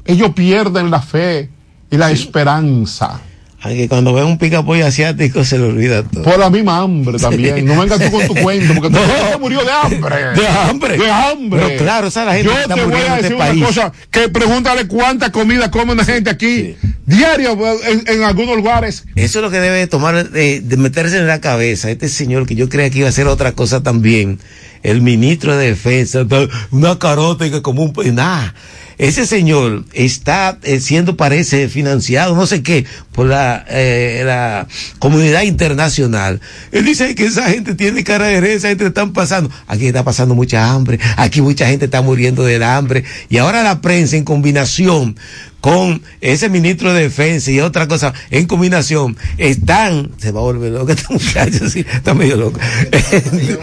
ellos 0.05 0.31
pierden 0.35 0.91
la 0.91 1.01
fe 1.01 1.49
y 1.91 1.97
la 1.97 2.11
esperanza. 2.11 3.21
Aunque 3.61 3.89
cuando 3.89 4.13
ven 4.13 4.25
un 4.25 4.39
picapollo 4.39 4.87
asiático 4.87 5.43
se 5.45 5.59
le 5.59 5.65
olvida 5.65 6.05
todo. 6.05 6.23
Por 6.23 6.39
la 6.39 6.49
misma 6.49 6.79
hambre 6.79 7.19
también. 7.19 7.65
No 7.67 7.81
vengas 7.81 7.99
tú 7.99 8.09
con 8.17 8.25
tu 8.29 8.35
cuento, 8.43 8.73
porque 8.73 8.89
tu 8.89 8.95
No. 9.03 9.13
gente 9.13 9.39
murió 9.41 9.65
de 9.65 9.73
hambre. 9.73 10.17
De 10.37 10.47
hambre. 10.47 10.97
De 10.97 11.11
hambre. 11.11 11.61
Pero 11.67 11.83
claro, 11.83 12.07
esa 12.07 12.21
es 12.21 12.27
la 12.27 12.35
gente 12.35 12.51
Yo 12.53 12.57
está 12.59 12.75
te 12.77 12.85
voy 12.85 12.95
a 12.95 12.99
en 12.99 13.23
decir 13.23 13.23
este 13.25 13.35
una 13.35 13.47
país. 13.47 13.65
cosa, 13.65 13.93
que 14.13 14.29
pregúntale 14.29 14.87
cuánta 14.87 15.33
comida 15.33 15.73
come 15.73 15.93
una 15.93 16.05
gente 16.05 16.31
aquí 16.31 16.77
diario 17.05 17.59
en, 17.85 18.05
en 18.07 18.23
algunos 18.23 18.57
lugares. 18.57 19.05
Eso 19.17 19.41
es 19.41 19.43
lo 19.45 19.51
que 19.51 19.59
debe 19.59 19.89
tomar, 19.89 20.29
eh, 20.37 20.61
de 20.63 20.77
meterse 20.77 21.19
en 21.19 21.27
la 21.27 21.41
cabeza. 21.41 21.91
Este 21.91 22.09
señor 22.09 22.47
que 22.47 22.55
yo 22.55 22.69
creía 22.69 22.91
que 22.91 22.99
iba 22.99 23.09
a 23.09 23.11
hacer 23.11 23.27
otra 23.27 23.53
cosa 23.53 23.83
también. 23.83 24.39
El 24.83 25.03
ministro 25.03 25.57
de 25.57 25.69
Defensa, 25.69 26.27
una 26.71 26.99
carota 26.99 27.51
que 27.51 27.63
como 27.63 27.83
un... 27.83 27.93
Nada. 28.15 28.55
Ese 28.99 29.27
señor 29.27 29.85
está 29.93 30.59
eh, 30.65 30.81
siendo, 30.81 31.17
parece, 31.17 31.69
financiado, 31.69 32.35
no 32.35 32.47
sé 32.47 32.65
qué, 32.65 32.85
por 33.13 33.27
la, 33.27 33.65
eh, 33.69 34.23
la 34.27 34.67
comunidad 34.99 35.43
internacional. 35.43 36.41
Él 36.73 36.85
dice 36.85 37.15
que 37.15 37.27
esa 37.27 37.49
gente 37.49 37.77
tiene 37.77 38.03
cara 38.03 38.27
de 38.27 38.35
herencia, 38.35 38.57
esa 38.57 38.69
gente 38.71 38.87
están 38.87 39.13
pasando. 39.13 39.51
Aquí 39.69 39.87
está 39.87 40.03
pasando 40.03 40.35
mucha 40.35 40.69
hambre, 40.71 40.99
aquí 41.17 41.41
mucha 41.41 41.69
gente 41.69 41.85
está 41.85 42.03
muriendo 42.03 42.43
del 42.45 42.65
hambre. 42.65 43.05
Y 43.29 43.39
ahora 43.39 43.63
la 43.63 43.81
prensa 43.81 44.17
en 44.17 44.25
combinación 44.25 45.17
con 45.61 46.03
ese 46.21 46.49
ministro 46.49 46.93
de 46.93 47.03
defensa 47.03 47.51
y 47.51 47.61
otra 47.61 47.89
cosa 47.89 48.13
en 48.31 48.47
combinación 48.47 49.17
están 49.39 50.13
se 50.19 50.31
va 50.31 50.41
a 50.41 50.45
volver 50.45 50.71
loco 50.73 50.93
este 50.93 51.07
muchacho 51.13 51.69
sí, 51.69 51.85
está 51.93 52.15
medio 52.15 52.37
loco 52.37 52.61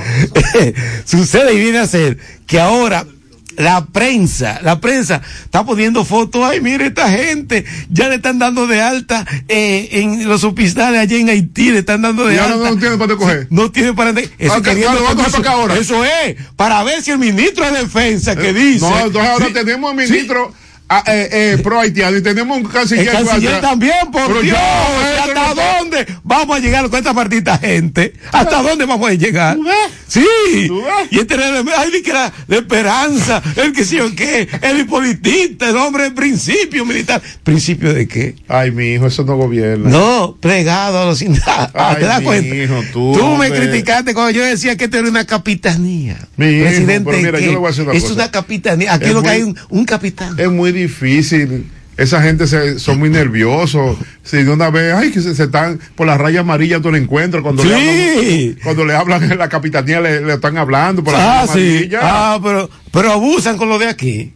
sucede 1.05 1.53
y 1.53 1.57
viene 1.57 1.79
a 1.79 1.87
ser 1.87 2.17
que 2.45 2.59
ahora 2.59 3.05
la 3.57 3.85
prensa, 3.85 4.59
la 4.63 4.79
prensa 4.81 5.21
está 5.43 5.65
poniendo 5.65 6.05
fotos, 6.05 6.43
ay 6.43 6.61
mire 6.61 6.87
esta 6.87 7.09
gente, 7.09 7.65
ya 7.89 8.09
le 8.09 8.15
están 8.15 8.39
dando 8.39 8.67
de 8.67 8.81
alta 8.81 9.25
eh, 9.47 9.89
en 9.91 10.27
los 10.27 10.43
hospitales 10.43 10.99
allá 11.01 11.17
en 11.17 11.29
Haití, 11.29 11.71
le 11.71 11.79
están 11.79 12.01
dando 12.01 12.25
de 12.25 12.35
Y 12.35 12.37
alta. 12.37 12.53
ahora 12.53 12.69
no 12.71 12.77
tiene 12.77 12.97
para 12.97 13.15
coger. 13.15 13.47
No 13.49 13.71
tiene 13.71 13.93
para 13.93 14.09
eso 14.11 14.61
claro, 14.61 15.03
vamos 15.03 15.25
a 15.25 15.27
eso, 15.27 15.37
tocar 15.37 15.53
ahora. 15.53 15.75
eso 15.77 16.03
es, 16.05 16.35
para 16.55 16.83
ver 16.83 17.01
si 17.01 17.11
el 17.11 17.19
ministro 17.19 17.65
de 17.71 17.79
defensa 17.83 18.35
que 18.35 18.53
dice. 18.53 18.85
Eh, 18.85 18.89
No, 18.89 18.99
entonces 19.05 19.31
ahora 19.31 19.45
Sí, 19.47 19.53
tenemos 19.53 19.91
sí, 19.91 19.97
ministro 19.97 20.53
ah, 20.89 21.03
eh, 21.07 21.29
eh, 21.31 21.57
pro 21.63 21.79
haitiano 21.79 22.17
y 22.17 22.21
tenemos 22.21 22.57
un 22.57 22.63
canciller. 22.65 23.07
el 23.07 23.11
canciller 23.25 23.61
también, 23.61 24.11
por 24.11 24.27
Pero 24.27 24.41
Dios. 24.41 24.57
ya, 24.57 25.23
¿Hasta 25.23 25.53
no- 25.55 25.79
dónde 25.79 26.05
vamos 26.23 26.57
a 26.57 26.59
llegar 26.59 26.89
con 26.89 26.99
esta 26.99 27.13
partita 27.13 27.57
gente? 27.57 28.13
¿Hasta 28.31 28.61
dónde 28.61 28.85
vamos 28.85 29.09
a 29.09 29.13
llegar? 29.13 29.57
Sí. 30.07 30.25
Y 31.09 31.19
este 31.19 31.33
era 31.33 31.59
el- 31.59 31.65
ay, 31.77 31.91
di 31.91 32.01
que 32.01 32.11
era 32.11 32.31
de 32.47 32.57
esperanza, 32.57 33.41
el 33.55 33.73
que 33.73 33.83
sí 33.83 33.99
o 33.99 34.13
qué, 34.15 34.47
el 34.61 34.79
hipolitista, 34.81 35.69
el 35.69 35.77
hombre 35.77 36.03
de 36.05 36.11
principio 36.11 36.85
militar. 36.85 37.21
¿Principio 37.43 37.93
de 37.93 38.07
qué? 38.07 38.35
Ay, 38.47 38.71
mi 38.71 38.93
hijo, 38.93 39.07
eso 39.07 39.23
no 39.23 39.35
gobierna. 39.35 39.89
No, 39.89 40.37
plegado 40.39 40.99
a 41.01 41.05
los 41.05 41.17
sindicatos. 41.19 41.71
Ay, 41.73 41.95
¿Te 41.99 42.05
das 42.05 42.19
mi 42.19 42.25
cuenta? 42.25 42.55
hijo, 42.55 42.81
tú, 42.93 43.15
me 43.15 43.21
hombre. 43.21 43.51
criticaste 43.51 44.13
cuando 44.13 44.31
yo 44.31 44.43
decía 44.43 44.75
que 44.77 44.85
esto 44.85 44.97
era 44.97 45.09
una 45.09 45.25
capitanía. 45.25 46.17
Mi 46.37 46.47
hijo, 46.47 46.65
Presidente, 46.65 47.09
pero 47.11 47.17
mira, 47.23 47.39
¿qué? 47.39 47.45
yo 47.45 47.51
le 47.51 47.57
voy 47.57 47.67
a 47.67 47.69
decir 47.69 47.83
una 47.83 47.93
es 47.93 48.03
cosa. 48.03 48.13
una 48.15 48.31
capitanía. 48.31 48.93
Aquí 48.93 49.05
Es 49.05 49.13
lo 49.13 49.23
que 49.23 49.29
hay 49.29 49.41
un, 49.43 49.57
un 49.69 49.85
capitán. 49.85 50.35
Es 50.39 50.49
muy 50.49 50.71
difícil. 50.75 51.71
Esa 51.97 52.21
gente 52.21 52.45
se, 52.45 52.77
son 52.77 52.99
muy 52.99 53.09
nerviosos. 53.09 53.97
Si 54.21 54.43
de 54.43 54.51
una 54.51 54.69
vez, 54.69 54.93
ay, 54.93 55.11
que 55.11 55.21
se, 55.21 55.33
se 55.33 55.43
están 55.43 55.79
por 55.95 56.05
las 56.05 56.17
rayas 56.19 56.41
amarillas, 56.41 56.81
tú 56.81 56.91
lo 56.91 56.97
encuentras. 56.97 57.41
Cuando, 57.41 57.63
Sí. 57.63 57.69
le 57.69 57.75
hablan, 57.77 58.57
cuando 58.63 58.85
le 58.85 58.93
hablan 58.95 59.31
en 59.31 59.37
la 59.37 59.47
capitanía, 59.47 60.01
le, 60.01 60.19
le 60.21 60.33
están 60.33 60.57
hablando 60.57 61.03
por 61.03 61.13
las 61.13 61.21
Ah, 61.49 61.53
sí. 61.53 61.89
Ah, 61.99 62.37
pero, 62.43 62.69
pero 62.91 63.13
abusan 63.13 63.55
con 63.57 63.69
lo 63.69 63.79
de 63.79 63.87
aquí. 63.87 64.33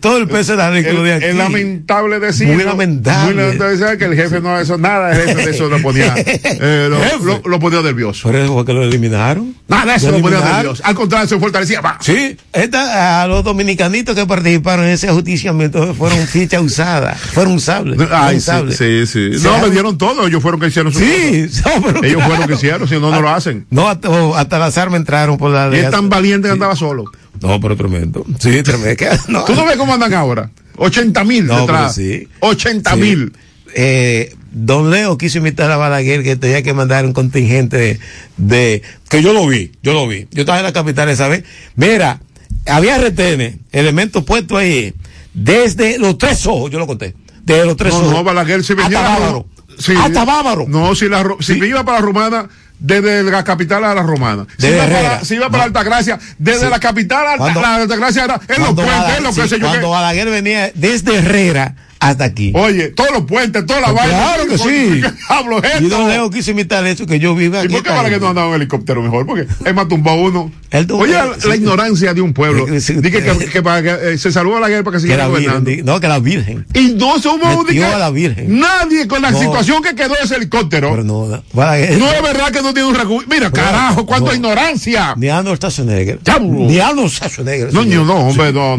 Todo 0.00 0.18
el 0.18 0.28
peso 0.28 0.52
de 0.52 0.58
la 0.58 0.70
ley 0.70 0.84
con 0.84 0.94
lo 0.96 1.02
de 1.04 1.14
aquí. 1.14 1.24
Es 1.26 1.34
lamentable 1.36 2.18
decir. 2.20 2.48
Muy 2.48 2.64
lamentable. 2.64 3.34
Muy 3.34 3.42
lamentable 3.42 3.76
decir 3.76 3.98
que 3.98 4.04
el 4.06 4.14
jefe 4.14 4.40
no 4.40 4.58
eso 4.58 4.76
nada, 4.78 5.12
el 5.12 5.28
jefe 5.28 5.44
de 5.46 5.50
eso 5.52 5.68
lo 5.68 5.80
ponía, 5.80 6.14
eh, 6.16 6.88
lo, 6.90 7.00
Jefe. 7.00 7.18
lo- 7.24 7.42
lo 7.44 7.60
ponía 7.60 7.80
nervioso. 7.82 8.22
Por 8.28 8.36
eso 8.36 8.52
fue 8.52 8.64
que 8.64 8.72
lo 8.72 8.82
eliminaron. 8.82 9.54
Nada, 9.68 9.94
eso 9.96 10.10
Lo 10.10 10.18
lo 10.18 10.22
ponía 10.22 10.40
nervioso. 10.40 10.82
Al 10.84 10.94
contrario, 10.94 11.28
se 11.28 11.38
fortalecía 11.38 11.80
más. 11.82 11.96
Sí, 12.04 12.36
esta, 12.52 13.22
a 13.22 13.26
los 13.26 13.44
dominicanitos 13.44 14.14
que 14.14 14.26
participaron 14.26 14.86
en 14.86 14.92
ese 14.92 15.08
ajusticiamiento 15.08 15.94
fueron 15.94 16.18
ficha 16.26 16.60
usada, 16.60 17.14
fueron 17.14 17.54
usables. 17.54 17.98
Ay, 18.10 18.32
sí, 18.36 18.38
usables. 18.38 18.76
sí, 18.76 19.06
sí. 19.06 19.38
Se 19.38 19.46
No, 19.48 19.58
me 19.60 19.70
dieron 19.70 19.96
todo. 19.98 20.26
Ellos 20.26 20.42
fueron 20.42 20.60
que 20.60 20.66
hicieron 20.68 20.92
su 20.92 20.98
Sí, 20.98 21.46
no, 21.64 21.82
pero 21.82 21.98
Ellos 22.04 22.16
claro. 22.16 22.28
fueron 22.30 22.46
que 22.48 22.54
hicieron, 22.54 22.88
si 22.88 22.94
no, 22.94 23.10
no 23.10 23.20
lo 23.20 23.28
hacen. 23.30 23.66
No, 23.70 23.88
hasta, 23.88 24.08
hasta 24.36 24.58
las 24.58 24.76
armas 24.78 25.00
entraron 25.00 25.38
por 25.38 25.50
la 25.50 25.70
Y 25.74 25.80
es 25.80 25.90
tan 25.90 26.08
valiente 26.08 26.48
que 26.48 26.52
andaba 26.52 26.74
solo. 26.74 27.04
No, 27.40 27.60
pero 27.60 27.76
tremendo. 27.76 28.24
Sí, 28.38 28.62
tremendo. 28.62 29.04
No. 29.28 29.44
¿Tú 29.44 29.54
no 29.54 29.64
ves 29.64 29.76
cómo 29.76 29.94
andan 29.94 30.14
ahora? 30.14 30.50
80 30.76 31.24
mil 31.24 31.46
No, 31.46 31.60
detrás. 31.60 31.94
sí. 31.94 32.28
80 32.40 32.94
Sí. 32.94 33.00
mil. 33.00 33.32
Eh, 33.74 34.34
don 34.50 34.90
Leo 34.90 35.18
quiso 35.18 35.38
invitar 35.38 35.70
a 35.70 35.76
Balaguer 35.76 36.22
que 36.22 36.36
tenía 36.36 36.62
que 36.62 36.72
mandar 36.72 37.04
un 37.04 37.12
contingente 37.12 37.76
de, 37.76 37.98
de- 38.36 38.82
que 39.10 39.22
yo 39.22 39.32
lo 39.32 39.46
vi, 39.46 39.72
yo 39.82 39.92
lo 39.92 40.08
vi. 40.08 40.26
Yo 40.30 40.40
estaba 40.40 40.58
en 40.58 40.64
la 40.64 40.72
capital 40.72 41.08
esa 41.10 41.28
vez. 41.28 41.44
Mira, 41.76 42.20
había 42.66 42.96
retenes, 42.98 43.56
elementos 43.72 44.24
puestos 44.24 44.58
ahí, 44.58 44.94
desde 45.34 45.98
los 45.98 46.16
tres 46.18 46.46
ojos, 46.46 46.70
yo 46.70 46.78
lo 46.78 46.86
conté. 46.86 47.14
Desde 47.44 47.64
los 47.66 47.76
tres 47.76 47.92
No, 47.94 48.00
ojos. 48.00 48.10
no, 48.12 48.24
Balaguer 48.24 48.64
se 48.64 48.74
venía. 48.74 48.98
hasta 49.00 49.18
Bávaro. 49.18 49.46
Sí. 49.78 49.92
Hasta 49.96 50.24
Bávaro. 50.24 50.64
No, 50.68 50.94
si, 50.94 51.08
la, 51.08 51.24
si 51.40 51.52
iba 51.54 51.84
para 51.84 52.00
la 52.00 52.04
romana, 52.06 52.48
desde 52.78 53.24
la 53.24 53.44
capital 53.44 53.84
a 53.84 53.94
la 53.94 54.02
romana. 54.02 54.46
Si 54.58 54.66
iba, 54.68 54.86
para, 54.86 55.24
si 55.24 55.34
iba 55.34 55.50
para. 55.50 55.64
Altagracia, 55.64 56.18
desde 56.38 56.64
Sí. 56.66 56.70
la 56.70 56.78
capital 56.80 57.26
a 57.26 57.36
la 57.36 57.74
Altagracia 57.76 58.24
era 58.24 58.40
en 58.48 58.62
los 58.62 58.74
puentes, 58.74 59.18
en 59.18 59.22
lo 59.24 59.32
sí, 59.32 59.60
cuando. 59.60 59.90
Balaguer 59.90 60.30
venía 60.30 60.70
desde 60.74 61.16
Herrera 61.16 61.74
hasta 62.00 62.24
aquí. 62.24 62.52
Oye, 62.54 62.88
todos 62.88 63.10
los 63.12 63.24
puentes, 63.24 63.66
toda 63.66 63.80
la 63.80 63.88
Pues 63.88 64.02
vaina. 64.02 64.18
claro 64.18 64.46
que 64.48 64.58
sí. 64.58 64.64
¿qué 65.02 65.12
diablo 65.28 65.62
es 65.62 65.80
Y 65.80 65.84
esto? 65.84 65.98
don 65.98 66.08
Leo 66.08 66.30
quiso 66.30 66.50
imitar 66.50 66.86
eso 66.86 67.06
que 67.06 67.18
yo 67.18 67.34
vivo 67.34 67.62
¿Y 67.62 67.68
por 67.68 67.82
qué 67.82 67.90
para 67.90 68.10
que 68.10 68.18
no 68.18 68.28
andaba 68.28 68.48
en 68.48 68.54
helicóptero 68.54 69.02
mejor? 69.02 69.26
Porque 69.26 69.46
él 69.64 69.74
más 69.74 69.88
tumbó 69.88 70.14
uno. 70.14 70.50
Oye, 70.70 71.14
la, 71.46 71.56
ignorancia 71.56 72.12
de 72.12 72.20
un 72.20 72.34
pueblo. 72.34 72.66
Dije 72.66 73.00
que, 73.00 74.12
eh, 74.12 74.18
se 74.18 74.30
salvó 74.30 74.58
a 74.58 74.60
la 74.60 74.68
guerra 74.68 74.84
para 74.84 74.96
que 74.96 75.00
siguiera 75.00 75.26
gobernando. 75.26 75.70
no, 75.82 75.98
que 75.98 76.08
la 76.08 76.18
Virgen. 76.18 76.66
Y 76.74 76.94
no 76.94 77.18
somos 77.18 77.66
a 77.68 77.98
la 77.98 78.10
Virgen. 78.10 78.58
Nadie 78.58 79.08
con 79.08 79.22
la 79.22 79.32
situación 79.32 79.82
que 79.82 79.94
quedó 79.94 80.14
ese 80.22 80.36
helicóptero. 80.36 80.90
Pero 80.90 81.04
no, 81.04 81.26
no, 81.26 81.36
es 81.36 82.22
verdad 82.22 82.50
que 82.52 82.62
no 82.62 82.74
tiene 82.74 82.88
un 82.88 82.94
recurso. 82.94 83.26
Mira, 83.30 83.50
carajo, 83.50 84.04
cuánta 84.04 84.30
no. 84.30 84.36
ignorancia. 84.36 85.14
Ni 85.16 85.28
Arnold 85.28 85.58
Schwarzenegger. 85.58 86.20
Ni 86.40 86.78
Arnold 86.78 87.10
Schwarzenegger. 87.10 87.72
No, 87.72 87.84
no, 87.84 88.14
hombre, 88.28 88.52
no. 88.52 88.78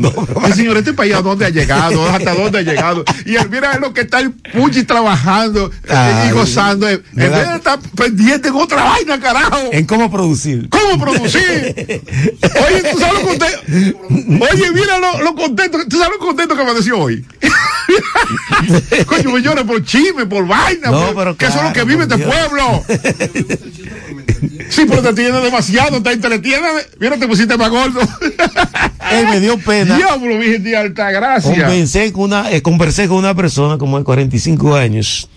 señor, 0.55 0.77
este 0.77 0.93
país 0.93 1.13
a 1.15 1.21
dónde 1.21 1.45
ha 1.45 1.49
llegado, 1.49 2.07
hasta 2.07 2.33
dónde 2.33 2.59
ha 2.59 2.61
llegado. 2.61 3.03
Y 3.25 3.35
él, 3.35 3.49
mira 3.49 3.77
lo 3.79 3.93
que 3.93 4.01
está 4.01 4.19
el 4.19 4.31
Puchi 4.31 4.83
trabajando 4.83 5.71
eh, 5.83 5.91
Ay, 5.93 6.29
y 6.29 6.31
gozando. 6.31 6.87
En 6.89 7.01
vez 7.13 7.31
de 7.31 7.55
estar 7.55 7.79
pendiente 7.95 8.49
en 8.49 8.55
otra 8.55 8.83
vaina, 8.83 9.19
carajo. 9.19 9.57
En 9.71 9.85
cómo 9.85 10.09
producir. 10.11 10.69
¿Cómo 10.69 10.99
producir? 11.03 11.41
Oye, 12.67 12.83
¿tú 12.91 12.99
sabes 12.99 13.13
lo 13.13 13.21
contento? 13.27 13.59
Oye, 14.51 14.71
mira 14.71 14.97
lo, 14.99 15.21
lo 15.23 15.35
contento. 15.35 15.77
¿Tú 15.87 15.97
sabes 15.97 16.13
lo 16.19 16.25
contento 16.25 16.55
que 16.55 16.61
amaneció 16.61 16.97
hoy? 16.99 17.25
Coño, 19.05 19.31
me 19.31 19.41
llora 19.41 19.63
por 19.63 19.83
chisme, 19.83 20.25
por 20.25 20.45
vaina. 20.47 20.91
No, 20.91 21.07
por- 21.07 21.15
pero 21.15 21.37
que 21.37 21.45
eso 21.45 21.57
es 21.57 21.63
lo 21.63 21.69
que 21.69 21.73
claro, 21.83 21.87
vive 21.87 22.03
este 22.03 22.17
Dios. 22.17 22.29
pueblo. 22.33 22.83
Sí, 24.69 24.85
pero 24.87 25.01
te 25.01 25.13
tiene 25.13 25.39
demasiado, 25.41 26.01
te 26.01 26.11
entretiene. 26.11 26.67
Mira, 26.99 27.17
te 27.17 27.27
pusiste 27.27 27.57
más 27.57 27.69
gordo. 27.69 27.99
Él 29.11 29.27
me 29.29 29.39
dio 29.39 29.57
pena. 29.57 29.97
Diablo, 29.97 30.37
Virgen 30.37 30.63
de 30.63 30.77
alta 30.77 31.11
gracia. 31.11 31.65
Conversé 31.65 32.11
con 32.13 32.23
una, 32.25 32.51
eh, 32.51 32.61
conversé 32.61 33.07
con 33.07 33.17
una 33.17 33.35
persona 33.35 33.77
como 33.77 33.97
de 33.97 34.03
45 34.03 34.75
años. 34.75 35.29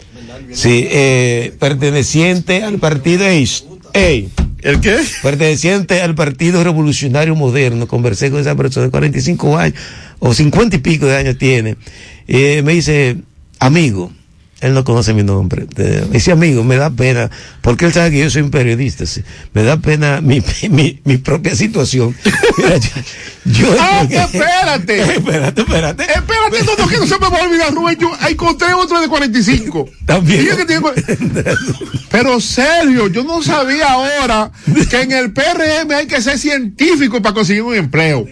Sí, 0.53 0.87
eh, 0.91 1.55
perteneciente 1.59 2.63
al 2.63 2.79
partido. 2.79 3.25
Ey, 3.25 4.31
¿El 4.63 4.81
qué? 4.81 4.99
Perteneciente 5.23 6.01
al 6.03 6.15
Partido 6.15 6.63
Revolucionario 6.63 7.35
Moderno. 7.35 7.89
Conversé 7.89 8.31
con 8.31 8.41
esa 8.41 8.55
persona 8.55 8.87
de 8.87 8.91
45 8.91 9.59
años 9.59 9.79
o 10.21 10.33
50 10.33 10.77
y 10.77 10.79
pico 10.79 11.07
de 11.07 11.17
años 11.17 11.37
tiene. 11.37 11.77
Eh, 12.29 12.63
me 12.63 12.75
dice, 12.75 13.17
amigo, 13.59 14.13
él 14.63 14.75
no 14.75 14.85
conoce 14.85 15.13
mi 15.13 15.23
nombre. 15.23 15.67
Dice, 16.11 16.33
amigo, 16.33 16.63
me 16.65 16.77
da 16.77 16.89
pena, 16.91 17.31
porque 17.61 17.85
él 17.87 17.93
sabe 17.93 18.13
que 18.13 18.21
yo 18.21 18.31
soy 18.31 18.43
un 18.43 18.51
periodista. 18.51 19.05
sí. 19.07 19.23
Me 19.53 19.63
da 19.65 19.77
pena 19.77 20.21
mi, 20.21 20.43
mi, 20.71 21.01
mi 21.05 21.19
propia 21.19 21.55
situación. 21.55 22.17
Mira, 22.57 22.79
yo, 22.79 22.91
yo- 23.45 23.77
¡Ah, 23.79 24.07
que 24.09 24.17
espérate! 24.17 25.01
espérate, 25.17 25.61
espérate. 25.63 26.03
Espérate, 26.05 26.65
no, 26.65 26.77
no, 26.79 26.89
que 26.89 26.97
no 26.97 27.07
se 27.07 27.19
me 27.19 27.29
va 27.29 27.39
a 27.39 27.43
olvidar, 27.43 27.75
Rubén. 27.75 27.99
Yo 28.01 28.11
encontré 28.29 28.73
otro 28.73 29.01
de 29.01 29.09
45. 29.09 29.89
También. 30.07 30.57
Que 30.57 30.65
tiene 30.65 30.83
Pero 32.11 32.41
Sergio, 32.41 33.09
yo 33.09 33.25
no 33.25 33.43
sabía 33.43 33.93
ahora 33.93 34.51
que 34.89 35.01
en 35.03 35.13
el 35.13 35.33
PRM 35.33 35.91
hay 35.93 36.07
que 36.07 36.21
ser 36.23 36.39
científico 36.39 37.21
para 37.21 37.35
conseguir 37.35 37.63
un 37.63 37.75
empleo. 37.75 38.27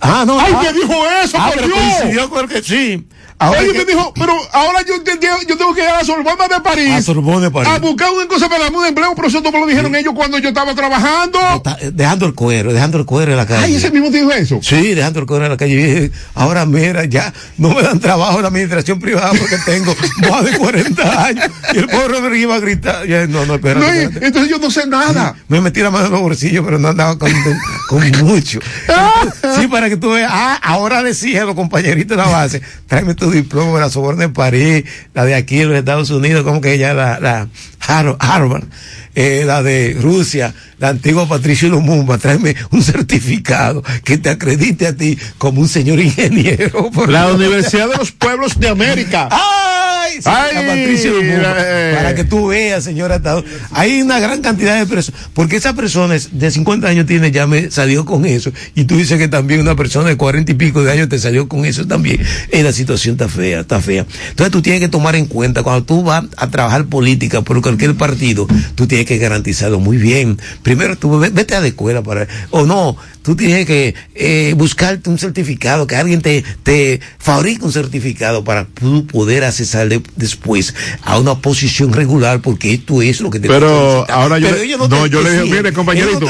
Ah, 0.00 0.24
no. 0.26 0.38
¡Ay, 0.38 0.52
ah, 0.54 0.62
me 0.62 0.72
dijo 0.72 0.94
eso, 1.24 1.36
ah, 1.38 1.50
por 1.52 1.64
Dios! 1.64 1.78
coincidió 1.78 2.30
con 2.30 2.44
el 2.44 2.48
que 2.50 2.62
sí. 2.62 3.06
Ahora 3.44 3.60
que- 3.60 3.72
me 3.78 3.84
dijo, 3.84 4.12
pero 4.14 4.32
ahora 4.52 4.80
yo 4.86 4.94
yo 4.96 5.56
tengo 5.56 5.74
que 5.74 5.82
ir 5.82 5.88
a 5.88 5.98
la 5.98 6.04
Sorbona 6.04 6.48
de 6.48 6.60
París. 6.62 6.90
A 6.92 7.02
Sorbona 7.02 7.40
de 7.46 7.50
París. 7.50 7.68
A 7.72 7.78
buscar 7.78 8.10
una 8.12 8.26
cosa 8.26 8.48
para 8.48 8.64
darme 8.64 8.78
un 8.78 8.86
empleo, 8.86 9.12
pero 9.14 9.28
eso 9.28 9.40
no 9.40 9.50
me 9.52 9.60
lo 9.60 9.66
dijeron 9.66 9.94
ellos 9.94 10.12
cuando 10.14 10.38
yo 10.38 10.48
estaba 10.48 10.74
trabajando. 10.74 11.38
Está, 11.56 11.76
eh, 11.80 11.90
dejando 11.92 12.26
el 12.26 12.34
cuero, 12.34 12.72
dejando 12.72 12.98
el 12.98 13.04
cuero 13.04 13.32
en 13.32 13.36
la 13.36 13.46
calle. 13.46 13.64
Ay, 13.64 13.76
ese 13.76 13.90
mismo 13.90 14.10
te 14.10 14.18
dijo 14.18 14.32
eso. 14.32 14.58
Sí, 14.62 14.94
dejando 14.94 15.20
el 15.20 15.26
cuero 15.26 15.44
en 15.44 15.50
la 15.50 15.56
calle. 15.56 16.10
Ahora 16.34 16.66
mira, 16.66 17.04
ya 17.04 17.32
no 17.58 17.70
me 17.74 17.82
dan 17.82 18.00
trabajo 18.00 18.36
en 18.36 18.42
la 18.42 18.48
administración 18.48 18.98
privada 19.00 19.32
porque 19.38 19.56
tengo 19.64 19.94
más 20.30 20.44
de 20.44 20.56
40 20.58 21.24
años. 21.26 21.44
Y 21.74 21.78
el 21.78 21.88
pobre 21.88 22.20
me 22.20 22.38
iba 22.38 22.54
a 22.54 22.60
gritar. 22.60 23.06
Ya, 23.06 23.26
no, 23.26 23.44
no, 23.46 23.54
espérate. 23.54 24.04
entonces 24.26 24.48
yo 24.50 24.58
no 24.58 24.70
sé 24.70 24.86
nada. 24.86 25.34
Me 25.48 25.60
metí 25.60 25.80
la 25.80 25.90
mano 25.90 26.06
en 26.06 26.12
los 26.12 26.20
bolsillos, 26.20 26.64
pero 26.64 26.78
no 26.78 26.88
andaba 26.88 27.18
con, 27.18 27.30
con 27.88 28.10
mucho. 28.24 28.60
Sí, 29.56 29.66
para 29.68 29.88
que 29.88 29.96
tú 29.96 30.10
veas. 30.10 30.30
Ah, 30.32 30.58
ahora 30.62 31.02
decía 31.02 31.42
a 31.42 31.44
los 31.44 31.54
compañeritos 31.54 32.16
de 32.16 32.22
la 32.22 32.28
base, 32.28 32.62
tráeme 32.86 33.14
tu 33.14 33.30
diploma 33.34 33.74
de 33.74 33.80
la 33.80 33.90
Soborna 33.90 34.22
de 34.26 34.28
París, 34.30 34.84
la 35.14 35.24
de 35.24 35.34
aquí 35.34 35.60
en 35.60 35.68
los 35.68 35.78
Estados 35.78 36.10
Unidos, 36.10 36.42
como 36.44 36.60
que 36.60 36.74
ella, 36.74 36.94
la, 36.94 37.20
la 37.20 37.48
Har- 37.86 38.16
Harvard, 38.18 38.64
eh, 39.14 39.44
la 39.46 39.62
de 39.62 39.96
Rusia, 40.00 40.54
la 40.78 40.88
antigua 40.88 41.28
Patricio 41.28 41.68
Lumumba, 41.68 42.18
tráeme 42.18 42.56
un 42.70 42.82
certificado 42.82 43.82
que 44.04 44.18
te 44.18 44.30
acredite 44.30 44.86
a 44.86 44.96
ti 44.96 45.18
como 45.38 45.60
un 45.60 45.68
señor 45.68 46.00
ingeniero. 46.00 46.90
por 46.90 47.08
La. 47.08 47.32
Universidad 47.32 47.88
de 47.88 47.96
los 47.96 48.12
Pueblos 48.12 48.58
de 48.58 48.68
América. 48.68 49.28
¡Ay! 49.30 49.82
Ay, 50.24 50.54
Patricia 50.66 51.10
eh. 51.22 51.92
para 51.96 52.14
que 52.14 52.24
tú 52.24 52.48
veas, 52.48 52.84
señora 52.84 53.16
Atado. 53.16 53.44
Hay 53.72 54.02
una 54.02 54.18
gran 54.20 54.40
cantidad 54.42 54.78
de 54.78 54.86
personas, 54.86 55.20
porque 55.34 55.56
esa 55.56 55.74
persona 55.74 56.16
de 56.32 56.50
50 56.50 56.86
años 56.88 57.06
tiene, 57.06 57.30
ya 57.30 57.46
me 57.46 57.70
salió 57.70 58.04
con 58.04 58.24
eso, 58.26 58.52
y 58.74 58.84
tú 58.84 58.96
dices 58.96 59.18
que 59.18 59.28
también 59.28 59.60
una 59.60 59.76
persona 59.76 60.08
de 60.08 60.16
40 60.16 60.52
y 60.52 60.54
pico 60.54 60.82
de 60.82 60.92
años 60.92 61.08
te 61.08 61.18
salió 61.18 61.48
con 61.48 61.64
eso 61.64 61.86
también. 61.86 62.20
Eh, 62.50 62.62
la 62.62 62.72
situación 62.72 63.14
está 63.14 63.28
fea, 63.28 63.60
está 63.60 63.80
fea. 63.80 64.06
Entonces 64.30 64.52
tú 64.52 64.62
tienes 64.62 64.80
que 64.80 64.88
tomar 64.88 65.16
en 65.16 65.26
cuenta, 65.26 65.62
cuando 65.62 65.84
tú 65.84 66.02
vas 66.02 66.24
a 66.36 66.48
trabajar 66.50 66.84
política 66.86 67.42
por 67.42 67.60
cualquier 67.62 67.94
partido, 67.94 68.46
tú 68.74 68.86
tienes 68.86 69.06
que 69.06 69.18
garantizarlo 69.18 69.80
muy 69.80 69.96
bien. 69.96 70.38
Primero 70.62 70.96
tú 70.96 71.18
ve- 71.18 71.30
vete 71.30 71.54
a 71.54 71.60
la 71.60 71.66
escuela 71.68 72.02
para, 72.02 72.26
o 72.50 72.64
no, 72.66 72.96
tú 73.24 73.34
tienes 73.34 73.66
que 73.66 73.94
eh, 74.14 74.54
buscarte 74.56 75.08
un 75.10 75.18
certificado, 75.18 75.86
que 75.88 75.96
alguien 75.96 76.20
te, 76.20 76.44
te 76.62 77.00
fabrique 77.18 77.64
un 77.64 77.72
certificado 77.72 78.44
para 78.44 78.66
tú 78.66 79.06
poder 79.06 79.42
accesar 79.44 79.88
de- 79.88 80.02
después 80.14 80.74
a 81.02 81.18
una 81.18 81.36
posición 81.40 81.92
regular, 81.92 82.40
porque 82.40 82.74
esto 82.74 83.02
es 83.02 83.20
lo 83.20 83.30
que 83.30 83.40
te 83.40 83.48
Pero 83.48 84.04
ahora 84.10 84.38
yo, 84.38 84.48
Pero 84.48 84.58
le, 84.58 84.64
ellos 84.66 84.88
no, 84.88 85.06
yo 85.06 85.22
le 85.22 85.30
dije, 85.42 85.44
mire, 85.56 85.72
compañerito. 85.72 86.20
no 86.20 86.26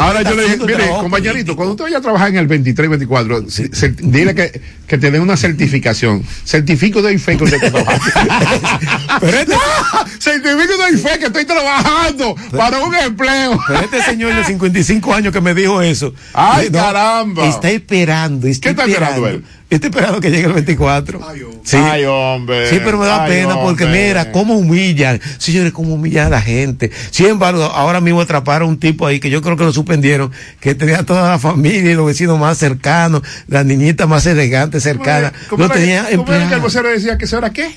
ahora 0.00 0.22
yo 0.22 0.34
le 0.36 0.44
dije, 0.44 0.56
mire, 0.58 0.88
compañerito, 1.00 1.56
cuando 1.56 1.72
usted 1.72 1.84
vaya 1.84 1.98
a 1.98 2.00
trabajar 2.00 2.28
en 2.28 2.36
el 2.36 2.46
23 2.46 2.86
y 2.86 2.88
24, 2.88 3.50
se- 3.50 3.74
se- 3.74 3.88
dile 3.90 4.34
que, 4.34 4.60
que 4.86 4.98
te 4.98 5.10
den 5.10 5.20
una 5.22 5.36
certificación. 5.36 6.22
Certifico 6.44 7.02
de 7.02 7.18
fe 7.18 7.36
que 7.36 7.44
usted 7.44 7.56
está 7.62 7.70
trabajando. 7.72 8.04
Pero 9.20 9.36
este-. 9.38 9.54
Certifico 10.20 10.82
de 10.90 10.98
fe 10.98 11.18
que 11.18 11.26
estoy 11.26 11.44
trabajando 11.44 12.34
para 12.56 12.78
un 12.80 12.94
empleo. 12.94 13.58
Pero 13.66 13.80
este 13.80 14.02
señor 14.04 14.34
de 14.34 14.44
55 14.44 15.12
años 15.14 15.32
que 15.32 15.40
me 15.40 15.54
dijo 15.54 15.80
eso. 15.82 16.12
Ay, 16.32 16.66
eh, 16.66 16.70
no, 16.70 16.78
caramba. 16.78 17.46
Está 17.46 17.70
esperando. 17.70 18.46
Está 18.46 18.62
¿Qué 18.62 18.70
está 18.70 18.84
esperando 18.84 19.26
él? 19.26 19.44
Está 19.68 19.86
esperando 19.86 20.20
que 20.20 20.30
llegue 20.30 20.46
el 20.46 20.52
24. 20.52 21.20
Sí. 21.62 21.76
Ay, 21.76 22.04
hombre. 22.04 22.68
Sí, 22.68 22.80
pero 22.84 22.98
me 22.98 23.06
da 23.06 23.24
Ay, 23.24 23.30
pena 23.30 23.60
porque 23.60 23.86
mira 23.86 24.32
cómo 24.32 24.54
humillan. 24.56 25.20
Señores, 25.38 25.72
cómo 25.72 25.94
humillan 25.94 26.26
a 26.26 26.30
la 26.30 26.42
gente. 26.42 26.90
Sin 27.10 27.26
embargo, 27.26 27.62
ahora 27.62 28.00
mismo 28.00 28.20
atraparon 28.20 28.68
un 28.68 28.78
tipo 28.80 29.06
ahí 29.06 29.20
que 29.20 29.30
yo 29.30 29.42
creo 29.42 29.56
que 29.56 29.62
lo 29.64 29.72
suspendieron, 29.72 30.32
que 30.58 30.74
tenía 30.74 31.04
toda 31.04 31.30
la 31.30 31.38
familia 31.38 31.92
y 31.92 31.94
los 31.94 32.06
vecinos 32.06 32.38
más 32.38 32.58
cercanos, 32.58 33.22
las 33.46 33.64
niñitas 33.64 34.08
más 34.08 34.26
elegantes 34.26 34.82
cercanas. 34.82 35.32
¿Cómo 35.48 35.64
Lo 35.64 35.70
tenía 35.70 36.06
cómo 36.16 36.32
era 36.32 36.48
que 36.48 36.54
el 36.54 36.60
vocero 36.60 36.88
decía 36.88 37.16
que 37.16 37.26
eso 37.26 37.38
era 37.38 37.50
qué? 37.50 37.72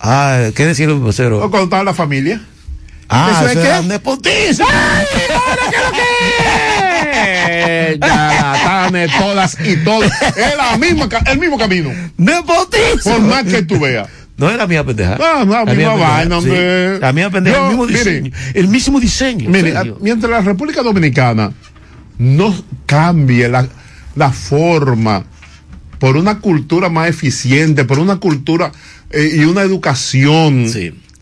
Ah, 0.00 0.50
¿qué 0.56 0.66
decir 0.66 0.88
el 0.88 0.96
vocero? 0.96 1.38
O 1.38 1.50
cuando 1.50 1.64
estaba 1.64 1.84
la 1.84 1.94
familia. 1.94 2.40
Ah, 3.08 3.30
¿eso 3.30 3.44
es 3.44 3.52
eso 3.52 3.60
qué? 3.62 3.68
era 3.68 3.80
un 3.80 3.88
nepotismo. 3.88 4.66
Eh, 7.24 7.98
Charlatanes, 8.00 9.10
todas 9.18 9.56
y 9.64 9.76
todos. 9.84 10.04
Es 10.36 10.56
la 10.56 10.76
misma, 10.78 11.08
el 11.26 11.38
mismo 11.38 11.58
camino. 11.58 11.90
Nepotismo. 12.16 13.12
Por 13.12 13.20
más 13.20 13.44
que 13.44 13.62
tú 13.62 13.78
veas. 13.80 14.08
No 14.36 14.50
es 14.50 14.56
la 14.56 14.66
mía 14.66 14.82
pendeja. 14.84 15.16
No, 15.18 15.44
no, 15.44 15.64
la 15.64 15.74
misma 15.74 15.94
vaina, 15.94 16.40
sí. 16.40 16.48
hombre. 16.48 16.98
La 16.98 17.12
mía 17.12 17.30
pendeja, 17.30 17.56
Yo, 17.56 17.62
el 17.64 17.68
mismo 17.70 17.86
mire, 17.86 17.98
diseño. 17.98 18.30
el 18.54 18.68
mismo 18.68 19.00
diseño. 19.00 19.48
Mire, 19.50 19.76
a- 19.76 19.84
mientras 20.00 20.30
la 20.30 20.40
República 20.40 20.82
Dominicana 20.82 21.52
no 22.18 22.54
cambie 22.86 23.48
la, 23.48 23.68
la 24.16 24.32
forma 24.32 25.24
por 25.98 26.16
una 26.16 26.38
cultura 26.40 26.88
más 26.88 27.08
eficiente, 27.08 27.84
por 27.84 27.98
una 28.00 28.16
cultura 28.16 28.72
eh, 29.10 29.30
y 29.36 29.44
una 29.44 29.62
educación 29.62 30.66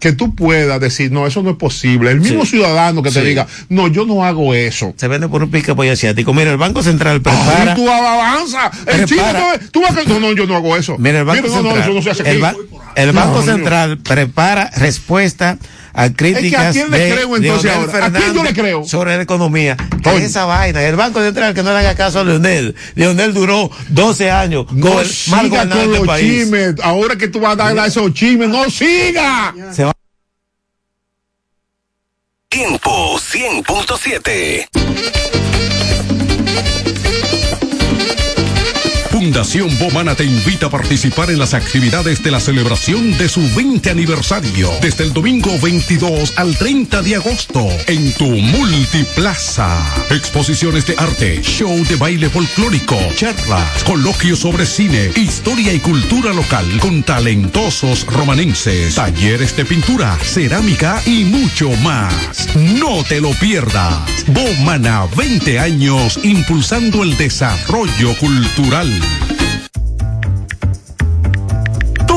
que 0.01 0.12
tú 0.12 0.34
puedas 0.34 0.80
decir, 0.80 1.12
no, 1.12 1.26
eso 1.26 1.42
no 1.42 1.51
es 1.51 1.57
posible. 1.57 2.11
El 2.11 2.20
mismo 2.20 2.44
Sí. 2.44 2.53
ciudadano 2.53 3.03
que 3.03 3.11
te 3.11 3.20
Sí. 3.20 3.26
diga, 3.26 3.46
no, 3.68 3.86
yo 3.86 4.07
no 4.07 4.24
hago 4.24 4.55
eso. 4.55 4.94
Se 4.96 5.07
vende 5.09 5.28
por 5.28 5.42
un 5.42 5.51
pica 5.51 5.74
pollo 5.74 5.92
asiático. 5.92 6.32
Mira, 6.34 6.51
el 6.51 6.57
Banco 6.57 6.82
Central 6.82 7.16
Ay, 7.16 7.20
prepara. 7.20 7.74
tú 7.74 7.88
avanza. 7.88 8.70
El 8.86 9.01
no, 9.03 9.68
tú 9.70 9.82
vas 9.82 9.96
a- 9.96 10.09
no, 10.09 10.18
no, 10.18 10.32
yo 10.32 10.46
no 10.46 10.57
hago 10.57 10.74
eso. 10.76 10.96
Mira, 10.98 11.18
el 11.20 11.24
Banco 11.24 11.42
Mira, 11.42 11.55
no, 11.55 11.62
no, 11.62 11.68
Central. 11.68 11.82
eso 11.90 11.94
no 11.94 12.03
se 12.03 12.11
hace 12.11 12.22
el, 12.22 12.28
aquí. 12.28 12.40
ba- 12.40 12.55
el 12.96 13.12
Banco 13.12 13.40
No, 13.40 13.46
no. 13.46 13.53
Central 13.53 13.98
prepara 13.98 14.70
respuesta 14.76 15.59
a 15.93 16.11
críticas. 16.12 16.66
¿a 16.68 16.72
quién 16.72 16.91
le 16.91 16.99
de- 16.99 17.14
creo 17.14 17.36
entonces 17.36 17.70
ahora? 17.70 18.07
¿A 18.07 18.11
quién 18.11 18.22
yo 18.22 18.32
le 18.32 18.32
Fernández 18.34 18.55
creo? 18.55 18.84
Sobre 18.84 19.16
la 19.16 19.22
economía. 19.22 19.76
¿Qué 20.03 20.16
es 20.16 20.22
esa 20.24 20.45
vaina? 20.45 20.82
El 20.82 20.97
Banco 20.97 21.20
Central 21.20 21.55
que 21.55 21.62
no 21.62 21.70
le 21.72 21.78
haga 21.78 21.95
caso 21.95 22.20
a 22.20 22.24
Leonel. 22.24 22.74
Leonel 22.95 23.34
duró 23.34 23.70
12 23.88 24.30
años 24.30 24.66
No 24.72 24.95
mal 25.28 25.49
con 25.51 25.72
este 25.72 25.86
los 25.86 26.07
país. 26.07 26.43
chismes. 26.43 26.74
Ahora 26.82 27.16
que 27.16 27.28
tú 27.28 27.41
vas 27.41 27.53
a 27.53 27.57
dar 27.57 27.78
a 27.78 27.86
esos 27.86 28.12
chismes, 28.14 28.49
no 28.49 28.68
siga. 28.70 29.55
Se 29.72 29.84
va- 29.84 29.93
Tiempo 32.49 33.16
100.7. 33.18 34.68
Fundación 39.21 39.68
Bomana 39.79 40.14
te 40.14 40.25
invita 40.25 40.68
a 40.68 40.71
participar 40.71 41.31
en 41.31 41.39
las 41.39 41.53
actividades 41.53 42.23
de 42.23 42.31
la 42.31 42.41
celebración 42.41 43.18
de 43.18 43.29
su 43.29 43.43
20 43.55 43.91
aniversario 43.91 44.71
desde 44.81 45.05
el 45.05 45.12
domingo 45.12 45.59
22 45.62 46.33
al 46.37 46.57
30 46.57 47.03
de 47.03 47.16
agosto 47.16 47.68
en 47.87 48.14
tu 48.14 48.25
multiplaza. 48.25 49.77
Exposiciones 50.09 50.87
de 50.87 50.95
arte, 50.97 51.43
show 51.43 51.85
de 51.85 51.97
baile 51.97 52.31
folclórico, 52.31 52.97
charlas, 53.14 53.85
coloquios 53.85 54.39
sobre 54.39 54.64
cine, 54.64 55.11
historia 55.14 55.75
y 55.75 55.81
cultura 55.81 56.33
local 56.33 56.64
con 56.81 57.03
talentosos 57.03 58.07
romanenses, 58.07 58.95
talleres 58.95 59.55
de 59.55 59.66
pintura, 59.66 60.16
cerámica 60.23 61.03
y 61.05 61.25
mucho 61.25 61.71
más. 61.83 62.57
No 62.57 63.05
te 63.05 63.21
lo 63.21 63.33
pierdas. 63.33 64.25
Bomana 64.29 65.07
20 65.14 65.59
años 65.59 66.18
impulsando 66.23 67.03
el 67.03 67.14
desarrollo 67.18 68.16
cultural. 68.16 69.10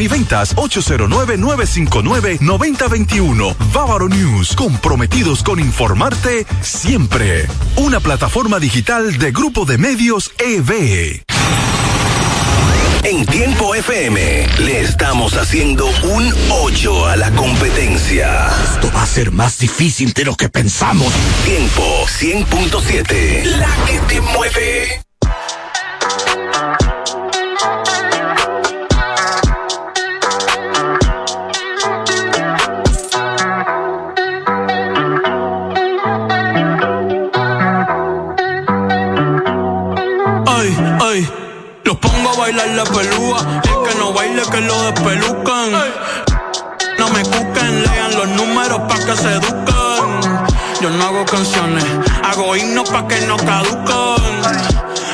y 0.00 0.08
ventas 0.08 0.56
809-959-9021. 0.56 3.56
Bávaro 3.72 4.08
News, 4.08 4.56
comprometidos 4.56 5.42
con 5.42 5.60
informarte 5.60 6.46
siempre. 6.60 7.46
Una 7.76 8.00
plataforma 8.00 8.58
digital 8.58 9.18
de 9.18 9.32
Grupo 9.32 9.64
de 9.64 9.78
Medios 9.78 10.32
EB. 10.38 11.22
En 13.04 13.24
Tiempo 13.26 13.74
FM 13.74 14.48
le 14.58 14.80
estamos 14.80 15.36
haciendo 15.36 15.86
un 16.02 16.32
8 16.50 17.06
a 17.06 17.16
la 17.16 17.30
competencia. 17.30 18.48
Esto 18.74 18.90
va 18.94 19.02
a 19.02 19.06
ser 19.06 19.30
más 19.30 19.58
difícil 19.58 20.12
de 20.12 20.24
lo 20.24 20.34
que 20.34 20.48
pensamos. 20.48 21.12
Tiempo 21.44 22.06
100.7. 22.06 23.44
La 23.44 23.76
que 23.86 23.98
te 24.00 24.20
mueve. 24.20 25.07
La 42.78 42.84
pelúa. 42.84 43.60
El 43.64 43.88
que 43.88 43.98
no 43.98 44.12
baile, 44.12 44.42
que 44.52 44.60
lo 44.60 44.82
despelucan. 44.84 45.72
No 46.96 47.08
me 47.10 47.22
cuquen, 47.24 47.82
lean 47.82 48.14
los 48.16 48.28
números 48.28 48.80
pa' 48.88 49.04
que 49.04 49.16
se 49.16 49.32
eduquen. 49.32 50.06
Yo 50.80 50.90
no 50.90 51.04
hago 51.04 51.24
canciones, 51.24 51.84
hago 52.22 52.54
himnos 52.54 52.88
pa' 52.88 53.08
que 53.08 53.20
no 53.22 53.36
caducan. 53.36 54.22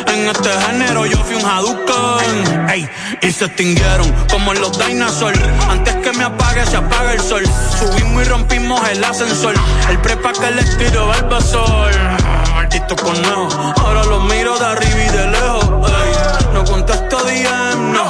En 0.08 0.28
este 0.28 0.50
género 0.66 1.06
yo 1.06 1.16
fui 1.24 1.34
un 1.34 1.44
Hadouken 1.44 2.68
Ey, 2.70 2.88
y 3.20 3.32
se 3.32 3.46
extinguieron 3.46 4.12
como 4.30 4.52
en 4.52 4.60
los 4.60 4.78
dinosaurs 4.78 5.40
Antes 5.68 5.94
que 5.96 6.12
me 6.12 6.24
apague 6.24 6.64
se 6.66 6.76
apaga 6.76 7.14
el 7.14 7.20
sol 7.20 7.42
Subimos 7.78 8.22
y 8.22 8.28
rompimos 8.28 8.88
el 8.90 9.02
ascensor 9.02 9.54
El 9.90 9.98
prepa 9.98 10.32
que 10.32 10.50
les 10.52 10.78
tiro 10.78 11.08
Barbasol 11.08 11.90
Maldito 12.54 12.94
conejo 12.96 13.48
Ahora 13.80 14.04
los 14.04 14.22
miro 14.24 14.56
de 14.56 14.66
arriba 14.66 15.04
y 15.04 15.08
de 15.16 15.26
lejos 15.26 15.90
Ey, 15.90 16.52
no 16.52 16.64
contesto 16.64 17.03
No 17.42 18.04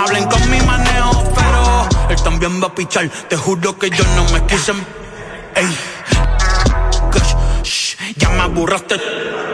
Hablen 0.00 0.24
con 0.28 0.50
mi 0.50 0.60
manejo 0.60 1.32
Pero 1.34 1.88
él 2.08 2.22
también 2.22 2.62
va 2.62 2.68
a 2.68 2.74
pichar 2.74 3.08
Te 3.08 3.36
juro 3.36 3.78
que 3.78 3.90
yo 3.90 4.04
no 4.16 4.24
me 4.32 4.44
quise 4.46 4.72
Ey 5.54 5.68
ya 8.16 8.28
me 8.30 8.42
aburraste. 8.42 8.96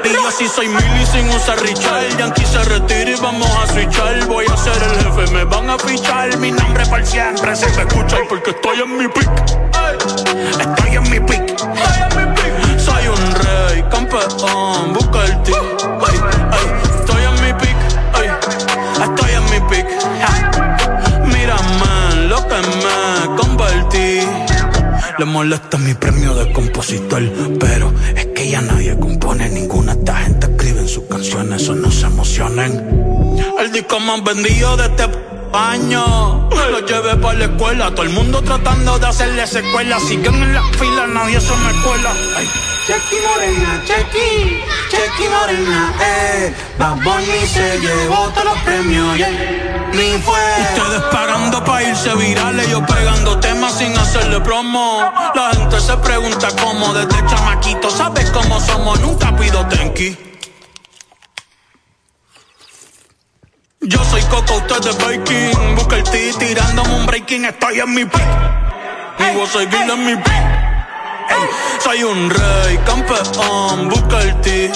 Y 0.05 0.13
yo 0.13 0.27
así 0.27 0.49
soy 0.49 0.69
mili 0.69 1.07
sin 1.07 1.29
usar 1.29 1.61
Richard. 1.63 2.17
Yankee 2.19 2.45
se 2.45 2.65
retira 2.65 3.11
y 3.11 3.15
vamos 3.21 3.49
a 3.63 3.67
switchar. 3.67 4.27
Voy 4.27 4.47
a 4.47 4.57
ser 4.57 4.83
el 4.83 5.05
jefe, 5.05 5.33
me 5.33 5.45
van 5.45 5.71
a 5.71 5.79
fichar. 5.79 6.37
Mi 6.39 6.51
nombre 6.51 6.85
por 6.87 7.05
siempre 7.05 7.55
se 7.57 7.67
me 7.71 7.83
escucha 7.83 8.17
porque 8.29 8.51
estoy 8.51 8.81
en 8.81 8.97
mi 8.97 9.09
pick. 9.09 9.31
Estoy 10.59 10.97
en 10.97 11.11
mi 11.11 11.21
pick. 11.21 11.59
Soy 12.79 13.07
un 13.09 13.35
rey, 13.35 13.85
campeón, 13.91 14.93
busca 14.95 15.25
Le 25.21 25.27
molesta 25.27 25.77
mi 25.77 25.93
premio 25.93 26.35
de 26.35 26.51
compositor, 26.51 27.23
pero 27.61 27.93
es 28.17 28.25
que 28.29 28.49
ya 28.49 28.63
nadie 28.63 28.99
compone 28.99 29.51
ninguna. 29.51 29.93
Esta 29.93 30.17
gente 30.17 30.47
escribe 30.47 30.81
en 30.81 30.89
sus 30.89 31.05
canciones, 31.05 31.61
eso 31.61 31.75
no 31.75 31.91
se 31.91 32.07
emocionen. 32.07 33.37
El 33.61 33.71
disco 33.71 34.01
más 34.01 34.25
vendido 34.25 34.79
de 34.79 34.87
este 34.87 35.03
año. 35.53 36.49
Lo 36.71 36.81
llevé 36.87 37.17
para 37.17 37.39
la 37.39 37.45
escuela, 37.47 37.91
todo 37.91 38.03
el 38.03 38.11
mundo 38.11 38.43
tratando 38.43 38.99
de 38.99 39.07
hacerle 39.07 39.47
secuela. 39.47 39.99
Siguen 40.01 40.35
en 40.35 40.55
la 40.55 40.63
fila, 40.79 41.07
nadie 41.07 41.41
se 41.41 41.55
me 41.57 41.73
cuela. 41.83 42.13
Ay. 42.37 42.49
Chequi 42.87 43.17
Morena, 43.25 43.83
Chequi, 43.87 44.65
Chequi 44.91 45.29
Morena, 45.29 45.95
eh. 46.01 46.55
Bad 46.79 46.97
Bunny 47.05 47.47
se 47.47 47.79
llevó 47.79 48.29
todos 48.31 48.47
los 48.47 48.59
premios, 48.65 49.17
yeah. 49.17 49.29
Ni 49.93 50.19
fue. 50.23 50.41
Ustedes 50.75 51.03
pagando 51.13 51.63
pa' 51.63 51.83
irse 51.83 52.13
virales, 52.17 52.69
yo 52.69 52.85
pegando 52.87 53.39
temas 53.39 53.75
sin 53.79 53.97
hacerle 53.97 54.41
promo. 54.41 55.03
La 55.35 55.51
gente 55.53 55.79
se 55.81 55.97
pregunta 55.99 56.49
cómo 56.61 56.93
desde 56.95 57.25
chamaquito, 57.29 57.91
¿sabes 57.91 58.31
cómo 58.31 58.59
somos? 58.61 58.99
Nunca 59.01 59.37
pido 59.37 59.65
tenki. 59.67 60.30
Yo 63.83 64.05
soy 64.05 64.21
Coco, 64.25 64.57
usted 64.57 64.91
es 64.91 64.99
Baking. 64.99 65.75
Busca 65.75 65.97
el 65.97 66.03
T 66.03 66.35
tirándome 66.39 66.97
un 66.97 67.07
breaking, 67.07 67.47
estoy 67.47 67.81
en 67.81 67.95
mi 67.95 68.05
pick. 68.05 68.21
Y 69.19 69.35
voy 69.35 69.47
a 69.47 69.47
seguir 69.47 69.91
en 69.91 70.05
mi 70.05 70.17
pick. 70.17 70.35
Ey, 71.31 71.49
soy 71.83 72.03
un 72.03 72.29
rey, 72.29 72.79
campeón, 72.85 73.89
busca 73.89 74.21
el 74.21 74.39
T. 74.43 74.65
Ey, 74.67 74.73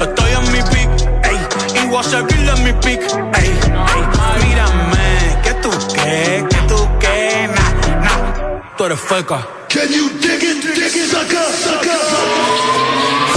estoy 0.00 0.32
en 0.32 0.52
mi 0.52 0.60
pick. 0.70 0.90
Ey, 1.22 1.38
y 1.82 1.86
voy 1.86 1.98
a 1.98 2.02
seguir 2.02 2.48
en 2.48 2.64
mi 2.64 2.72
pick. 2.72 3.00
Ey, 3.00 3.50
ey, 3.50 4.44
mírame, 4.44 5.40
que 5.44 5.54
tú 5.62 5.70
qué, 5.94 6.44
que 6.50 6.56
tú 6.66 6.88
qué, 6.98 7.48
na, 7.48 8.00
na. 8.00 8.74
Tú 8.76 8.86
eres 8.86 8.98
feca. 8.98 9.46
Can 9.68 9.88
you 9.88 10.08
dig 10.18 10.42
it, 10.42 10.64
dig 10.64 10.96
it, 10.96 11.10
sucker, 11.12 11.46
sucker? 11.62 11.94
Ni 12.96 13.33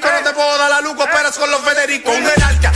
No 0.00 0.08
te 0.24 0.32
puedo 0.32 0.56
dar 0.56 0.70
la 0.70 0.80
luz, 0.80 0.98
esperas 0.98 1.36
con 1.36 1.50
los 1.50 1.60
Federico. 1.60 2.10
Un 2.12 2.24
jerarquia, 2.24 2.72